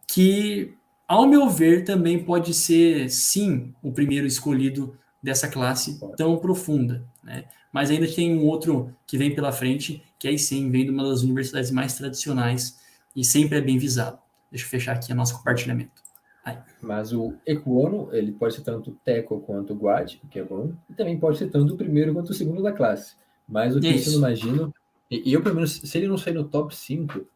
que, 0.06 0.74
ao 1.10 1.26
meu 1.26 1.48
ver, 1.48 1.82
também 1.82 2.22
pode 2.22 2.54
ser, 2.54 3.10
sim, 3.10 3.74
o 3.82 3.90
primeiro 3.90 4.28
escolhido 4.28 4.96
dessa 5.20 5.48
classe 5.48 5.98
tão 6.16 6.38
profunda, 6.38 7.04
né? 7.20 7.46
Mas 7.72 7.90
ainda 7.90 8.06
tem 8.06 8.32
um 8.38 8.46
outro 8.46 8.94
que 9.08 9.18
vem 9.18 9.34
pela 9.34 9.50
frente, 9.50 10.04
que 10.16 10.28
aí 10.28 10.38
sim 10.38 10.70
vem 10.70 10.84
de 10.84 10.92
uma 10.92 11.02
das 11.02 11.22
universidades 11.22 11.72
mais 11.72 11.96
tradicionais 11.96 12.78
e 13.14 13.24
sempre 13.24 13.58
é 13.58 13.60
bem 13.60 13.76
visado. 13.76 14.20
Deixa 14.52 14.64
eu 14.64 14.70
fechar 14.70 14.94
aqui 14.94 15.12
o 15.12 15.16
nosso 15.16 15.36
compartilhamento. 15.36 16.00
Aí. 16.44 16.56
Mas 16.80 17.12
o 17.12 17.34
Equono, 17.44 18.08
ele 18.12 18.30
pode 18.30 18.54
ser 18.54 18.62
tanto 18.62 18.96
Teco 19.04 19.40
quanto 19.40 19.74
Guad, 19.74 20.14
o 20.22 20.28
que 20.28 20.38
é 20.38 20.44
bom, 20.44 20.72
e 20.88 20.94
também 20.94 21.18
pode 21.18 21.38
ser 21.38 21.50
tanto 21.50 21.74
o 21.74 21.76
primeiro 21.76 22.14
quanto 22.14 22.30
o 22.30 22.34
segundo 22.34 22.62
da 22.62 22.70
classe. 22.70 23.16
Mas 23.48 23.74
o 23.74 23.80
que 23.80 23.88
Isso. 23.88 24.10
eu 24.10 24.12
não 24.12 24.28
imagino, 24.28 24.72
e 25.10 25.32
eu 25.32 25.42
pelo 25.42 25.56
menos, 25.56 25.72
se 25.72 25.98
ele 25.98 26.06
não 26.06 26.16
sair 26.16 26.34
no 26.34 26.44
top 26.44 26.74
5, 26.74 27.26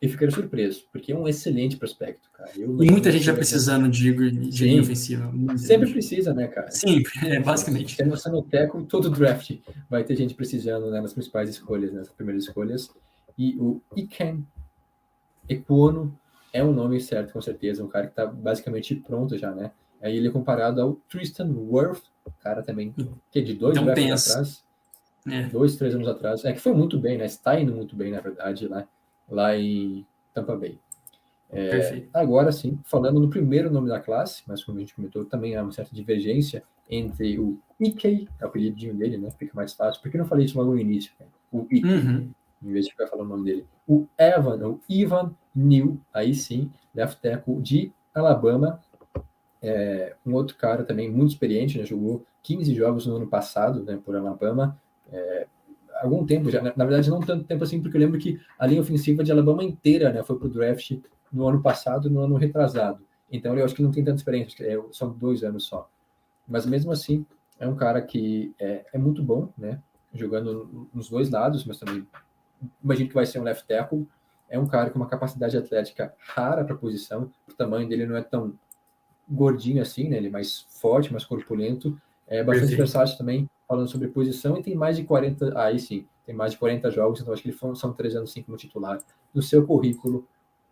eu 0.00 0.08
ficaria 0.10 0.34
surpreso, 0.34 0.84
porque 0.92 1.10
é 1.12 1.16
um 1.16 1.26
excelente 1.26 1.76
prospecto, 1.76 2.30
cara. 2.30 2.50
Eu 2.56 2.82
E 2.82 2.90
muita 2.90 3.10
gente 3.10 3.24
já 3.24 3.32
precisando 3.34 3.88
de, 3.88 4.12
de 4.30 4.58
Sim. 4.58 4.64
linha 4.64 4.82
ofensiva. 4.82 5.32
Sempre 5.56 5.86
gente. 5.86 5.92
precisa, 5.94 6.34
né, 6.34 6.46
cara? 6.48 6.70
Sempre, 6.70 7.12
é, 7.28 7.40
basicamente. 7.40 7.96
Tendo 7.96 8.10
você 8.10 8.28
no 8.30 8.42
Teco, 8.42 8.82
todo 8.84 9.08
draft 9.10 9.52
vai 9.88 10.04
ter 10.04 10.14
gente 10.16 10.34
precisando 10.34 10.90
né, 10.90 11.00
nas 11.00 11.12
principais 11.14 11.48
escolhas, 11.48 11.92
né, 11.92 11.98
nas 12.00 12.10
primeiras 12.10 12.44
escolhas. 12.44 12.90
E 13.38 13.56
o 13.58 13.80
Iken 13.96 14.46
Equono 15.48 16.18
é 16.52 16.62
o 16.64 16.72
nome 16.72 17.00
certo, 17.00 17.32
com 17.32 17.40
certeza. 17.40 17.84
Um 17.84 17.88
cara 17.88 18.06
que 18.06 18.14
tá 18.14 18.26
basicamente 18.26 18.94
pronto 18.94 19.36
já, 19.38 19.52
né? 19.54 19.70
Aí 20.02 20.16
ele 20.16 20.28
é 20.28 20.30
comparado 20.30 20.80
ao 20.80 20.94
Tristan 21.08 21.48
Wirth, 21.56 22.02
cara 22.40 22.62
também, 22.62 22.94
que 23.30 23.38
é 23.38 23.42
de 23.42 23.54
dois 23.54 23.74
Então 23.76 23.84
drafts 23.86 24.04
pensa. 24.06 24.30
atrás, 24.32 24.64
É. 25.26 25.42
dois, 25.48 25.76
três 25.76 25.94
anos 25.94 26.08
atrás. 26.08 26.44
É 26.44 26.52
que 26.52 26.60
foi 26.60 26.72
muito 26.74 26.98
bem, 26.98 27.16
né? 27.18 27.24
Está 27.24 27.58
indo 27.58 27.72
muito 27.74 27.96
bem, 27.96 28.10
na 28.12 28.20
verdade, 28.20 28.66
lá, 28.68 28.86
lá 29.28 29.56
em 29.56 30.06
Tampa 30.34 30.56
Bay. 30.56 30.78
Perfeito. 31.50 32.08
Agora 32.12 32.50
sim, 32.50 32.78
falando 32.84 33.20
no 33.20 33.30
primeiro 33.30 33.70
nome 33.70 33.88
da 33.88 34.00
classe, 34.00 34.42
mas 34.46 34.64
como 34.64 34.78
a 34.78 34.80
gente 34.80 34.94
comentou, 34.94 35.24
também 35.24 35.54
há 35.54 35.62
uma 35.62 35.72
certa 35.72 35.94
divergência 35.94 36.62
entre 36.90 37.38
o 37.38 37.58
Ike, 37.80 38.28
é 38.38 38.44
o 38.44 38.48
apelidinho 38.48 38.94
dele, 38.94 39.16
né? 39.16 39.30
Fica 39.30 39.52
mais 39.54 39.72
fácil. 39.72 40.02
Por 40.02 40.10
que 40.10 40.18
não 40.18 40.26
falei 40.26 40.46
isso 40.46 40.58
logo 40.58 40.72
no 40.72 40.78
início? 40.78 41.12
O 41.52 41.66
Ike, 41.70 41.86
Uhum. 41.86 42.30
em 42.62 42.72
vez 42.72 42.86
de 42.86 42.92
ficar 42.92 43.06
falando 43.06 43.26
o 43.26 43.30
nome 43.30 43.44
dele. 43.44 43.66
O 43.86 44.06
Evan, 44.18 44.66
o 44.66 44.80
Ivan 44.88 45.34
New, 45.54 46.00
aí 46.12 46.34
sim, 46.34 46.70
left 46.94 47.20
tackle 47.20 47.60
de 47.60 47.92
Alabama. 48.14 48.80
É, 49.62 50.14
um 50.24 50.34
outro 50.34 50.56
cara 50.56 50.84
também 50.84 51.10
muito 51.10 51.30
experiente, 51.30 51.78
né? 51.78 51.84
Jogou 51.84 52.24
15 52.42 52.74
jogos 52.74 53.06
no 53.06 53.16
ano 53.16 53.26
passado, 53.26 53.82
né? 53.82 53.98
Por 54.04 54.14
Alabama. 54.16 54.78
É, 55.12 55.46
algum 56.00 56.24
tempo 56.24 56.50
já, 56.50 56.62
na 56.62 56.72
na 56.76 56.84
verdade 56.84 57.10
não 57.10 57.20
tanto 57.20 57.44
tempo 57.44 57.64
assim, 57.64 57.80
porque 57.80 57.96
eu 57.96 58.00
lembro 58.00 58.18
que 58.18 58.40
a 58.58 58.66
linha 58.66 58.80
ofensiva 58.80 59.24
de 59.24 59.32
Alabama 59.32 59.64
inteira, 59.64 60.12
né? 60.12 60.22
Foi 60.22 60.38
pro 60.38 60.48
draft 60.48 60.92
no 61.32 61.46
ano 61.48 61.60
passado 61.62 62.08
no 62.10 62.20
ano 62.20 62.36
retrasado. 62.36 63.04
Então 63.30 63.56
eu 63.56 63.64
acho 63.64 63.74
que 63.74 63.82
não 63.82 63.90
tem 63.90 64.04
tanta 64.04 64.18
experiência, 64.18 64.64
é, 64.64 64.80
são 64.92 65.10
dois 65.12 65.42
anos 65.42 65.66
só. 65.66 65.88
Mas 66.46 66.64
mesmo 66.64 66.92
assim, 66.92 67.26
é 67.58 67.66
um 67.66 67.74
cara 67.74 68.00
que 68.00 68.54
é, 68.58 68.84
é 68.92 68.98
muito 68.98 69.22
bom, 69.22 69.52
né? 69.56 69.80
Jogando 70.14 70.88
nos 70.94 71.08
dois 71.08 71.30
lados, 71.30 71.64
mas 71.64 71.78
também 71.78 72.06
imagino 72.82 73.08
que 73.08 73.14
vai 73.14 73.26
ser 73.26 73.40
um 73.40 73.42
left 73.42 73.66
tackle. 73.66 74.06
É 74.48 74.58
um 74.58 74.66
cara 74.66 74.90
com 74.90 74.98
uma 74.98 75.08
capacidade 75.08 75.56
atlética 75.56 76.14
rara 76.18 76.64
para 76.64 76.74
a 76.74 76.78
posição. 76.78 77.30
O 77.48 77.52
tamanho 77.52 77.88
dele 77.88 78.06
não 78.06 78.16
é 78.16 78.22
tão 78.22 78.54
gordinho 79.28 79.82
assim, 79.82 80.08
né? 80.08 80.16
Ele 80.18 80.28
é 80.28 80.30
mais 80.30 80.66
forte, 80.70 81.10
mais 81.10 81.24
corpulento. 81.24 82.00
É 82.28 82.42
bastante 82.42 82.74
versátil 82.74 83.18
também, 83.18 83.48
falando 83.66 83.88
sobre 83.88 84.08
posição. 84.08 84.56
E 84.56 84.62
tem 84.62 84.74
mais 84.74 84.96
de 84.96 85.04
40, 85.04 85.58
aí 85.58 85.78
sim, 85.78 86.06
tem 86.24 86.34
mais 86.34 86.52
de 86.52 86.58
40 86.58 86.90
jogos. 86.90 87.20
Então 87.20 87.32
acho 87.32 87.42
que 87.42 87.48
ele 87.48 87.56
foi, 87.56 87.74
são 87.74 87.92
três 87.92 88.14
anos 88.14 88.32
sim 88.32 88.42
como 88.42 88.56
titular. 88.56 88.98
No 89.34 89.42
seu 89.42 89.66
currículo, 89.66 90.26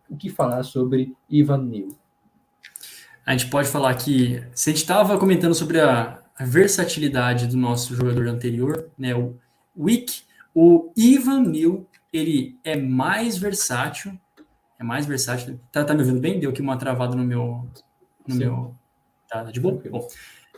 o 0.09 0.15
que 0.15 0.29
falar 0.29 0.63
sobre 0.63 1.15
Ivan 1.29 1.63
Neal? 1.63 1.89
A 3.25 3.31
gente 3.31 3.49
pode 3.49 3.67
falar 3.67 3.95
que, 3.95 4.43
se 4.53 4.69
a 4.69 4.73
gente 4.73 4.81
estava 4.81 5.17
comentando 5.17 5.55
sobre 5.55 5.79
a, 5.79 6.21
a 6.37 6.45
versatilidade 6.45 7.47
do 7.47 7.57
nosso 7.57 7.95
jogador 7.95 8.27
anterior, 8.27 8.89
né, 8.97 9.15
o 9.15 9.35
Wick, 9.75 10.21
o 10.53 10.91
Ivan 10.95 11.41
Neal, 11.41 11.85
ele 12.13 12.57
é 12.63 12.77
mais 12.77 13.37
versátil, 13.37 14.17
é 14.79 14.83
mais 14.83 15.05
versátil. 15.05 15.59
Tá, 15.71 15.83
tá 15.83 15.93
me 15.93 16.01
ouvindo 16.01 16.19
bem? 16.19 16.39
Deu 16.39 16.51
aqui 16.51 16.61
uma 16.61 16.77
travada 16.77 17.15
no 17.15 17.23
meu, 17.23 17.67
no 18.27 18.33
Sim. 18.33 18.39
meu, 18.39 18.75
tá, 19.27 19.43
tá 19.43 19.51
de 19.51 19.59
boa? 19.59 19.81
Bom, 19.89 20.07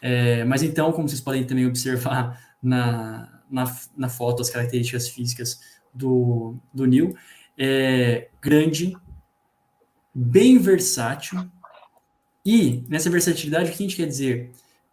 é, 0.02 0.43
mas 0.43 0.64
então, 0.64 0.91
como 0.91 1.08
vocês 1.08 1.22
podem 1.22 1.43
também 1.45 1.66
observar 1.66 2.41
na, 2.62 3.41
na, 3.50 3.78
na 3.95 4.10
foto 4.10 4.41
as 4.41 4.50
características 4.50 5.08
físicas 5.10 5.60
do, 5.93 6.56
do 6.74 6.86
Neil, 6.86 7.16
é 7.58 8.30
grande, 8.41 8.95
bem 10.14 10.58
versátil, 10.58 11.50
e 12.45 12.86
nessa 12.88 13.10
versatilidade, 13.10 13.70
o 13.70 13.74
que 13.74 13.84
a 13.84 13.88
gente 13.88 13.98
quer 13.98 14.08
dizer 14.08 14.52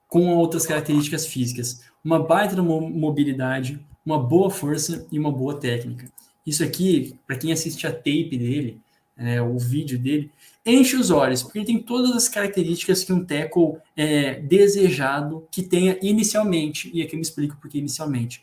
com 0.08 0.34
outras 0.34 0.66
características 0.66 1.26
físicas? 1.26 1.84
Uma 2.02 2.18
baita 2.18 2.60
mo- 2.60 2.90
mobilidade, 2.90 3.84
uma 4.04 4.18
boa 4.18 4.50
força 4.50 5.06
e 5.10 5.18
uma 5.18 5.30
boa 5.30 5.58
técnica. 5.58 6.10
Isso 6.44 6.64
aqui, 6.64 7.16
para 7.26 7.36
quem 7.36 7.52
assiste 7.52 7.86
a 7.86 7.92
tape 7.92 8.36
dele, 8.36 8.80
né, 9.16 9.40
o 9.40 9.56
vídeo 9.56 9.98
dele, 9.98 10.30
enche 10.64 10.96
os 10.96 11.10
olhos, 11.10 11.42
porque 11.42 11.58
ele 11.58 11.66
tem 11.66 11.78
todas 11.78 12.12
as 12.16 12.28
características 12.28 13.04
que 13.04 13.12
um 13.12 13.24
tackle 13.24 13.76
é 13.96 14.40
desejado 14.40 15.46
que 15.50 15.62
tenha 15.62 15.98
inicialmente, 16.00 16.90
e 16.94 17.02
aqui 17.02 17.14
eu 17.14 17.18
me 17.18 17.22
explico 17.22 17.56
por 17.60 17.68
que 17.68 17.78
inicialmente. 17.78 18.42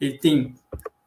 Ele 0.00 0.18
tem 0.18 0.54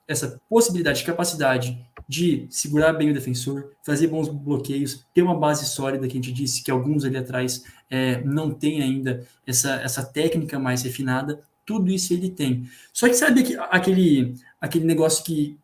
essa 0.08 0.42
possibilidade, 0.50 1.04
capacidade 1.04 1.78
de 2.08 2.48
segurar 2.50 2.94
bem 2.94 3.12
o 3.12 3.14
defensor, 3.14 3.72
fazer 3.84 4.08
bons 4.08 4.30
bloqueios, 4.30 5.06
ter 5.14 5.22
uma 5.22 5.38
base 5.38 5.66
sólida, 5.66 6.08
que 6.08 6.14
a 6.18 6.22
gente 6.22 6.32
disse 6.32 6.64
que 6.64 6.72
alguns 6.72 7.04
ali 7.04 7.18
atrás 7.18 7.64
é, 7.90 8.24
não 8.24 8.52
tem 8.52 8.82
ainda 8.82 9.28
essa, 9.46 9.74
essa 9.82 10.04
técnica 10.04 10.58
mais 10.58 10.82
refinada, 10.82 11.42
tudo 11.66 11.92
isso 11.92 12.14
ele 12.14 12.30
tem. 12.30 12.70
Só 12.94 13.10
que 13.10 13.14
sabe 13.14 13.44
que, 13.44 13.58
aquele, 13.70 14.36
aquele 14.60 14.86
negócio 14.86 15.24
que, 15.24 15.58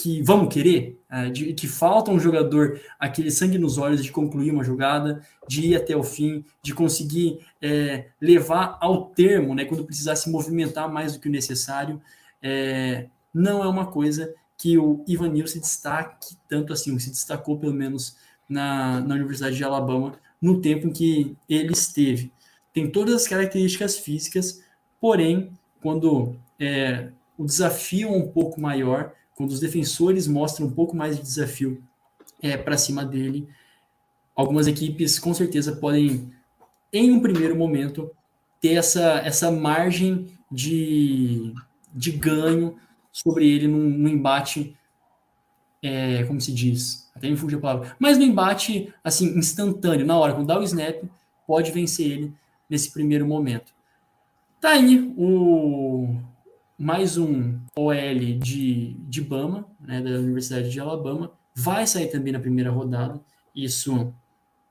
que 0.00 0.22
vamos 0.22 0.54
querer, 0.54 0.96
é, 1.10 1.28
de, 1.28 1.52
que 1.54 1.66
falta 1.66 2.12
um 2.12 2.20
jogador 2.20 2.80
aquele 3.00 3.32
sangue 3.32 3.58
nos 3.58 3.78
olhos 3.78 4.04
de 4.04 4.12
concluir 4.12 4.52
uma 4.52 4.62
jogada, 4.62 5.26
de 5.48 5.70
ir 5.70 5.76
até 5.76 5.96
o 5.96 6.04
fim, 6.04 6.44
de 6.62 6.72
conseguir 6.72 7.44
é, 7.60 8.06
levar 8.20 8.78
ao 8.80 9.06
termo, 9.06 9.56
né, 9.56 9.64
quando 9.64 9.84
precisar 9.84 10.14
se 10.14 10.30
movimentar 10.30 10.88
mais 10.88 11.14
do 11.14 11.20
que 11.20 11.28
o 11.28 11.32
necessário, 11.32 12.00
é, 12.40 13.08
não 13.34 13.60
é 13.60 13.66
uma 13.66 13.86
coisa 13.86 14.32
que 14.56 14.78
o 14.78 15.04
Ivan 15.04 15.30
Neal 15.30 15.48
se 15.48 15.58
destaque 15.58 16.36
tanto 16.48 16.72
assim, 16.72 16.96
se 17.00 17.10
destacou 17.10 17.58
pelo 17.58 17.74
menos 17.74 18.16
na, 18.48 19.00
na 19.00 19.16
Universidade 19.16 19.56
de 19.56 19.64
Alabama 19.64 20.14
no 20.40 20.60
tempo 20.60 20.86
em 20.86 20.92
que 20.92 21.36
ele 21.48 21.72
esteve. 21.72 22.32
Tem 22.72 22.88
todas 22.88 23.14
as 23.16 23.26
características 23.26 23.98
físicas, 23.98 24.62
porém, 25.00 25.52
quando 25.82 26.36
é, 26.58 27.08
o 27.36 27.44
desafio 27.44 28.08
é 28.08 28.12
um 28.12 28.28
pouco 28.28 28.60
maior, 28.60 29.12
quando 29.38 29.52
os 29.52 29.60
defensores 29.60 30.26
mostram 30.26 30.66
um 30.66 30.70
pouco 30.72 30.96
mais 30.96 31.16
de 31.16 31.22
desafio 31.22 31.80
é, 32.42 32.56
para 32.56 32.76
cima 32.76 33.04
dele, 33.04 33.48
algumas 34.34 34.66
equipes 34.66 35.16
com 35.16 35.32
certeza 35.32 35.76
podem, 35.76 36.32
em 36.92 37.12
um 37.12 37.20
primeiro 37.20 37.54
momento, 37.54 38.10
ter 38.60 38.74
essa, 38.74 39.20
essa 39.20 39.48
margem 39.52 40.26
de, 40.50 41.54
de 41.94 42.10
ganho 42.10 42.76
sobre 43.12 43.48
ele 43.48 43.68
num, 43.68 43.88
num 43.88 44.08
embate, 44.08 44.76
é, 45.80 46.24
como 46.24 46.40
se 46.40 46.52
diz, 46.52 47.08
até 47.14 47.30
me 47.30 47.36
fugiu 47.36 47.58
a 47.58 47.62
palavra, 47.62 47.96
mas 47.96 48.18
no 48.18 48.24
embate, 48.24 48.92
assim, 49.04 49.38
instantâneo, 49.38 50.04
na 50.04 50.18
hora, 50.18 50.34
quando 50.34 50.48
dá 50.48 50.58
o 50.58 50.64
snap, 50.64 51.04
pode 51.46 51.70
vencer 51.70 52.10
ele 52.10 52.34
nesse 52.68 52.90
primeiro 52.90 53.24
momento. 53.24 53.72
Tá 54.60 54.70
aí 54.70 55.14
o 55.16 56.16
mais 56.78 57.18
um 57.18 57.58
OL 57.76 57.94
de, 58.38 58.94
de 59.00 59.20
Bama, 59.20 59.66
né, 59.80 60.00
da 60.00 60.10
Universidade 60.10 60.70
de 60.70 60.78
Alabama, 60.78 61.32
vai 61.52 61.84
sair 61.88 62.06
também 62.06 62.32
na 62.32 62.38
primeira 62.38 62.70
rodada, 62.70 63.20
isso 63.54 64.14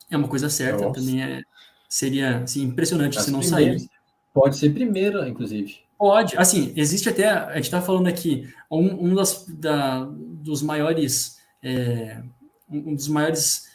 é 0.09 0.15
uma 0.15 0.29
coisa 0.29 0.49
certa, 0.49 0.85
Nossa. 0.85 1.01
também 1.01 1.21
é, 1.21 1.43
seria 1.89 2.39
assim, 2.39 2.63
impressionante 2.63 3.21
se 3.21 3.29
não 3.29 3.41
sair. 3.41 3.89
Pode 4.33 4.57
ser 4.57 4.73
primeira, 4.73 5.27
inclusive. 5.27 5.79
Pode, 5.97 6.37
assim, 6.37 6.71
existe 6.77 7.09
até, 7.09 7.27
a 7.27 7.55
gente 7.55 7.65
está 7.65 7.81
falando 7.81 8.07
aqui, 8.07 8.47
um, 8.71 9.09
um 9.09 9.15
das, 9.15 9.45
da, 9.49 10.05
dos 10.05 10.61
maiores, 10.61 11.39
é, 11.61 12.21
um 12.69 12.95
dos 12.95 13.09
maiores 13.09 13.67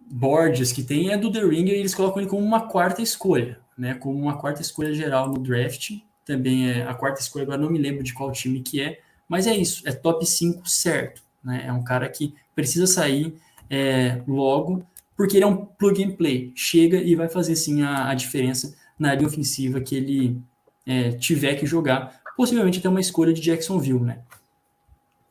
boards 0.00 0.72
que 0.72 0.82
tem 0.82 1.12
é 1.12 1.16
do 1.18 1.30
The 1.30 1.40
Ringer, 1.44 1.76
e 1.76 1.80
eles 1.80 1.94
colocam 1.94 2.20
ele 2.20 2.30
como 2.30 2.44
uma 2.44 2.68
quarta 2.68 3.00
escolha, 3.00 3.60
né, 3.78 3.94
como 3.94 4.18
uma 4.18 4.38
quarta 4.38 4.60
escolha 4.60 4.92
geral 4.92 5.28
no 5.28 5.38
draft, 5.38 6.00
também 6.30 6.70
é 6.70 6.82
a 6.84 6.94
quarta 6.94 7.20
escolha, 7.20 7.42
agora 7.42 7.58
não 7.60 7.68
me 7.68 7.78
lembro 7.78 8.04
de 8.04 8.14
qual 8.14 8.30
time 8.30 8.60
que 8.60 8.80
é, 8.80 9.00
mas 9.28 9.48
é 9.48 9.56
isso, 9.56 9.82
é 9.86 9.90
top 9.90 10.24
5 10.24 10.68
certo, 10.68 11.22
né, 11.42 11.64
é 11.66 11.72
um 11.72 11.82
cara 11.82 12.08
que 12.08 12.34
precisa 12.54 12.86
sair 12.86 13.34
é, 13.68 14.22
logo, 14.28 14.84
porque 15.16 15.36
ele 15.36 15.44
é 15.44 15.46
um 15.46 15.64
plug 15.64 16.04
and 16.04 16.12
play, 16.12 16.52
chega 16.54 16.98
e 16.98 17.16
vai 17.16 17.28
fazer 17.28 17.56
sim 17.56 17.82
a, 17.82 18.08
a 18.08 18.14
diferença 18.14 18.76
na 18.96 19.10
área 19.10 19.26
ofensiva 19.26 19.80
que 19.80 19.96
ele 19.96 20.40
é, 20.86 21.10
tiver 21.12 21.56
que 21.56 21.66
jogar, 21.66 22.20
possivelmente 22.36 22.78
até 22.78 22.88
uma 22.88 23.00
escolha 23.00 23.32
de 23.32 23.40
Jacksonville, 23.40 24.00
né? 24.00 24.20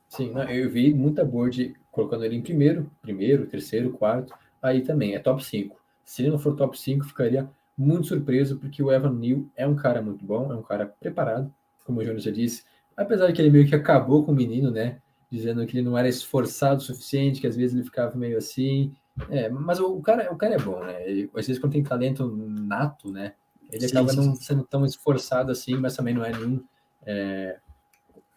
Sim, 0.09 0.33
eu 0.49 0.69
vi 0.69 0.93
muita 0.93 1.23
board 1.23 1.75
colocando 1.91 2.25
ele 2.25 2.35
em 2.35 2.41
primeiro, 2.41 2.91
primeiro, 3.01 3.45
terceiro, 3.45 3.91
quarto, 3.91 4.33
aí 4.61 4.81
também 4.81 5.15
é 5.15 5.19
top 5.19 5.43
5. 5.43 5.79
Se 6.03 6.21
ele 6.21 6.31
não 6.31 6.39
for 6.39 6.55
top 6.55 6.77
5, 6.77 7.05
ficaria 7.05 7.49
muito 7.79 8.07
surpreso, 8.07 8.57
porque 8.57 8.83
o 8.83 8.91
Evan 8.91 9.13
Neal 9.13 9.45
é 9.55 9.65
um 9.65 9.73
cara 9.73 10.01
muito 10.01 10.25
bom, 10.25 10.51
é 10.51 10.55
um 10.55 10.61
cara 10.61 10.85
preparado, 10.85 11.49
como 11.85 12.01
o 12.01 12.05
Jonas 12.05 12.23
já 12.23 12.29
disse, 12.29 12.65
apesar 12.95 13.27
de 13.27 13.33
que 13.33 13.41
ele 13.41 13.49
meio 13.49 13.65
que 13.65 13.73
acabou 13.73 14.25
com 14.25 14.33
o 14.33 14.35
menino, 14.35 14.69
né? 14.69 14.97
Dizendo 15.31 15.65
que 15.65 15.77
ele 15.77 15.85
não 15.85 15.97
era 15.97 16.09
esforçado 16.09 16.81
o 16.81 16.83
suficiente, 16.83 17.39
que 17.39 17.47
às 17.47 17.55
vezes 17.55 17.73
ele 17.73 17.85
ficava 17.85 18.17
meio 18.17 18.37
assim. 18.37 18.91
É, 19.29 19.47
mas 19.47 19.79
o, 19.79 20.01
cara, 20.01 20.29
o 20.31 20.35
cara 20.35 20.55
é 20.55 20.59
bom, 20.59 20.83
né? 20.83 21.09
Ele, 21.09 21.29
às 21.33 21.47
vezes 21.47 21.57
quando 21.61 21.71
tem 21.71 21.83
talento 21.83 22.27
nato, 22.27 23.11
né? 23.11 23.33
Ele 23.71 23.87
Sim, 23.87 23.95
acaba 23.95 24.09
sim, 24.09 24.17
não 24.17 24.35
sim. 24.35 24.43
sendo 24.43 24.63
tão 24.63 24.83
esforçado 24.83 25.51
assim, 25.51 25.75
mas 25.75 25.95
também 25.95 26.13
não 26.13 26.25
é 26.25 26.31
nenhum 26.31 26.61
é, 27.05 27.59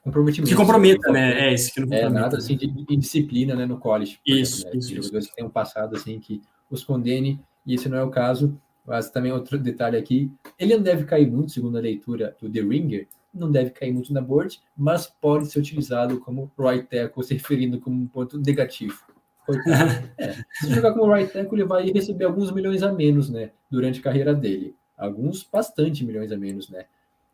comprometimento. 0.05 0.51
Que 0.51 0.57
comprometa, 0.57 1.09
Não 1.09 1.15
né? 1.15 1.49
É 1.49 1.55
isso 1.55 1.73
que 1.73 1.81
não 1.81 1.89
É, 1.89 2.03
comprometa. 2.03 2.21
nada 2.21 2.37
assim 2.37 2.57
de 2.57 2.67
indisciplina, 2.89 3.57
né, 3.57 3.67
no 3.67 3.79
college. 3.79 4.21
Isso, 4.25 4.69
exemplo, 4.69 4.73
né? 4.73 4.99
isso, 5.01 5.31
que 5.31 5.35
têm 5.35 5.45
um 5.45 5.51
passado 5.51 5.97
assim 5.97 6.21
que 6.21 6.41
os 6.71 6.85
condene, 6.85 7.41
e 7.67 7.75
esse 7.75 7.89
não 7.89 7.99
é 7.99 8.03
o 8.05 8.11
caso. 8.11 8.57
Mas 8.87 9.11
também 9.11 9.31
outro 9.33 9.59
detalhe 9.59 9.97
aqui, 9.97 10.31
ele 10.59 10.77
não 10.77 10.83
deve 10.83 11.05
cair 11.05 11.31
muito, 11.31 11.53
segundo 11.53 11.79
a 11.79 11.81
leitura 11.81 12.37
do 12.41 12.51
The 12.51 12.61
Ringer, 12.61 13.07
não 13.33 13.51
deve 13.51 13.71
cair 13.71 13.93
muito 13.93 14.13
na 14.13 14.21
board, 14.21 14.61
mas 14.77 15.07
pode 15.07 15.47
ser 15.47 15.61
utilizado 15.61 16.19
como 16.21 16.51
right 16.59 16.87
tackle, 16.89 17.23
se 17.25 17.35
referindo 17.35 17.81
como 17.81 18.01
um 18.03 18.07
ponto 18.07 18.39
negativo. 18.39 19.01
É, 20.19 20.35
se 20.61 20.73
jogar 20.73 20.93
como 20.93 21.13
right 21.13 21.33
tackle, 21.33 21.59
ele 21.59 21.65
vai 21.69 21.91
receber 21.91 22.25
alguns 22.27 22.53
milhões 22.53 22.83
a 22.83 22.93
menos, 22.93 23.29
né, 23.29 23.51
durante 23.69 23.99
a 23.99 24.03
carreira 24.03 24.33
dele. 24.33 24.75
Alguns 24.97 25.43
bastante 25.43 26.05
milhões 26.05 26.31
a 26.31 26.37
menos, 26.37 26.69
né? 26.69 26.85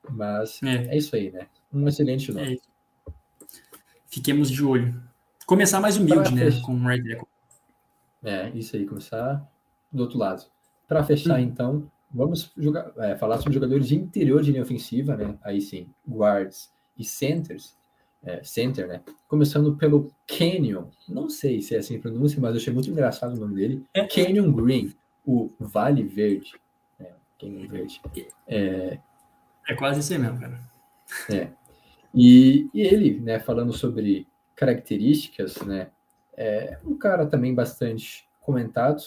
Mas 0.08 0.62
É. 0.62 0.94
é, 0.94 0.96
isso 0.96 1.14
aí, 1.14 1.30
né? 1.30 1.46
Um 1.72 1.86
excelente 1.86 2.32
nome. 2.32 2.54
É. 2.54 3.12
Fiquemos 4.06 4.50
de 4.50 4.64
olho. 4.64 4.94
Começar 5.44 5.80
mais 5.80 5.98
humilde, 5.98 6.22
Pra 6.22 6.30
né? 6.30 6.44
fechar. 6.50 6.62
Com 6.64 6.86
right 6.86 7.06
tackle. 7.06 7.28
É, 8.24 8.48
isso 8.54 8.74
aí, 8.76 8.86
começar 8.86 9.46
do 9.92 10.02
outro 10.04 10.18
lado. 10.18 10.44
Para 10.88 11.04
fechar, 11.04 11.38
Hum. 11.38 11.42
então, 11.42 11.90
vamos 12.10 12.50
jogar, 12.56 12.90
é, 12.96 13.14
falar 13.16 13.36
sobre 13.38 13.52
jogadores 13.52 13.86
de 13.86 13.94
interior 13.94 14.42
de 14.42 14.50
linha 14.50 14.62
ofensiva, 14.62 15.16
né? 15.16 15.36
Aí 15.42 15.60
sim, 15.60 15.86
guards 16.08 16.72
e 16.98 17.04
centers. 17.04 17.76
É, 18.24 18.42
center, 18.42 18.88
né? 18.88 19.00
Começando 19.28 19.76
pelo 19.76 20.10
Canyon. 20.26 20.86
Não 21.08 21.28
sei 21.30 21.62
se 21.62 21.76
é 21.76 21.78
assim 21.78 21.96
a 21.96 22.00
pronúncia, 22.00 22.40
mas 22.40 22.50
eu 22.50 22.56
achei 22.60 22.72
muito 22.72 22.90
engraçado 22.90 23.36
o 23.36 23.38
nome 23.40 23.54
dele. 23.54 23.84
É. 23.94 24.06
Canyon 24.08 24.50
Green, 24.52 24.92
o 25.24 25.52
Vale 25.60 26.02
Verde. 26.02 26.54
É, 26.98 27.12
Canyon 27.40 27.68
Verde. 27.68 28.00
É, 28.48 28.98
É 29.68 29.74
quase 29.76 30.00
isso 30.00 30.12
aí 30.12 30.18
mesmo, 30.18 30.40
cara. 30.40 30.60
E, 32.14 32.68
e 32.74 32.80
ele, 32.80 33.20
né, 33.20 33.38
falando 33.38 33.72
sobre 33.72 34.26
características, 34.56 35.56
né, 35.62 35.90
é 36.36 36.78
um 36.84 36.96
cara 36.96 37.24
também 37.26 37.54
bastante 37.54 38.26
comentado. 38.40 39.02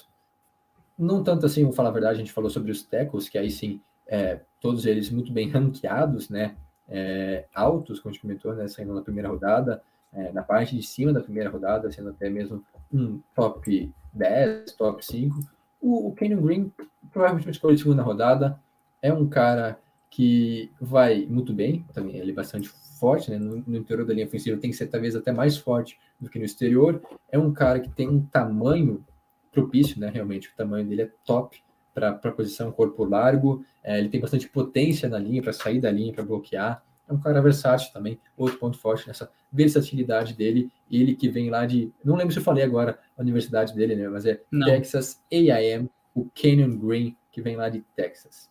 Não 1.01 1.23
tanto 1.23 1.45
assim, 1.45 1.63
vou 1.63 1.73
falar 1.73 1.89
a 1.89 1.93
verdade, 1.93 2.15
a 2.15 2.19
gente 2.19 2.31
falou 2.31 2.49
sobre 2.49 2.71
os 2.71 2.83
tackles, 2.83 3.27
que 3.27 3.37
aí 3.37 3.49
sim, 3.49 3.81
é, 4.07 4.39
todos 4.59 4.85
eles 4.85 5.09
muito 5.09 5.33
bem 5.33 5.49
ranqueados, 5.51 6.29
né, 6.29 6.55
é, 6.87 7.45
altos, 7.55 7.99
como 7.99 8.11
a 8.11 8.13
gente 8.13 8.21
comentou, 8.21 8.53
né, 8.53 8.67
saindo 8.67 8.93
na 8.93 9.01
primeira 9.01 9.27
rodada, 9.27 9.81
é, 10.13 10.31
na 10.31 10.43
parte 10.43 10.75
de 10.75 10.83
cima 10.83 11.11
da 11.11 11.21
primeira 11.21 11.49
rodada, 11.49 11.91
sendo 11.91 12.09
até 12.09 12.29
mesmo 12.29 12.63
um 12.93 13.19
top 13.33 13.91
10, 14.13 14.73
top 14.73 15.03
5. 15.03 15.39
O, 15.81 16.09
o 16.09 16.13
Kenyon 16.13 16.41
Green 16.41 16.71
provavelmente 17.11 17.45
vai 17.45 17.51
escolher 17.51 17.77
segunda 17.77 18.03
rodada, 18.03 18.59
é 19.01 19.11
um 19.11 19.27
cara 19.27 19.79
que 20.09 20.69
vai 20.79 21.25
muito 21.25 21.53
bem, 21.53 21.85
também 21.93 22.17
ele 22.17 22.31
é 22.31 22.35
bastante 22.35 22.69
forte, 22.69 23.31
né? 23.31 23.39
No, 23.39 23.63
no 23.65 23.77
interior 23.77 24.05
da 24.05 24.13
linha 24.13 24.27
ofensiva 24.27 24.59
tem 24.59 24.69
que 24.69 24.77
ser 24.77 24.87
talvez 24.87 25.15
até 25.15 25.31
mais 25.31 25.57
forte 25.57 25.97
do 26.19 26.29
que 26.29 26.37
no 26.37 26.45
exterior. 26.45 27.01
É 27.31 27.39
um 27.39 27.51
cara 27.51 27.79
que 27.79 27.89
tem 27.89 28.07
um 28.07 28.21
tamanho 28.23 29.03
propício, 29.51 29.99
né? 29.99 30.09
Realmente, 30.09 30.49
o 30.49 30.55
tamanho 30.55 30.87
dele 30.87 31.03
é 31.03 31.11
top 31.25 31.61
para 31.93 32.09
a 32.09 32.31
posição 32.31 32.71
corpo 32.71 33.03
largo. 33.03 33.65
É, 33.83 33.99
ele 33.99 34.09
tem 34.09 34.19
bastante 34.19 34.47
potência 34.47 35.09
na 35.09 35.19
linha 35.19 35.41
para 35.41 35.53
sair 35.53 35.79
da 35.79 35.91
linha, 35.91 36.13
para 36.13 36.23
bloquear. 36.23 36.83
É 37.07 37.13
um 37.13 37.19
cara 37.19 37.41
versátil 37.41 37.91
também, 37.91 38.17
outro 38.37 38.57
ponto 38.57 38.77
forte 38.77 39.07
nessa 39.07 39.29
versatilidade 39.51 40.33
dele. 40.33 40.71
Ele 40.89 41.13
que 41.13 41.27
vem 41.27 41.49
lá 41.49 41.65
de, 41.65 41.91
não 42.03 42.15
lembro 42.15 42.31
se 42.31 42.39
eu 42.39 42.43
falei 42.43 42.63
agora 42.63 42.97
a 43.17 43.21
universidade 43.21 43.75
dele, 43.75 43.95
né? 43.95 44.07
Mas 44.07 44.25
é 44.25 44.41
Não. 44.49 44.65
Texas 44.65 45.21
A&M, 45.31 45.89
o 46.15 46.29
Canyon 46.33 46.77
Green, 46.77 47.17
que 47.31 47.41
vem 47.41 47.57
lá 47.57 47.67
de 47.67 47.81
Texas. 47.95 48.49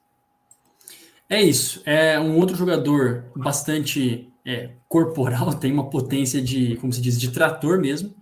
É 1.29 1.41
isso. 1.41 1.81
É 1.87 2.19
um 2.19 2.37
outro 2.37 2.57
jogador 2.57 3.25
bastante 3.35 4.31
é, 4.45 4.71
corporal, 4.89 5.55
tem 5.59 5.73
uma 5.73 5.89
potência 5.89 6.43
de, 6.43 6.77
como 6.77 6.93
se 6.93 7.01
diz, 7.01 7.19
de 7.19 7.31
trator 7.31 7.81
mesmo. 7.81 8.15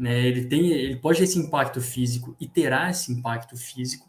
Né? 0.00 0.26
Ele 0.26 0.46
tem, 0.46 0.70
ele 0.70 0.96
pode 0.96 1.18
ter 1.18 1.24
esse 1.24 1.38
impacto 1.38 1.78
físico 1.78 2.34
e 2.40 2.48
terá 2.48 2.88
esse 2.88 3.12
impacto 3.12 3.54
físico. 3.54 4.08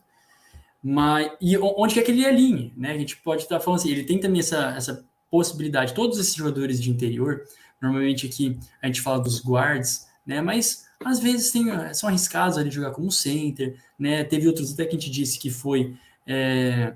Mas 0.82 1.30
e 1.42 1.58
onde 1.58 1.94
quer 1.94 2.04
que 2.04 2.12
ele 2.12 2.26
alinhe, 2.26 2.74
né? 2.78 2.94
A 2.94 2.98
gente 2.98 3.18
pode 3.18 3.44
estar 3.44 3.60
falando 3.60 3.82
assim, 3.82 3.92
ele 3.92 4.06
tem 4.06 4.18
também 4.18 4.40
essa, 4.40 4.74
essa 4.78 5.06
possibilidade. 5.30 5.94
Todos 5.94 6.18
esses 6.18 6.34
jogadores 6.34 6.82
de 6.82 6.90
interior, 6.90 7.44
normalmente 7.82 8.26
aqui 8.26 8.58
a 8.82 8.88
gente 8.88 9.02
fala 9.02 9.20
dos 9.20 9.44
guards, 9.44 10.08
né? 10.26 10.40
Mas 10.40 10.86
às 11.04 11.20
vezes 11.20 11.52
tem, 11.52 11.66
são 11.94 12.08
arriscados 12.08 12.58
ali 12.58 12.72
jogar 12.72 12.92
como 12.92 13.12
center, 13.12 13.78
né? 14.00 14.24
Teve 14.24 14.48
outros 14.48 14.72
até 14.72 14.86
que 14.86 14.96
a 14.96 15.00
gente 15.00 15.12
disse 15.12 15.38
que 15.38 15.50
foi 15.50 15.98
é, 16.26 16.94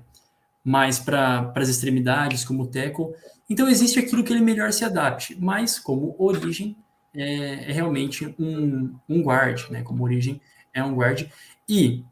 mais 0.64 0.98
para 0.98 1.52
as 1.54 1.68
extremidades, 1.68 2.46
como 2.46 2.62
o 2.62 2.66
tackle. 2.66 3.12
Então 3.48 3.68
existe 3.68 3.98
aquilo 3.98 4.24
que 4.24 4.32
ele 4.32 4.40
melhor 4.40 4.72
se 4.72 4.86
adapte, 4.86 5.36
mas 5.38 5.78
como 5.78 6.16
origem 6.18 6.74
é, 7.16 7.70
é 7.70 7.72
realmente 7.72 8.34
um, 8.38 8.94
um 9.08 9.22
guard, 9.22 9.70
né? 9.70 9.82
Como 9.82 10.04
origem 10.04 10.40
é 10.72 10.82
um 10.82 10.94
guard. 10.94 11.28
E 11.68 12.04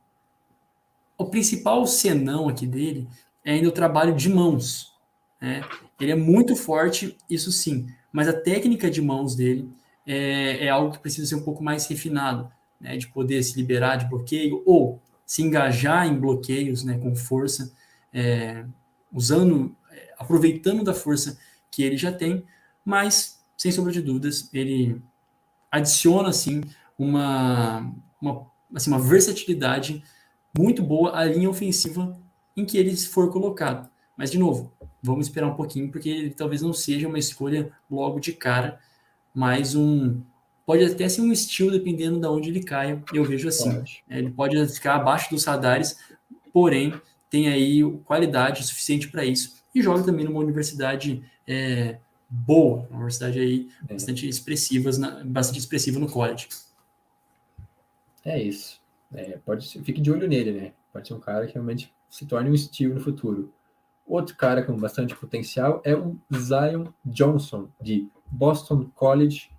o 1.17 1.27
principal 1.27 1.87
senão 1.87 2.49
aqui 2.49 2.67
dele 2.67 3.09
é 3.45 3.53
ainda 3.53 3.69
o 3.69 3.73
trabalho 3.73 4.15
de 4.15 4.29
mãos. 4.29 4.93
Né? 5.41 5.63
Ele 6.01 6.13
é 6.13 6.17
muito 6.17 6.57
forte, 6.57 7.17
isso 7.29 7.53
sim, 7.53 7.87
mas 8.13 8.29
a 8.29 8.33
técnica 8.33 8.91
de 8.91 9.01
mãos 9.03 9.37
dele 9.37 9.71
é, 10.07 10.67
é 10.67 10.69
algo 10.69 10.93
que 10.93 10.99
precisa 10.99 11.27
ser 11.29 11.35
um 11.35 11.43
pouco 11.43 11.63
mais 11.63 11.87
refinado, 11.87 12.51
né? 12.81 12.97
de 12.97 13.07
poder 13.09 13.43
se 13.43 13.57
liberar 13.57 13.97
de 13.97 14.07
bloqueio 14.07 14.63
ou 14.67 15.01
se 15.27 15.43
engajar 15.43 16.07
em 16.07 16.19
bloqueios 16.19 16.85
né, 16.85 16.99
com 16.99 17.15
força, 17.15 17.73
é, 18.13 18.65
usando, 19.13 19.75
é, 19.91 20.15
aproveitando 20.19 20.85
da 20.85 20.93
força 20.93 21.39
que 21.71 21.83
ele 21.83 21.97
já 21.97 22.13
tem, 22.13 22.45
mas, 22.85 23.34
sem 23.65 23.73
sombra 23.73 23.91
de 23.91 24.03
dúvidas, 24.03 24.51
ele 24.53 25.01
adiciona 25.73 26.29
assim, 26.29 26.61
uma, 26.99 27.91
uma, 28.21 28.47
assim, 28.75 28.91
uma 28.91 28.99
versatilidade 28.99 30.05
muito 30.55 30.83
boa 30.83 31.19
à 31.19 31.25
linha 31.25 31.49
ofensiva 31.49 32.15
em 32.55 32.67
que 32.67 32.77
ele 32.77 32.95
for 32.95 33.33
colocado. 33.33 33.89
Mas, 34.19 34.31
de 34.31 34.39
novo, 34.39 34.71
vamos 35.03 35.29
esperar 35.29 35.47
um 35.47 35.55
pouquinho, 35.55 35.91
porque 35.91 36.11
ele 36.11 36.29
talvez 36.29 36.61
não 36.61 36.75
seja 36.75 37.09
uma 37.09 37.19
escolha 37.19 37.73
logo 37.91 38.21
de 38.21 38.35
cara, 38.35 38.79
mas 39.35 39.75
um. 39.75 40.21
Pode 40.67 40.85
até 40.85 41.09
ser 41.09 41.23
um 41.23 41.33
estilo, 41.33 41.71
dependendo 41.71 42.21
de 42.21 42.27
onde 42.27 42.51
ele 42.51 42.63
caia, 42.63 43.03
eu 43.15 43.25
vejo 43.25 43.49
assim. 43.49 43.73
Pode. 43.73 44.05
Ele 44.11 44.31
pode 44.31 44.69
ficar 44.69 44.97
abaixo 44.97 45.31
dos 45.31 45.47
radares, 45.47 45.97
porém 46.53 46.93
tem 47.31 47.49
aí 47.49 47.83
qualidade 48.05 48.63
suficiente 48.63 49.09
para 49.09 49.25
isso. 49.25 49.55
E 49.75 49.81
joga 49.81 50.03
também 50.03 50.27
numa 50.27 50.41
universidade 50.41 51.25
é, 51.49 51.97
boa, 52.35 52.87
uma 52.91 52.97
universidade 52.97 53.39
aí 53.39 53.69
É. 53.89 53.95
bastante, 53.95 54.29
expressivas 54.29 54.99
na, 54.99 55.23
bastante 55.25 55.59
expressiva 55.61 55.99
no 56.01 56.11
college. 56.11 56.49
É 58.25 58.43
isso. 58.43 58.81
É, 59.13 59.39
pode 59.45 59.69
ser, 59.69 59.83
fique 59.83 60.01
de 60.01 60.11
olho 60.11 60.27
nele, 60.27 60.53
né? 60.53 60.73
Pode 60.93 61.07
ser 61.07 61.15
um 61.15 61.21
cara 61.21 61.47
que 61.47 61.55
realmente 61.55 61.93
se 62.11 62.27
torne 62.27 62.51
um 62.51 62.55
estilo 62.55 62.95
no 62.95 63.01
futuro. 63.01 63.53
Outro 64.07 64.37
cara 64.37 64.63
com 64.63 64.77
bastante 64.77 65.15
potencial 65.15 65.81
é 65.85 65.95
o 65.95 66.19
Zion 66.35 66.87
Johnson, 67.05 67.69
de 67.81 68.09
Boston 68.27 68.91
College. 68.95 69.51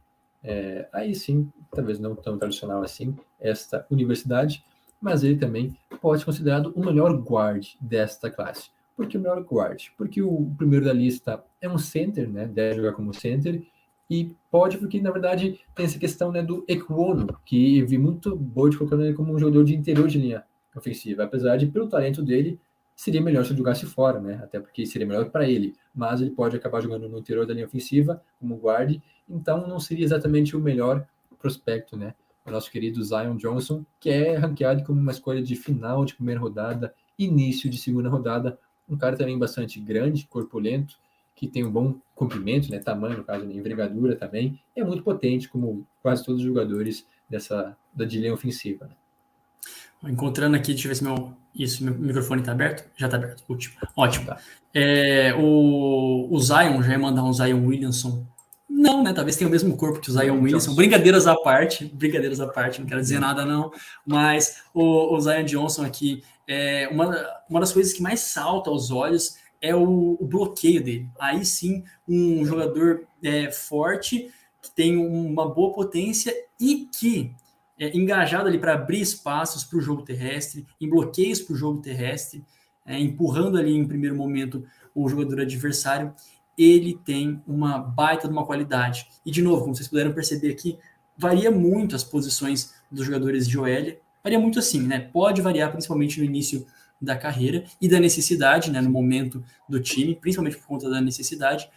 É, 0.43 0.87
aí 0.91 1.15
sim, 1.15 1.51
talvez 1.73 1.99
não 1.99 2.15
tão 2.15 2.37
tradicional 2.37 2.83
assim, 2.83 3.17
esta 3.39 3.85
universidade, 3.89 4.63
mas 5.01 5.23
ele 5.23 5.37
também 5.37 5.75
pode 6.01 6.19
ser 6.19 6.25
considerado 6.25 6.71
o 6.75 6.85
melhor 6.85 7.11
guard 7.21 7.65
desta 7.79 8.29
classe. 8.29 8.69
Por 8.95 9.07
que 9.07 9.17
o 9.17 9.21
melhor 9.21 9.41
guard? 9.41 9.89
Porque 9.97 10.21
o 10.21 10.51
primeiro 10.57 10.85
da 10.85 10.93
lista 10.93 11.43
é 11.61 11.69
um 11.69 11.77
center, 11.77 12.29
né? 12.29 12.47
Deve 12.47 12.75
jogar 12.75 12.93
como 12.93 13.13
center, 13.13 13.61
e 14.09 14.35
pode 14.51 14.77
porque, 14.77 15.01
na 15.01 15.11
verdade, 15.11 15.59
tem 15.73 15.85
essa 15.85 15.97
questão 15.97 16.31
né, 16.31 16.41
do 16.43 16.63
Equono, 16.67 17.27
que 17.43 17.81
vi 17.83 17.97
muito 17.97 18.35
Boyd 18.35 18.77
colocando 18.77 19.03
ele 19.03 19.13
como 19.13 19.33
um 19.33 19.39
jogador 19.39 19.63
de 19.63 19.75
interior 19.75 20.07
de 20.07 20.19
linha 20.19 20.43
ofensiva, 20.75 21.23
apesar 21.23 21.57
de, 21.57 21.67
pelo 21.67 21.87
talento 21.87 22.21
dele, 22.21 22.59
seria 22.95 23.21
melhor 23.21 23.43
se 23.45 23.55
jogasse 23.55 23.85
fora, 23.85 24.19
né? 24.19 24.39
Até 24.43 24.59
porque 24.59 24.85
seria 24.85 25.07
melhor 25.07 25.29
para 25.29 25.49
ele, 25.49 25.73
mas 25.93 26.21
ele 26.21 26.31
pode 26.31 26.55
acabar 26.55 26.81
jogando 26.81 27.09
no 27.09 27.17
interior 27.17 27.45
da 27.45 27.53
linha 27.53 27.65
ofensiva, 27.65 28.21
como 28.39 28.55
guarde, 28.57 29.01
então 29.27 29.67
não 29.67 29.79
seria 29.79 30.05
exatamente 30.05 30.55
o 30.55 30.59
melhor 30.59 31.05
prospecto, 31.39 31.97
né? 31.97 32.13
O 32.45 32.51
nosso 32.51 32.71
querido 32.71 33.03
Zion 33.03 33.35
Johnson, 33.37 33.83
que 33.99 34.09
é 34.09 34.35
ranqueado 34.35 34.83
como 34.83 34.99
uma 34.99 35.11
escolha 35.11 35.41
de 35.41 35.55
final 35.55 36.05
de 36.05 36.15
primeira 36.15 36.39
rodada, 36.39 36.93
início 37.17 37.69
de 37.69 37.77
segunda 37.77 38.07
rodada, 38.07 38.59
um 38.89 38.97
cara 38.97 39.17
também 39.17 39.37
bastante 39.37 39.79
grande, 39.79 40.27
corpulento, 40.27 40.97
que 41.35 41.47
tem 41.47 41.63
um 41.63 41.71
bom 41.71 41.95
comprimento, 42.13 42.71
né, 42.71 42.79
tamanho, 42.79 43.17
no 43.17 43.23
caso, 43.23 43.45
né, 43.45 43.53
envergadura 43.53 44.15
também, 44.15 44.59
é 44.75 44.83
muito 44.83 45.03
potente, 45.03 45.49
como 45.49 45.85
quase 46.01 46.23
todos 46.23 46.41
os 46.41 46.47
jogadores 46.47 47.05
dessa 47.29 47.75
da 47.93 48.05
de 48.05 48.19
linha 48.19 48.33
ofensiva. 48.33 48.85
Né? 48.85 50.11
Encontrando 50.11 50.55
aqui, 50.55 50.73
deixa 50.73 50.87
eu 50.87 50.89
ver 50.89 50.95
se 50.95 51.03
meu, 51.03 51.33
isso, 51.53 51.83
meu 51.83 51.93
microfone 51.93 52.41
está 52.41 52.51
aberto. 52.51 52.87
Já 52.95 53.07
está 53.07 53.17
aberto. 53.17 53.43
Último. 53.49 53.75
Ótimo. 53.95 54.27
Tá. 54.27 54.37
É, 54.73 55.33
o, 55.35 56.27
o 56.29 56.39
Zion 56.39 56.81
já 56.83 56.91
ia 56.91 56.99
mandar 56.99 57.23
um 57.23 57.33
Zion 57.33 57.65
Williamson. 57.65 58.25
Não, 58.69 59.01
né? 59.01 59.13
Talvez 59.13 59.35
tenha 59.37 59.47
o 59.47 59.51
mesmo 59.51 59.75
corpo 59.77 59.99
que 59.99 60.09
o 60.09 60.13
Zion 60.13 60.35
Williamson. 60.35 60.67
Johnson. 60.67 60.75
Brincadeiras 60.75 61.27
à 61.27 61.35
parte, 61.35 61.85
brincadeiras 61.85 62.39
à 62.39 62.47
parte, 62.47 62.81
não 62.81 62.87
quero 62.87 63.01
dizer 63.01 63.19
nada, 63.19 63.45
não. 63.45 63.71
Mas 64.05 64.63
o, 64.73 65.15
o 65.15 65.19
Zion 65.19 65.45
Johnson 65.45 65.85
aqui, 65.85 66.23
é, 66.47 66.87
uma, 66.89 67.15
uma 67.49 67.59
das 67.59 67.71
coisas 67.71 67.93
que 67.93 68.01
mais 68.01 68.21
salta 68.21 68.69
aos 68.69 68.91
olhos 68.91 69.37
é 69.61 69.75
o, 69.75 70.17
o 70.19 70.25
bloqueio 70.25 70.83
dele. 70.83 71.09
Aí 71.19 71.43
sim, 71.45 71.83
um 72.07 72.45
jogador 72.45 73.07
é, 73.23 73.51
forte, 73.51 74.31
que 74.61 74.71
tem 74.75 74.97
uma 74.97 75.47
boa 75.47 75.73
potência 75.73 76.33
e 76.59 76.87
que 76.97 77.33
é, 77.79 77.95
engajado 77.95 78.47
ali 78.47 78.57
para 78.57 78.73
abrir 78.73 79.01
espaços 79.01 79.63
para 79.63 79.77
o 79.77 79.81
jogo 79.81 80.03
terrestre, 80.03 80.65
em 80.79 80.89
bloqueios 80.89 81.41
para 81.41 81.53
o 81.53 81.57
jogo 81.57 81.81
terrestre, 81.81 82.43
é, 82.85 82.99
empurrando 82.99 83.57
ali 83.57 83.75
em 83.75 83.87
primeiro 83.87 84.15
momento 84.15 84.65
o 84.93 85.09
jogador 85.09 85.41
adversário, 85.41 86.13
ele 86.57 86.97
tem 87.03 87.41
uma 87.45 87.77
baita 87.77 88.27
de 88.27 88.33
uma 88.33 88.45
qualidade. 88.45 89.07
E 89.25 89.31
de 89.31 89.41
novo, 89.41 89.63
como 89.63 89.75
vocês 89.75 89.87
puderam 89.87 90.13
perceber 90.13 90.51
aqui, 90.51 90.77
varia 91.17 91.51
muito 91.51 91.95
as 91.95 92.03
posições 92.03 92.73
dos 92.89 93.05
jogadores 93.05 93.47
de 93.47 93.57
OL, 93.57 93.97
varia 94.25 94.39
muito 94.39 94.57
assim, 94.57 94.81
né? 94.81 95.07
Pode 95.13 95.39
variar 95.39 95.69
principalmente 95.69 96.19
no 96.19 96.25
início 96.25 96.65
da 96.99 97.15
carreira 97.15 97.63
e 97.79 97.87
da 97.87 97.99
necessidade, 97.99 98.71
né, 98.71 98.81
no 98.81 98.89
momento 98.89 99.43
do 99.69 99.79
time, 99.79 100.15
principalmente 100.15 100.57
por 100.57 100.65
conta 100.65 100.89
da 100.89 100.99
necessidade, 100.99 101.69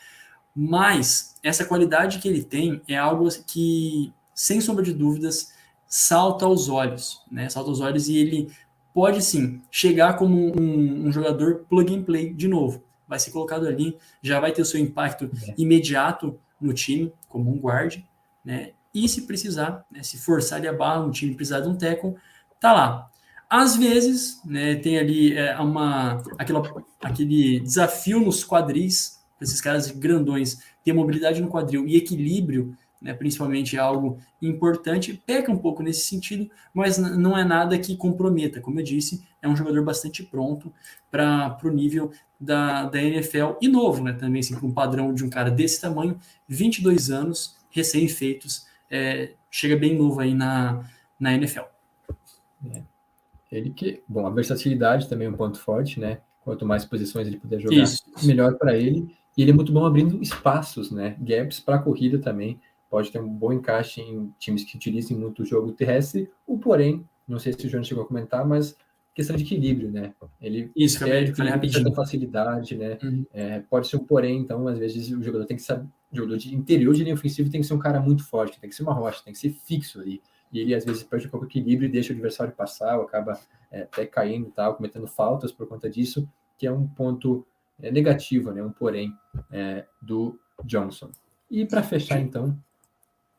mas 0.56 1.36
essa 1.42 1.66
qualidade 1.66 2.18
que 2.18 2.26
ele 2.26 2.42
tem 2.42 2.80
é 2.88 2.96
algo 2.96 3.28
que, 3.46 4.10
sem 4.34 4.62
sombra 4.62 4.82
de 4.82 4.94
dúvidas, 4.94 5.52
salta 5.86 6.46
aos 6.46 6.70
olhos, 6.70 7.22
né? 7.30 7.50
Salta 7.50 7.68
aos 7.68 7.80
olhos 7.80 8.08
e 8.08 8.16
ele 8.16 8.50
pode 8.94 9.22
sim 9.22 9.60
chegar 9.70 10.16
como 10.16 10.58
um, 10.58 11.06
um, 11.06 11.12
jogador 11.12 11.66
plug 11.68 11.94
and 11.94 12.02
play 12.04 12.32
de 12.32 12.48
novo. 12.48 12.82
Vai 13.06 13.18
ser 13.18 13.30
colocado 13.30 13.66
ali, 13.66 13.98
já 14.22 14.40
vai 14.40 14.52
ter 14.52 14.62
o 14.62 14.64
seu 14.64 14.80
impacto 14.80 15.30
imediato 15.58 16.38
no 16.58 16.72
time, 16.72 17.12
como 17.28 17.50
um 17.50 17.58
guard, 17.58 17.98
né? 18.42 18.70
E 18.94 19.06
se 19.06 19.26
precisar, 19.26 19.84
né, 19.90 20.02
se 20.02 20.16
forçar 20.16 20.58
ali 20.58 20.66
a 20.66 20.72
barra, 20.72 21.00
um 21.00 21.10
time 21.10 21.34
precisar 21.34 21.60
de 21.60 21.68
um 21.68 21.76
tackle, 21.76 22.16
tá 22.60 22.72
lá. 22.72 23.10
Às 23.48 23.76
vezes, 23.76 24.42
né, 24.44 24.76
tem 24.76 24.98
ali 24.98 25.36
é, 25.36 25.58
uma, 25.58 26.22
aquela, 26.38 26.62
aquele 27.00 27.60
desafio 27.60 28.20
nos 28.20 28.44
quadris, 28.44 29.18
esses 29.40 29.60
caras 29.60 29.90
grandões 29.90 30.58
ter 30.84 30.92
mobilidade 30.92 31.40
no 31.40 31.48
quadril 31.48 31.86
e 31.86 31.96
equilíbrio 31.96 32.76
né, 33.00 33.14
principalmente 33.14 33.76
é 33.76 33.78
algo 33.78 34.18
importante, 34.42 35.14
peca 35.24 35.50
um 35.52 35.58
pouco 35.58 35.82
nesse 35.82 36.06
sentido, 36.06 36.50
mas 36.74 36.98
não 36.98 37.36
é 37.36 37.44
nada 37.44 37.78
que 37.78 37.96
comprometa. 37.96 38.60
Como 38.60 38.80
eu 38.80 38.84
disse, 38.84 39.24
é 39.40 39.48
um 39.48 39.56
jogador 39.56 39.84
bastante 39.84 40.22
pronto 40.22 40.72
para 41.10 41.56
o 41.62 41.70
nível 41.70 42.10
da, 42.40 42.84
da 42.84 43.00
NFL 43.00 43.56
e 43.60 43.68
novo, 43.68 44.02
né, 44.02 44.12
também 44.12 44.40
assim, 44.40 44.56
um 44.62 44.72
padrão 44.72 45.14
de 45.14 45.24
um 45.24 45.30
cara 45.30 45.50
desse 45.50 45.80
tamanho, 45.80 46.18
22 46.48 47.10
anos, 47.10 47.56
recém-feitos, 47.70 48.66
é, 48.90 49.32
chega 49.50 49.76
bem 49.76 49.96
novo 49.96 50.20
aí 50.20 50.34
na, 50.34 50.84
na 51.18 51.34
NFL. 51.34 51.77
É. 52.66 52.82
Ele 53.50 53.70
que, 53.70 54.02
bom, 54.08 54.26
a 54.26 54.30
versatilidade 54.30 55.08
também 55.08 55.26
é 55.26 55.30
um 55.30 55.34
ponto 55.34 55.58
forte, 55.58 55.98
né? 55.98 56.20
Quanto 56.44 56.66
mais 56.66 56.84
posições 56.84 57.26
ele 57.26 57.38
puder 57.38 57.60
jogar, 57.60 57.76
Isso. 57.76 58.02
melhor 58.22 58.54
para 58.56 58.76
ele. 58.76 59.14
E 59.36 59.42
ele 59.42 59.52
é 59.52 59.54
muito 59.54 59.72
bom 59.72 59.84
abrindo 59.84 60.20
espaços, 60.22 60.90
né? 60.90 61.16
Gaps 61.20 61.60
para 61.60 61.78
corrida 61.78 62.18
também 62.18 62.60
pode 62.90 63.10
ter 63.10 63.20
um 63.20 63.28
bom 63.28 63.52
encaixe 63.52 64.00
em 64.00 64.32
times 64.38 64.64
que 64.64 64.76
utilizem 64.76 65.16
muito 65.16 65.42
o 65.42 65.44
jogo 65.44 65.72
terrestre, 65.72 66.30
o 66.46 66.58
porém, 66.58 67.06
não 67.26 67.38
sei 67.38 67.52
se 67.52 67.66
o 67.66 67.68
João 67.68 67.84
chegou 67.84 68.04
a 68.04 68.06
comentar, 68.06 68.46
mas 68.46 68.76
questão 69.14 69.36
de 69.36 69.42
equilíbrio, 69.42 69.90
né? 69.90 70.14
Ele 70.40 70.70
Isso, 70.76 71.04
quer 71.04 71.28
rapidinho. 71.34 71.92
facilidade, 71.92 72.76
né? 72.76 72.98
Uhum. 73.02 73.26
É, 73.32 73.60
pode 73.60 73.88
ser 73.88 73.96
um 73.96 74.04
porém, 74.04 74.40
então, 74.40 74.66
às 74.68 74.78
vezes, 74.78 75.10
o 75.10 75.22
jogador 75.22 75.44
tem 75.44 75.56
que 75.56 75.62
saber, 75.62 75.88
o 76.12 76.16
jogador 76.16 76.38
de 76.38 76.54
interior 76.54 76.94
de 76.94 77.02
linha 77.02 77.14
ofensiva 77.14 77.50
tem 77.50 77.60
que 77.60 77.66
ser 77.66 77.74
um 77.74 77.78
cara 77.78 78.00
muito 78.00 78.24
forte, 78.24 78.60
tem 78.60 78.70
que 78.70 78.76
ser 78.76 78.84
uma 78.84 78.94
rocha, 78.94 79.22
tem 79.24 79.32
que 79.32 79.38
ser 79.38 79.50
fixo 79.50 80.00
ali. 80.00 80.22
E 80.52 80.60
ele, 80.60 80.74
às 80.74 80.84
vezes, 80.84 81.02
perde 81.02 81.26
um 81.26 81.30
pouco 81.30 81.46
de 81.46 81.58
equilíbrio 81.58 81.88
e 81.88 81.92
deixa 81.92 82.12
o 82.12 82.16
adversário 82.16 82.54
passar, 82.54 82.96
ou 82.96 83.04
acaba 83.04 83.38
é, 83.70 83.82
até 83.82 84.06
caindo 84.06 84.48
e 84.48 84.52
tal, 84.52 84.74
cometendo 84.74 85.06
faltas 85.06 85.52
por 85.52 85.66
conta 85.66 85.88
disso, 85.88 86.28
que 86.56 86.66
é 86.66 86.72
um 86.72 86.86
ponto 86.86 87.46
é, 87.80 87.90
negativo, 87.90 88.52
né? 88.52 88.62
Um 88.62 88.72
porém 88.72 89.12
é, 89.50 89.84
do 90.00 90.38
Johnson. 90.64 91.10
E 91.50 91.64
para 91.64 91.82
fechar, 91.82 92.18
então, 92.18 92.58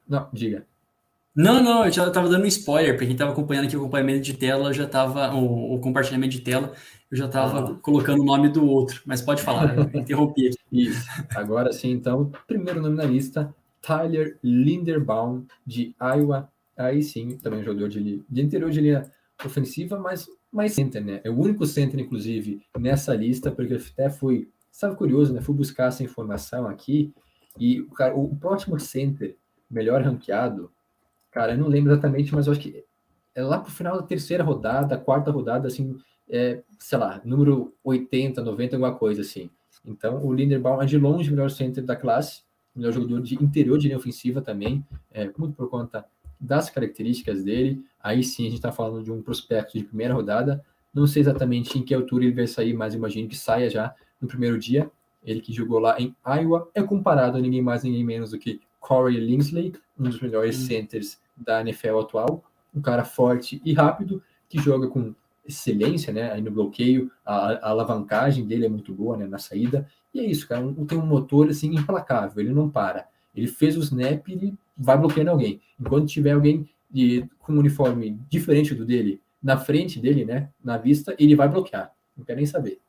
não, 0.07 0.27
diga. 0.33 0.65
Não, 1.35 1.63
não, 1.63 1.85
eu 1.85 1.91
já 1.91 2.07
estava 2.07 2.27
dando 2.27 2.43
um 2.43 2.47
spoiler, 2.47 2.97
para 2.97 3.05
quem 3.05 3.13
estava 3.13 3.31
acompanhando 3.31 3.65
aqui 3.65 3.77
o 3.77 3.79
acompanhamento 3.79 4.21
de 4.21 4.33
tela, 4.33 4.69
eu 4.69 4.73
já 4.73 4.85
estava, 4.85 5.33
o, 5.33 5.75
o, 5.75 5.79
compartilhamento 5.79 6.31
de 6.31 6.41
tela, 6.41 6.73
eu 7.09 7.17
já 7.17 7.27
estava 7.27 7.71
ah. 7.71 7.75
colocando 7.81 8.21
o 8.21 8.25
nome 8.25 8.49
do 8.49 8.65
outro, 8.65 9.01
mas 9.05 9.21
pode 9.21 9.41
falar, 9.41 9.77
eu 9.77 9.83
interrompi 9.93 10.47
aqui. 10.47 10.57
Isso, 10.71 11.07
agora 11.35 11.71
sim, 11.71 11.91
então, 11.91 12.31
primeiro 12.47 12.81
nome 12.81 12.97
na 12.97 13.05
lista, 13.05 13.53
Tyler 13.81 14.37
Linderbaum, 14.43 15.45
de 15.65 15.95
Iowa, 16.01 16.51
aí 16.85 17.01
sim, 17.01 17.37
também 17.37 17.63
jogador 17.63 17.89
de, 17.89 18.23
de 18.29 18.41
interior 18.41 18.71
de 18.71 18.81
linha 18.81 19.11
ofensiva, 19.45 19.97
mas 19.97 20.27
mais 20.51 20.73
center, 20.73 21.03
né? 21.03 21.21
É 21.23 21.29
o 21.29 21.39
único 21.39 21.65
center, 21.65 21.99
inclusive, 21.99 22.61
nessa 22.77 23.15
lista, 23.15 23.51
porque 23.51 23.73
eu 23.73 23.79
até 23.93 24.09
fui, 24.09 24.49
estava 24.71 24.95
curioso, 24.95 25.33
né? 25.33 25.41
Fui 25.41 25.55
buscar 25.55 25.87
essa 25.87 26.03
informação 26.03 26.67
aqui, 26.67 27.13
e 27.59 27.83
cara, 27.95 28.15
o 28.15 28.35
próximo 28.35 28.79
center 28.79 29.35
melhor 29.69 30.01
ranqueado, 30.01 30.71
cara, 31.31 31.53
eu 31.53 31.57
não 31.57 31.67
lembro 31.67 31.91
exatamente, 31.91 32.33
mas 32.33 32.47
eu 32.47 32.53
acho 32.53 32.61
que 32.61 32.83
é 33.35 33.43
lá 33.43 33.59
pro 33.59 33.71
final 33.71 33.97
da 33.97 34.03
terceira 34.03 34.43
rodada, 34.43 34.97
quarta 34.97 35.31
rodada, 35.31 35.67
assim, 35.67 35.97
é, 36.27 36.61
sei 36.79 36.97
lá, 36.97 37.21
número 37.23 37.73
80, 37.83 38.41
90, 38.41 38.75
alguma 38.75 38.95
coisa 38.95 39.21
assim. 39.21 39.49
Então, 39.85 40.25
o 40.25 40.33
Linderbaum 40.33 40.81
é 40.81 40.85
de 40.85 40.97
longe 40.97 41.29
o 41.29 41.33
melhor 41.33 41.49
center 41.49 41.83
da 41.83 41.95
classe, 41.95 42.41
melhor 42.75 42.91
jogador 42.91 43.21
de 43.21 43.35
interior 43.35 43.77
de 43.77 43.87
linha 43.87 43.97
ofensiva 43.97 44.41
também, 44.41 44.85
é, 45.11 45.29
muito 45.37 45.53
por 45.55 45.69
conta 45.69 46.05
das 46.39 46.69
características 46.69 47.43
dele. 47.43 47.83
Aí 48.01 48.23
sim, 48.23 48.43
a 48.43 48.49
gente 48.49 48.59
está 48.59 48.71
falando 48.71 49.03
de 49.03 49.11
um 49.11 49.21
prospecto 49.21 49.77
de 49.77 49.83
primeira 49.83 50.13
rodada. 50.13 50.63
Não 50.93 51.05
sei 51.05 51.21
exatamente 51.21 51.77
em 51.77 51.83
que 51.83 51.93
altura 51.93 52.25
ele 52.25 52.33
vai 52.33 52.47
sair, 52.47 52.73
mas 52.73 52.93
imagino 52.93 53.27
que 53.27 53.37
saia 53.37 53.69
já 53.69 53.93
no 54.21 54.27
primeiro 54.27 54.57
dia. 54.57 54.89
Ele 55.23 55.41
que 55.41 55.51
jogou 55.51 55.79
lá 55.79 55.99
em 55.99 56.15
Iowa 56.25 56.69
é 56.73 56.81
comparado 56.81 57.37
a 57.37 57.41
ninguém 57.41 57.61
mais, 57.61 57.83
ninguém 57.83 58.03
menos 58.03 58.31
do 58.31 58.39
que 58.39 58.61
Corey 58.79 59.19
Linsley, 59.19 59.73
um 59.97 60.03
dos 60.03 60.21
melhores 60.21 60.57
uhum. 60.59 60.65
centers 60.67 61.19
da 61.35 61.61
NFL 61.61 61.99
atual, 61.99 62.43
um 62.73 62.81
cara 62.81 63.03
forte 63.03 63.61
e 63.63 63.73
rápido, 63.73 64.23
que 64.47 64.57
joga 64.57 64.87
com 64.87 65.13
excelência, 65.45 66.13
né, 66.13 66.31
aí 66.31 66.41
no 66.41 66.51
bloqueio, 66.51 67.11
a, 67.25 67.53
a 67.53 67.69
alavancagem 67.69 68.45
dele 68.45 68.65
é 68.65 68.69
muito 68.69 68.93
boa, 68.93 69.17
né, 69.17 69.25
na 69.25 69.39
saída, 69.39 69.87
e 70.13 70.19
é 70.19 70.25
isso, 70.25 70.47
cara, 70.47 70.61
um, 70.61 70.85
tem 70.85 70.97
um 70.97 71.05
motor, 71.05 71.49
assim, 71.49 71.73
implacável, 71.75 72.41
ele 72.41 72.53
não 72.53 72.69
para, 72.69 73.07
ele 73.35 73.47
fez 73.47 73.75
o 73.75 73.79
snap 73.79 74.27
ele 74.27 74.55
vai 74.79 74.97
bloqueando 74.97 75.31
alguém, 75.31 75.59
enquanto 75.79 76.07
tiver 76.07 76.31
alguém 76.31 76.69
de, 76.89 77.25
com 77.39 77.53
um 77.53 77.59
uniforme 77.59 78.17
diferente 78.29 78.73
do 78.73 78.85
dele, 78.85 79.21
na 79.41 79.57
frente 79.57 79.99
dele, 79.99 80.25
né, 80.25 80.49
na 80.63 80.77
vista, 80.77 81.15
ele 81.19 81.35
vai 81.35 81.49
bloquear, 81.49 81.91
não 82.17 82.25
quer 82.25 82.35
nem 82.35 82.45
saber. 82.45 82.79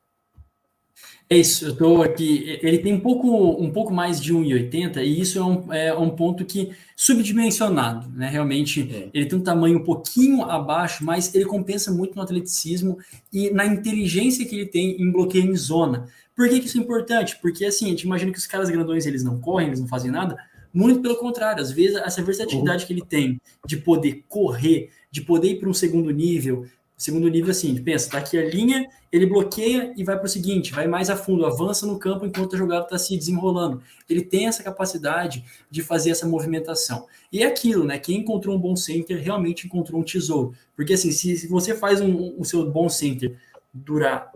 É 1.32 1.36
isso, 1.36 1.64
eu 1.64 1.70
estou 1.70 2.02
aqui. 2.02 2.58
Ele 2.60 2.78
tem 2.78 2.92
um 2.92 2.98
pouco, 2.98 3.62
um 3.62 3.70
pouco 3.70 3.92
mais 3.92 4.20
de 4.20 4.34
1,80 4.34 4.96
e 4.96 5.20
isso 5.20 5.38
é 5.38 5.44
um, 5.44 5.72
é 5.72 5.94
um 5.96 6.10
ponto 6.10 6.44
que 6.44 6.72
subdimensionado, 6.96 8.10
né? 8.10 8.28
Realmente, 8.28 8.82
é. 8.92 9.08
ele 9.14 9.26
tem 9.26 9.38
um 9.38 9.42
tamanho 9.42 9.78
um 9.78 9.84
pouquinho 9.84 10.42
abaixo, 10.42 11.04
mas 11.04 11.32
ele 11.32 11.44
compensa 11.44 11.92
muito 11.92 12.16
no 12.16 12.22
atleticismo 12.22 12.98
e 13.32 13.48
na 13.50 13.64
inteligência 13.64 14.44
que 14.44 14.56
ele 14.56 14.66
tem 14.66 15.00
em 15.00 15.10
bloqueio 15.10 15.44
em 15.44 15.54
zona. 15.54 16.08
Por 16.34 16.48
que, 16.48 16.58
que 16.58 16.66
isso 16.66 16.78
é 16.78 16.80
importante? 16.80 17.38
Porque 17.40 17.64
assim, 17.64 17.86
a 17.86 17.90
gente 17.90 18.02
imagina 18.02 18.32
que 18.32 18.38
os 18.38 18.46
caras 18.46 18.68
grandões 18.68 19.06
eles 19.06 19.22
não 19.22 19.40
correm, 19.40 19.68
eles 19.68 19.80
não 19.80 19.86
fazem 19.86 20.10
nada. 20.10 20.36
Muito 20.72 21.00
pelo 21.00 21.16
contrário, 21.16 21.62
às 21.62 21.70
vezes 21.70 21.96
essa 21.96 22.22
versatilidade 22.22 22.82
uhum. 22.82 22.86
que 22.86 22.92
ele 22.92 23.04
tem 23.04 23.40
de 23.66 23.76
poder 23.76 24.24
correr, 24.28 24.90
de 25.10 25.20
poder 25.20 25.48
ir 25.48 25.60
para 25.60 25.68
um 25.68 25.74
segundo 25.74 26.10
nível, 26.10 26.66
segundo 27.00 27.28
nível, 27.28 27.50
assim, 27.50 27.82
pensa, 27.82 28.10
tá 28.10 28.18
aqui 28.18 28.36
a 28.36 28.44
linha, 28.44 28.86
ele 29.10 29.24
bloqueia 29.24 29.90
e 29.96 30.04
vai 30.04 30.16
para 30.16 30.26
o 30.26 30.28
seguinte, 30.28 30.70
vai 30.70 30.86
mais 30.86 31.08
a 31.08 31.16
fundo, 31.16 31.46
avança 31.46 31.86
no 31.86 31.98
campo 31.98 32.26
enquanto 32.26 32.54
a 32.54 32.58
jogada 32.58 32.84
está 32.84 32.98
se 32.98 33.16
desenrolando. 33.16 33.82
Ele 34.06 34.20
tem 34.20 34.46
essa 34.46 34.62
capacidade 34.62 35.42
de 35.70 35.82
fazer 35.82 36.10
essa 36.10 36.28
movimentação. 36.28 37.06
E 37.32 37.42
é 37.42 37.46
aquilo, 37.46 37.84
né? 37.84 37.98
Quem 37.98 38.18
encontrou 38.18 38.54
um 38.54 38.58
bom 38.58 38.76
center 38.76 39.18
realmente 39.18 39.66
encontrou 39.66 39.98
um 39.98 40.04
tesouro. 40.04 40.54
Porque 40.76 40.92
assim, 40.92 41.10
se, 41.10 41.38
se 41.38 41.48
você 41.48 41.74
faz 41.74 42.02
um, 42.02 42.34
o 42.38 42.44
seu 42.44 42.70
bom 42.70 42.90
center 42.90 43.34
durar 43.72 44.30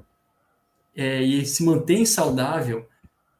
é, 0.96 1.22
e 1.22 1.44
se 1.44 1.62
mantém 1.62 2.06
saudável, 2.06 2.88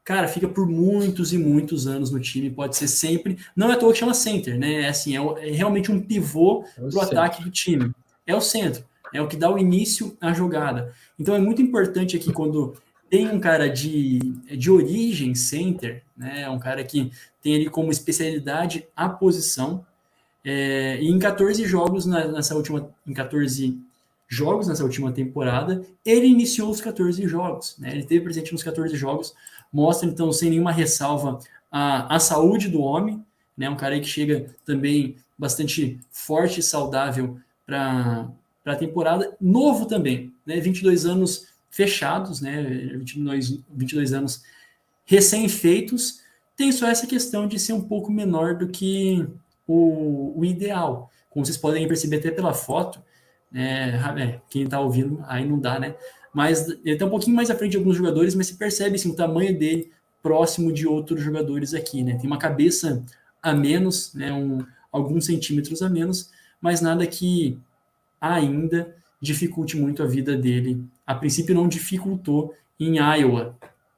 cara, 0.05 0.29
fica 0.29 0.47
por 0.47 0.69
muitos 0.69 1.33
e 1.33 1.39
muitos 1.39 1.87
anos 1.87 2.11
no 2.11 2.21
time, 2.21 2.51
pode 2.51 2.77
ser 2.77 2.89
sempre. 2.89 3.39
Não 3.57 3.71
é 3.71 3.75
à 3.75 3.77
toa 3.77 3.93
que 3.93 3.99
chama 3.99 4.15
center, 4.15 4.59
né? 4.59 4.83
É 4.83 4.89
assim, 4.89 5.17
é, 5.17 5.49
é 5.49 5.51
realmente 5.53 5.91
um 5.91 6.01
pivô 6.01 6.65
é 6.77 6.91
para 6.91 6.99
o 6.99 7.01
ataque 7.01 7.43
do 7.43 7.51
time. 7.51 7.93
É 8.27 8.35
o 8.35 8.41
centro 8.41 8.85
é 9.15 9.23
o 9.23 9.29
que 9.29 9.37
dá 9.37 9.49
o 9.49 9.57
início 9.57 10.17
à 10.21 10.33
jogada. 10.33 10.93
Então 11.19 11.35
é 11.35 11.39
muito 11.39 11.63
importante 11.63 12.17
aqui 12.17 12.33
quando 12.33 12.75
tem 13.09 13.29
um 13.29 13.39
cara 13.39 13.71
de, 13.71 14.19
de 14.19 14.71
origem 14.71 15.35
center, 15.37 16.03
né, 16.17 16.49
um 16.51 16.59
cara 16.59 16.83
que 16.83 17.13
tem 17.41 17.55
ele 17.55 17.71
como 17.71 17.93
especialidade 17.93 18.87
a 18.97 19.09
posição, 19.09 19.87
é, 20.45 20.99
e 21.01 21.09
em 21.09 21.19
14 21.19 21.65
jogos 21.65 22.05
na, 22.05 22.27
nessa 22.27 22.57
última, 22.57 22.91
em 23.07 23.15
14 23.15 23.79
jogos 24.27 24.67
nessa 24.67 24.83
última 24.83 25.13
temporada, 25.13 25.83
ele 26.05 26.27
iniciou 26.27 26.71
os 26.71 26.81
14 26.81 27.27
jogos, 27.29 27.77
né? 27.79 27.93
Ele 27.93 28.01
esteve 28.01 28.25
presente 28.25 28.53
nos 28.53 28.65
14 28.65 28.97
jogos, 28.97 29.33
mostra 29.75 30.09
então 30.09 30.33
sem 30.33 30.51
nenhuma 30.51 30.71
ressalva 30.71 31.41
a, 31.69 32.15
a 32.15 32.21
saúde 32.21 32.69
do 32.69 32.81
homem, 32.81 33.21
né? 33.59 33.69
Um 33.69 33.75
cara 33.75 33.99
que 33.99 34.07
chega 34.07 34.55
também 34.65 35.17
bastante 35.37 35.99
forte 36.13 36.61
e 36.61 36.63
saudável 36.63 37.41
para 37.67 38.31
a 38.65 38.77
temporada, 38.77 39.37
novo 39.41 39.87
também, 39.87 40.33
né? 40.47 40.61
22 40.61 41.05
anos 41.05 41.49
fechados, 41.69 42.41
né? 42.41 42.63
22, 42.63 43.61
22 43.69 44.13
anos 44.13 44.45
recém-feitos, 45.05 46.21
tem 46.57 46.71
só 46.71 46.87
essa 46.87 47.09
questão 47.09 47.49
de 47.49 47.59
ser 47.59 47.73
um 47.73 47.83
pouco 47.83 48.13
menor 48.13 48.55
do 48.55 48.69
que 48.69 49.27
o, 49.67 50.39
o 50.39 50.45
ideal. 50.45 51.11
Como 51.29 51.45
vocês 51.45 51.59
podem 51.59 51.89
perceber 51.89 52.19
até 52.19 52.31
pela 52.31 52.55
foto, 52.55 53.03
né? 53.51 53.97
É, 54.19 54.41
quem 54.49 54.63
está 54.63 54.79
ouvindo 54.79 55.25
aí 55.27 55.45
não 55.45 55.59
dá, 55.59 55.81
né? 55.81 55.97
Mas 56.35 56.69
ele 56.69 56.93
está 56.93 57.07
um 57.07 57.11
pouquinho 57.11 57.37
mais 57.37 57.51
à 57.51 57.55
frente 57.55 57.73
de 57.73 57.77
alguns 57.77 57.97
jogadores, 57.97 58.35
mas 58.35 58.49
se 58.49 58.57
percebe 58.57 58.97
assim, 58.97 59.11
o 59.11 59.17
tamanho 59.17 59.57
dele 59.57 59.91
próximo 60.23 60.73
de 60.73 60.87
outros 60.87 61.23
jogadores 61.23 61.73
aqui, 61.73 62.03
né? 62.03 62.17
Tem 62.17 62.27
uma 62.27 62.39
cabeça 62.39 63.05
a 63.43 63.55
menos, 63.55 64.13
né? 64.15 64.33
Um, 64.33 64.67
alguns 64.91 65.27
centímetros 65.27 65.81
a 65.81 65.89
menos, 65.89 66.31
mas 66.61 66.81
nada 66.81 67.07
que 67.07 67.59
ainda 68.21 68.95
dificulte 69.21 69.77
muito 69.77 70.03
a 70.03 70.07
vida 70.07 70.37
dele. 70.37 70.85
A 71.07 71.15
princípio 71.15 71.55
não 71.55 71.69
dificultou 71.69 72.55
em 72.81 72.97
Iowa, 72.97 73.57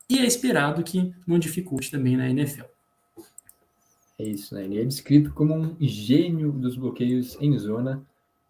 e 0.08 0.18
é 0.18 0.24
esperado 0.24 0.82
que 0.84 1.12
não 1.26 1.38
dificulte 1.38 1.90
também 1.90 2.16
na 2.16 2.28
NFL. 2.28 2.64
É 4.18 4.24
isso, 4.24 4.54
né? 4.54 4.64
Ele 4.64 4.80
é 4.80 4.84
descrito 4.84 5.32
como 5.32 5.54
um 5.54 5.76
gênio 5.80 6.52
dos 6.52 6.76
bloqueios 6.76 7.36
em 7.40 7.58
zona. 7.58 8.02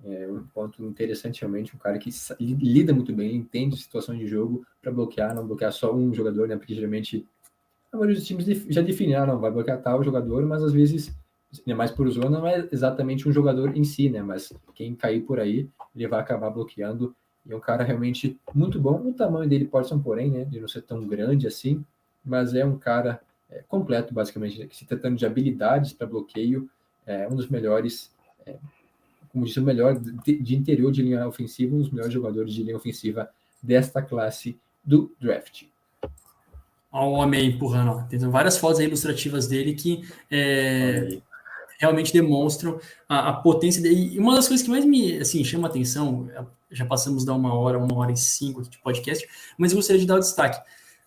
É 0.09 0.28
um 0.30 0.44
ponto 0.54 0.84
interessante, 0.84 1.40
realmente, 1.40 1.74
um 1.74 1.78
cara 1.78 1.98
que 1.98 2.11
lida 2.38 2.94
muito 2.94 3.12
bem, 3.12 3.34
entende 3.34 3.76
situação 3.76 4.16
de 4.16 4.26
jogo 4.26 4.64
para 4.80 4.92
bloquear, 4.92 5.34
não 5.34 5.46
bloquear 5.46 5.72
só 5.72 5.92
um 5.92 6.14
jogador, 6.14 6.46
né? 6.46 6.57
Porque 6.57 6.74
geralmente 6.74 7.26
a 7.92 7.96
maioria 7.96 8.16
dos 8.16 8.26
times 8.26 8.46
já 8.68 8.82
definiram, 8.82 9.26
não 9.26 9.40
vai 9.40 9.50
bloquear 9.50 9.80
tal 9.82 10.04
jogador, 10.04 10.44
mas 10.46 10.62
às 10.62 10.72
vezes, 10.72 11.12
é 11.66 11.74
mais 11.74 11.90
por 11.90 12.09
zona, 12.11 12.38
não 12.38 12.46
é 12.46 12.68
exatamente 12.70 13.28
um 13.28 13.32
jogador 13.32 13.76
em 13.76 13.82
si, 13.82 14.09
né? 14.09 14.22
Mas 14.22 14.52
quem 14.74 14.94
cair 14.94 15.22
por 15.22 15.40
aí, 15.40 15.68
ele 15.94 16.07
vai 16.07 16.20
acabar 16.20 16.50
bloqueando 16.50 17.14
e 17.44 17.52
é 17.52 17.57
um 17.57 17.61
cara 17.61 17.82
realmente 17.82 18.38
muito 18.54 18.78
bom. 18.78 19.09
O 19.09 19.12
tamanho 19.12 19.48
dele 19.48 19.64
pode 19.64 19.88
ser 19.88 19.94
um 19.94 20.02
porém, 20.02 20.30
né? 20.30 20.44
De 20.44 20.61
não 20.61 20.68
ser 20.68 20.82
tão 20.82 21.07
grande 21.07 21.46
assim, 21.46 21.84
mas 22.24 22.54
é 22.54 22.64
um 22.64 22.76
cara 22.76 23.20
é, 23.50 23.62
completo, 23.68 24.12
basicamente, 24.12 24.68
se 24.72 24.84
tratando 24.84 25.16
de 25.16 25.24
habilidades 25.24 25.92
para 25.92 26.07
bloqueio, 26.07 26.68
é 27.07 27.28
um 27.28 27.36
dos 27.36 27.48
melhores, 27.48 28.12
é, 28.44 28.57
como 29.37 29.45
disse, 29.45 29.61
o 29.61 29.62
melhor 29.62 30.01
de, 30.01 30.57
interior 30.57 30.91
de 30.91 31.03
linha 31.03 31.28
ofensiva, 31.28 31.76
um 31.76 31.78
dos 31.78 31.91
melhores 31.91 32.14
jogadores 32.14 32.55
de 32.55 32.62
linha 32.62 32.74
ofensiva 32.74 33.28
desta 33.62 34.01
classe 34.01 34.59
do 34.82 35.14
draft. 35.20 35.64
Olha 36.91 37.07
o 37.07 37.12
homem 37.12 37.51
empurrando, 37.51 37.91
ó. 37.91 38.03
tem 38.05 38.18
várias 38.30 38.57
fotos 38.57 38.80
ilustrativas 38.80 39.47
dele 39.47 39.74
que 39.74 40.09
é, 40.30 41.18
realmente 41.78 42.14
demonstram 42.14 42.80
a, 43.07 43.28
a, 43.28 43.32
potência 43.34 43.82
dele. 43.82 44.14
E 44.14 44.18
uma 44.18 44.34
das 44.34 44.49
coisas 44.49 44.64
que 44.64 44.70
mais 44.70 44.87
me 44.87 45.18
assim, 45.18 45.45
chama 45.45 45.68
a 45.68 45.70
atenção, 45.70 46.30
já 46.70 46.87
passamos 46.87 47.22
da 47.22 47.34
uma 47.34 47.53
hora, 47.53 47.78
uma 47.78 47.95
hora 47.95 48.12
e 48.12 48.16
cinco 48.16 48.62
aqui 48.62 48.70
de 48.70 48.78
podcast, 48.78 49.28
mas 49.59 49.70
eu 49.70 49.76
gostaria 49.76 50.01
de 50.01 50.07
dar 50.07 50.16
o 50.16 50.20
destaque. 50.20 50.59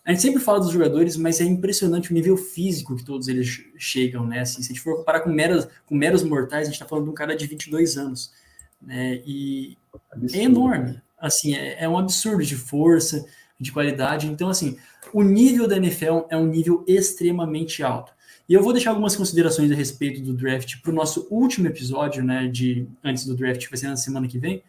A 0.04 0.12
gente 0.12 0.22
sempre 0.22 0.40
fala 0.40 0.60
dos 0.60 0.72
jogadores, 0.72 1.16
mas 1.16 1.40
é 1.40 1.44
impressionante 1.44 2.10
o 2.10 2.14
nível 2.14 2.36
físico 2.36 2.96
que 2.96 3.04
todos 3.04 3.28
eles 3.28 3.62
chegam, 3.76 4.26
né? 4.26 4.40
Assim, 4.40 4.62
se 4.62 4.72
a 4.72 4.74
gente 4.74 4.80
for 4.80 4.96
comparar 4.96 5.20
com 5.20 5.30
meros, 5.30 5.68
com 5.86 5.94
meros 5.94 6.22
mortais, 6.22 6.62
a 6.62 6.64
gente 6.64 6.74
está 6.74 6.86
falando 6.86 7.04
de 7.04 7.10
um 7.10 7.14
cara 7.14 7.36
de 7.36 7.46
22 7.46 7.98
anos, 7.98 8.32
né? 8.80 9.22
E 9.26 9.76
absurdo. 10.10 10.36
é 10.36 10.44
enorme, 10.44 11.02
assim, 11.18 11.54
é, 11.54 11.84
é 11.84 11.88
um 11.88 11.98
absurdo 11.98 12.42
de 12.42 12.56
força, 12.56 13.26
de 13.60 13.70
qualidade. 13.70 14.26
Então, 14.26 14.48
assim, 14.48 14.78
o 15.12 15.22
nível 15.22 15.68
da 15.68 15.76
NFL 15.76 16.20
é 16.30 16.36
um 16.36 16.46
nível 16.46 16.82
extremamente 16.88 17.82
alto. 17.82 18.12
E 18.48 18.54
eu 18.54 18.62
vou 18.62 18.72
deixar 18.72 18.90
algumas 18.90 19.14
considerações 19.14 19.70
a 19.70 19.74
respeito 19.74 20.22
do 20.22 20.34
draft 20.34 20.80
para 20.80 20.90
o 20.90 20.94
nosso 20.94 21.28
último 21.30 21.68
episódio, 21.68 22.24
né, 22.24 22.48
de 22.48 22.84
antes 23.04 23.24
do 23.24 23.36
draft, 23.36 23.62
que 23.62 23.70
vai 23.70 23.78
ser 23.78 23.86
na 23.86 23.96
semana 23.96 24.26
que 24.26 24.38
vem, 24.38 24.62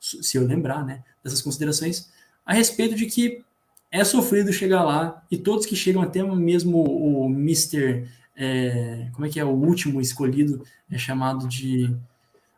se 0.00 0.36
eu 0.36 0.44
lembrar, 0.44 0.84
né, 0.84 1.04
dessas 1.22 1.40
considerações, 1.40 2.10
a 2.44 2.52
respeito 2.54 2.96
de 2.96 3.06
que 3.06 3.44
é 3.90 4.04
sofrido 4.04 4.52
chegar 4.52 4.82
lá 4.82 5.22
e 5.30 5.36
todos 5.36 5.66
que 5.66 5.76
chegam 5.76 6.02
até 6.02 6.22
mesmo 6.22 6.82
o 6.82 7.26
Mr. 7.26 8.06
É, 8.36 9.08
como 9.12 9.26
é 9.26 9.30
que 9.30 9.40
é 9.40 9.44
o 9.44 9.48
último 9.48 10.00
escolhido 10.00 10.62
é 10.90 10.98
chamado 10.98 11.48
de 11.48 11.94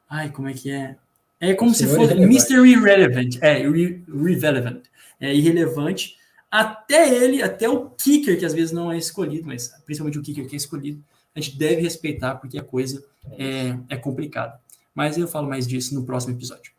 ai 0.09 0.31
como 0.31 0.49
é 0.49 0.53
que 0.53 0.71
é 0.71 0.97
é 1.41 1.55
como 1.55 1.75
se 1.75 1.87
fosse 1.87 2.15
Mr. 2.15 2.67
Irrelevant 2.67 3.39
é 3.41 3.65
irrelevant 3.65 4.83
é 5.21 5.35
irrelevante 5.35 6.17
até 6.51 7.15
ele 7.15 7.43
até 7.43 7.69
o 7.69 7.91
kicker 7.91 8.39
que 8.39 8.45
às 8.45 8.53
vezes 8.53 8.73
não 8.73 8.93
é 8.93 8.99
escolhido 8.99 9.47
mas 9.47 9.69
principalmente 9.87 10.19
o 10.19 10.23
kicker 10.23 10.47
que 10.47 10.55
é 10.55 10.59
escolhido 10.59 11.03
a 11.35 11.41
gente 11.41 11.57
deve 11.57 11.81
respeitar 11.81 12.35
porque 12.35 12.59
a 12.59 12.63
coisa 12.63 13.03
é, 13.39 13.77
é 13.89 13.97
complicada 13.97 14.61
mas 14.95 15.17
eu 15.17 15.29
falo 15.29 15.49
mais 15.49 15.67
disso 15.67 15.95
no 15.95 16.05
próximo 16.05 16.35
episódio 16.35 16.73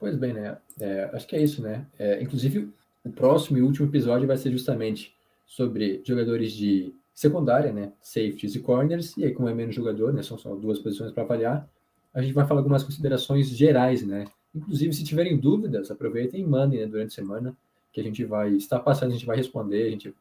Pois 0.00 0.16
bem, 0.16 0.32
né? 0.32 0.56
É, 0.80 1.10
acho 1.12 1.26
que 1.26 1.36
é 1.36 1.42
isso, 1.42 1.60
né? 1.60 1.84
É, 1.98 2.22
inclusive, 2.22 2.72
o 3.04 3.10
próximo 3.10 3.58
e 3.58 3.62
último 3.62 3.88
episódio 3.88 4.26
vai 4.26 4.36
ser 4.36 4.50
justamente 4.50 5.14
sobre 5.46 6.02
jogadores 6.04 6.52
de 6.52 6.94
secundária, 7.14 7.72
né? 7.72 7.92
Safeties 8.00 8.54
e 8.54 8.60
corners, 8.60 9.16
e 9.16 9.24
aí, 9.24 9.32
como 9.32 9.48
é 9.48 9.54
menos 9.54 9.74
jogador, 9.74 10.12
né? 10.12 10.22
São 10.22 10.38
só 10.38 10.54
duas 10.54 10.78
posições 10.78 11.12
para 11.12 11.22
avaliar, 11.22 11.68
a 12.12 12.20
gente 12.20 12.34
vai 12.34 12.46
falar 12.46 12.60
algumas 12.60 12.82
considerações 12.82 13.48
gerais, 13.48 14.04
né? 14.04 14.26
Inclusive, 14.54 14.92
se 14.92 15.04
tiverem 15.04 15.38
dúvidas, 15.38 15.90
aproveitem 15.90 16.40
e 16.40 16.46
mandem 16.46 16.80
né, 16.80 16.86
durante 16.86 17.08
a 17.08 17.14
semana, 17.14 17.56
que 17.92 18.00
a 18.00 18.04
gente 18.04 18.24
vai 18.24 18.50
estar 18.52 18.80
passando, 18.80 19.10
a 19.10 19.14
gente 19.14 19.26
vai 19.26 19.36
responder, 19.36 19.86
a 19.86 19.90
gente. 19.90 20.14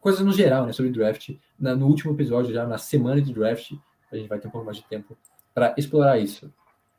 Coisas 0.00 0.20
no 0.24 0.32
geral, 0.32 0.66
né? 0.66 0.72
Sobre 0.72 0.90
draft. 0.90 1.30
Na, 1.58 1.76
no 1.76 1.86
último 1.86 2.12
episódio, 2.12 2.52
já 2.52 2.66
na 2.66 2.78
semana 2.78 3.20
de 3.20 3.32
draft, 3.32 3.72
a 4.10 4.16
gente 4.16 4.28
vai 4.28 4.38
ter 4.38 4.48
um 4.48 4.50
pouco 4.50 4.64
mais 4.64 4.78
de 4.78 4.84
tempo 4.84 5.16
para 5.54 5.74
explorar 5.76 6.18
isso. 6.18 6.52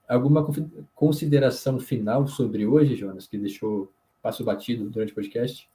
Alguma 0.07 0.47
consideração 0.93 1.79
final 1.79 2.27
sobre 2.27 2.65
hoje, 2.65 2.95
Jonas, 2.95 3.27
que 3.27 3.37
deixou 3.37 3.91
passo 4.23 4.43
batido 4.43 4.89
durante 4.89 5.11
o 5.11 5.15
podcast? 5.15 5.67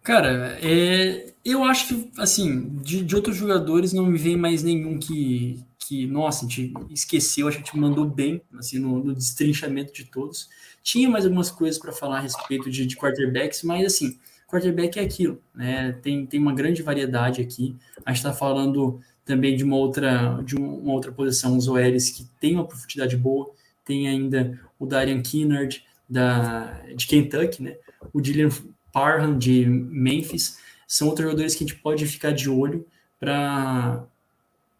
Cara, 0.00 0.58
é, 0.62 1.32
eu 1.44 1.64
acho 1.64 1.88
que, 1.88 2.10
assim, 2.18 2.68
de, 2.82 3.02
de, 3.02 3.16
outros 3.16 3.36
jogadores 3.36 3.92
não 3.92 4.06
me 4.06 4.18
vem 4.18 4.36
mais 4.36 4.62
nenhum 4.62 4.98
que, 4.98 5.64
que, 5.78 6.06
nossa, 6.06 6.44
a 6.44 6.48
gente 6.48 6.72
esqueceu, 6.90 7.48
a 7.48 7.50
gente 7.50 7.76
mandou 7.76 8.06
bem, 8.06 8.40
assim, 8.58 8.78
no, 8.78 9.02
no 9.02 9.14
destrinchamento 9.14 9.92
de 9.92 10.04
todos. 10.04 10.48
Tinha 10.82 11.08
mais 11.08 11.24
algumas 11.24 11.50
coisas 11.50 11.80
para 11.80 11.90
falar 11.90 12.18
a 12.18 12.20
respeito 12.20 12.70
de, 12.70 12.86
de 12.86 12.96
quarterbacks, 12.96 13.62
mas, 13.62 13.86
assim, 13.86 14.18
quarterback 14.46 14.98
é 14.98 15.02
aquilo, 15.02 15.42
né? 15.54 15.92
Tem, 16.02 16.24
tem 16.26 16.38
uma 16.38 16.54
grande 16.54 16.82
variedade 16.82 17.40
aqui. 17.40 17.74
A 18.04 18.10
gente 18.10 18.18
está 18.18 18.32
falando 18.32 19.00
também 19.24 19.56
de 19.56 19.64
uma 19.64 19.76
outra, 19.76 20.42
de 20.44 20.54
uma 20.54 20.92
outra 20.92 21.10
posição, 21.10 21.56
os 21.56 21.66
OLs 21.66 22.10
que 22.10 22.26
tem 22.38 22.54
uma 22.54 22.66
profundidade 22.66 23.16
boa, 23.16 23.50
tem 23.84 24.06
ainda 24.06 24.60
o 24.78 24.84
Darian 24.84 25.22
Kinnard 25.22 25.82
da, 26.08 26.80
de 26.94 27.06
Kentucky, 27.06 27.62
né? 27.62 27.76
o 28.12 28.20
Dylan 28.20 28.50
Parham 28.92 29.36
de 29.36 29.66
Memphis, 29.66 30.58
são 30.86 31.08
outros 31.08 31.24
jogadores 31.24 31.54
que 31.54 31.64
a 31.64 31.66
gente 31.66 31.80
pode 31.80 32.06
ficar 32.06 32.32
de 32.32 32.48
olho 32.48 32.86
para 33.18 34.06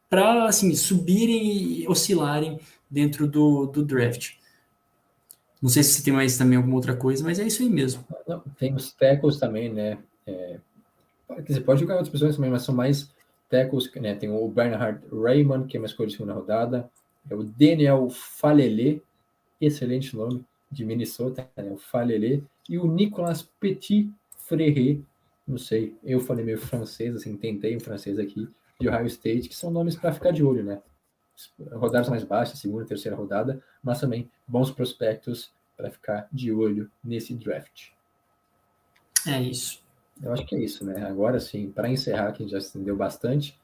para 0.09 0.44
assim, 0.44 0.72
subirem 0.76 1.80
e 1.80 1.88
oscilarem 1.88 2.60
dentro 2.88 3.26
do, 3.26 3.66
do 3.66 3.84
draft. 3.84 4.34
Não 5.60 5.68
sei 5.68 5.82
se 5.82 6.05
tem 6.05 6.12
mais 6.12 6.38
também 6.38 6.56
alguma 6.56 6.76
outra 6.76 6.94
coisa, 6.94 7.24
mas 7.24 7.40
é 7.40 7.44
isso 7.44 7.62
aí 7.62 7.68
mesmo. 7.68 8.05
Não, 8.28 8.38
tem 8.56 8.72
os 8.74 8.92
tackles 8.92 9.38
também, 9.40 9.72
né? 9.72 9.98
É, 10.24 10.60
dizer, 11.44 11.62
pode 11.62 11.80
jogar 11.80 11.94
outras 11.94 12.12
pessoas 12.12 12.36
também, 12.36 12.51
mas 12.51 12.62
são 12.62 12.74
mais 12.74 13.10
tackles, 13.51 13.90
né? 13.96 14.14
Tem 14.14 14.30
o 14.30 14.46
Bernhard 14.46 15.02
Raymond, 15.10 15.66
que 15.66 15.76
é 15.76 15.80
uma 15.80 15.86
escolha 15.86 16.09
de 16.09 16.14
segunda 16.14 16.34
rodada, 16.34 16.88
é 17.28 17.34
o 17.34 17.42
Daniel 17.42 18.09
Falele, 18.10 19.02
excelente 19.60 20.14
nome, 20.14 20.44
de 20.74 20.84
Minnesota, 20.84 21.48
né? 21.56 21.70
o 21.70 21.76
Falele, 21.76 22.44
e 22.68 22.78
o 22.78 22.86
Nicolas 22.86 23.42
Petit 23.42 24.10
Frere, 24.36 25.05
não 25.46 25.59
sei, 25.59 25.96
eu 26.02 26.20
falei 26.20 26.44
meio 26.44 26.59
francês, 26.59 27.14
assim, 27.14 27.36
tentei 27.36 27.76
um 27.76 27.80
francês 27.80 28.18
aqui, 28.18 28.48
de 28.80 28.88
Ohio 28.88 29.06
State, 29.06 29.48
que 29.48 29.55
são 29.55 29.70
nomes 29.70 29.96
para 29.96 30.12
ficar 30.12 30.32
de 30.32 30.42
olho, 30.42 30.64
né? 30.64 30.82
Rodadas 31.72 32.09
mais 32.09 32.24
baixas, 32.24 32.59
segunda, 32.59 32.84
terceira 32.84 33.16
rodada, 33.16 33.62
mas 33.82 34.01
também 34.01 34.30
bons 34.46 34.70
prospectos 34.70 35.52
para 35.76 35.90
ficar 35.90 36.28
de 36.32 36.52
olho 36.52 36.90
nesse 37.02 37.34
draft. 37.34 37.90
É 39.26 39.40
isso. 39.40 39.82
Eu 40.22 40.32
acho 40.32 40.46
que 40.46 40.55
é 40.55 40.60
isso, 40.60 40.84
né? 40.84 41.05
Agora 41.06 41.40
sim, 41.40 41.70
para 41.70 41.88
encerrar, 41.88 42.32
que 42.32 42.42
a 42.42 42.46
gente 42.46 42.52
já 42.52 42.59
estendeu 42.59 42.96
bastante, 42.96 43.59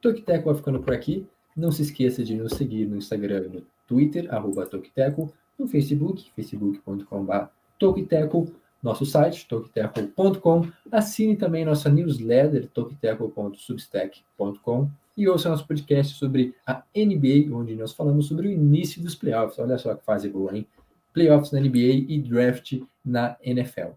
Tokiteco 0.00 0.46
vai 0.46 0.54
ficando 0.54 0.80
por 0.80 0.94
aqui. 0.94 1.26
Não 1.54 1.70
se 1.70 1.82
esqueça 1.82 2.24
de 2.24 2.34
nos 2.34 2.54
seguir 2.54 2.86
no 2.86 2.96
Instagram 2.96 3.44
e 3.46 3.48
no 3.48 3.66
Twitter, 3.86 4.32
arroba 4.32 4.66
Tokiteco, 4.66 5.32
no 5.60 5.68
Facebook, 5.68 6.28
facebook.com.br 6.34 7.44
Tokiteco, 7.78 8.52
nosso 8.82 9.06
site, 9.06 9.46
tokiteco.com. 9.46 10.66
Assine 10.90 11.36
também 11.36 11.64
nossa 11.64 11.88
newsletter, 11.90 12.66
tokiteco.substack.com. 12.68 14.90
e 15.16 15.28
ouça 15.28 15.48
nosso 15.50 15.66
podcast 15.66 16.16
sobre 16.16 16.54
a 16.66 16.82
NBA, 16.96 17.54
onde 17.54 17.76
nós 17.76 17.92
falamos 17.92 18.26
sobre 18.26 18.48
o 18.48 18.50
início 18.50 19.00
dos 19.02 19.14
playoffs. 19.14 19.58
Olha 19.58 19.78
só 19.78 19.94
que 19.94 20.04
fase 20.04 20.28
boa, 20.28 20.56
hein? 20.56 20.66
Playoffs 21.12 21.52
na 21.52 21.60
NBA 21.60 22.06
e 22.08 22.20
draft 22.20 22.80
na 23.04 23.36
NFL. 23.42 23.90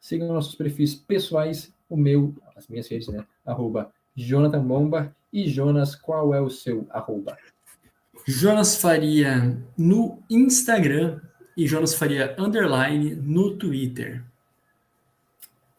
Sigam 0.00 0.28
nossos 0.28 0.54
perfis 0.54 0.94
pessoais, 0.94 1.74
o 1.88 1.96
meu, 1.96 2.32
as 2.56 2.68
minhas 2.68 2.86
redes, 2.88 3.08
né? 3.08 3.26
Arroba 3.44 3.92
Jonathan 4.14 4.64
Bomba 4.64 5.12
e 5.32 5.48
Jonas, 5.48 5.94
qual 5.94 6.34
é 6.34 6.40
o 6.40 6.50
seu 6.50 6.86
arroba? 6.90 7.36
Jonas 8.30 8.76
Faria 8.76 9.56
no 9.74 10.18
Instagram 10.28 11.18
e 11.56 11.66
Jonas 11.66 11.94
Faria 11.94 12.36
underline 12.38 13.14
no 13.14 13.56
Twitter. 13.56 14.22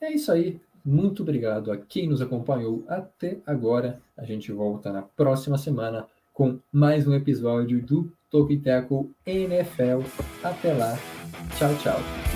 É 0.01 0.11
isso 0.11 0.31
aí. 0.31 0.59
Muito 0.83 1.21
obrigado 1.21 1.71
a 1.71 1.77
quem 1.77 2.09
nos 2.09 2.23
acompanhou 2.23 2.83
até 2.87 3.37
agora. 3.45 4.01
A 4.17 4.25
gente 4.25 4.51
volta 4.51 4.91
na 4.91 5.03
próxima 5.03 5.59
semana 5.59 6.07
com 6.33 6.57
mais 6.71 7.07
um 7.07 7.13
episódio 7.13 7.85
do 7.85 8.11
Tackle 8.31 9.11
NFL. 9.27 10.01
Até 10.43 10.73
lá. 10.73 10.97
Tchau, 11.55 11.75
tchau. 11.83 12.28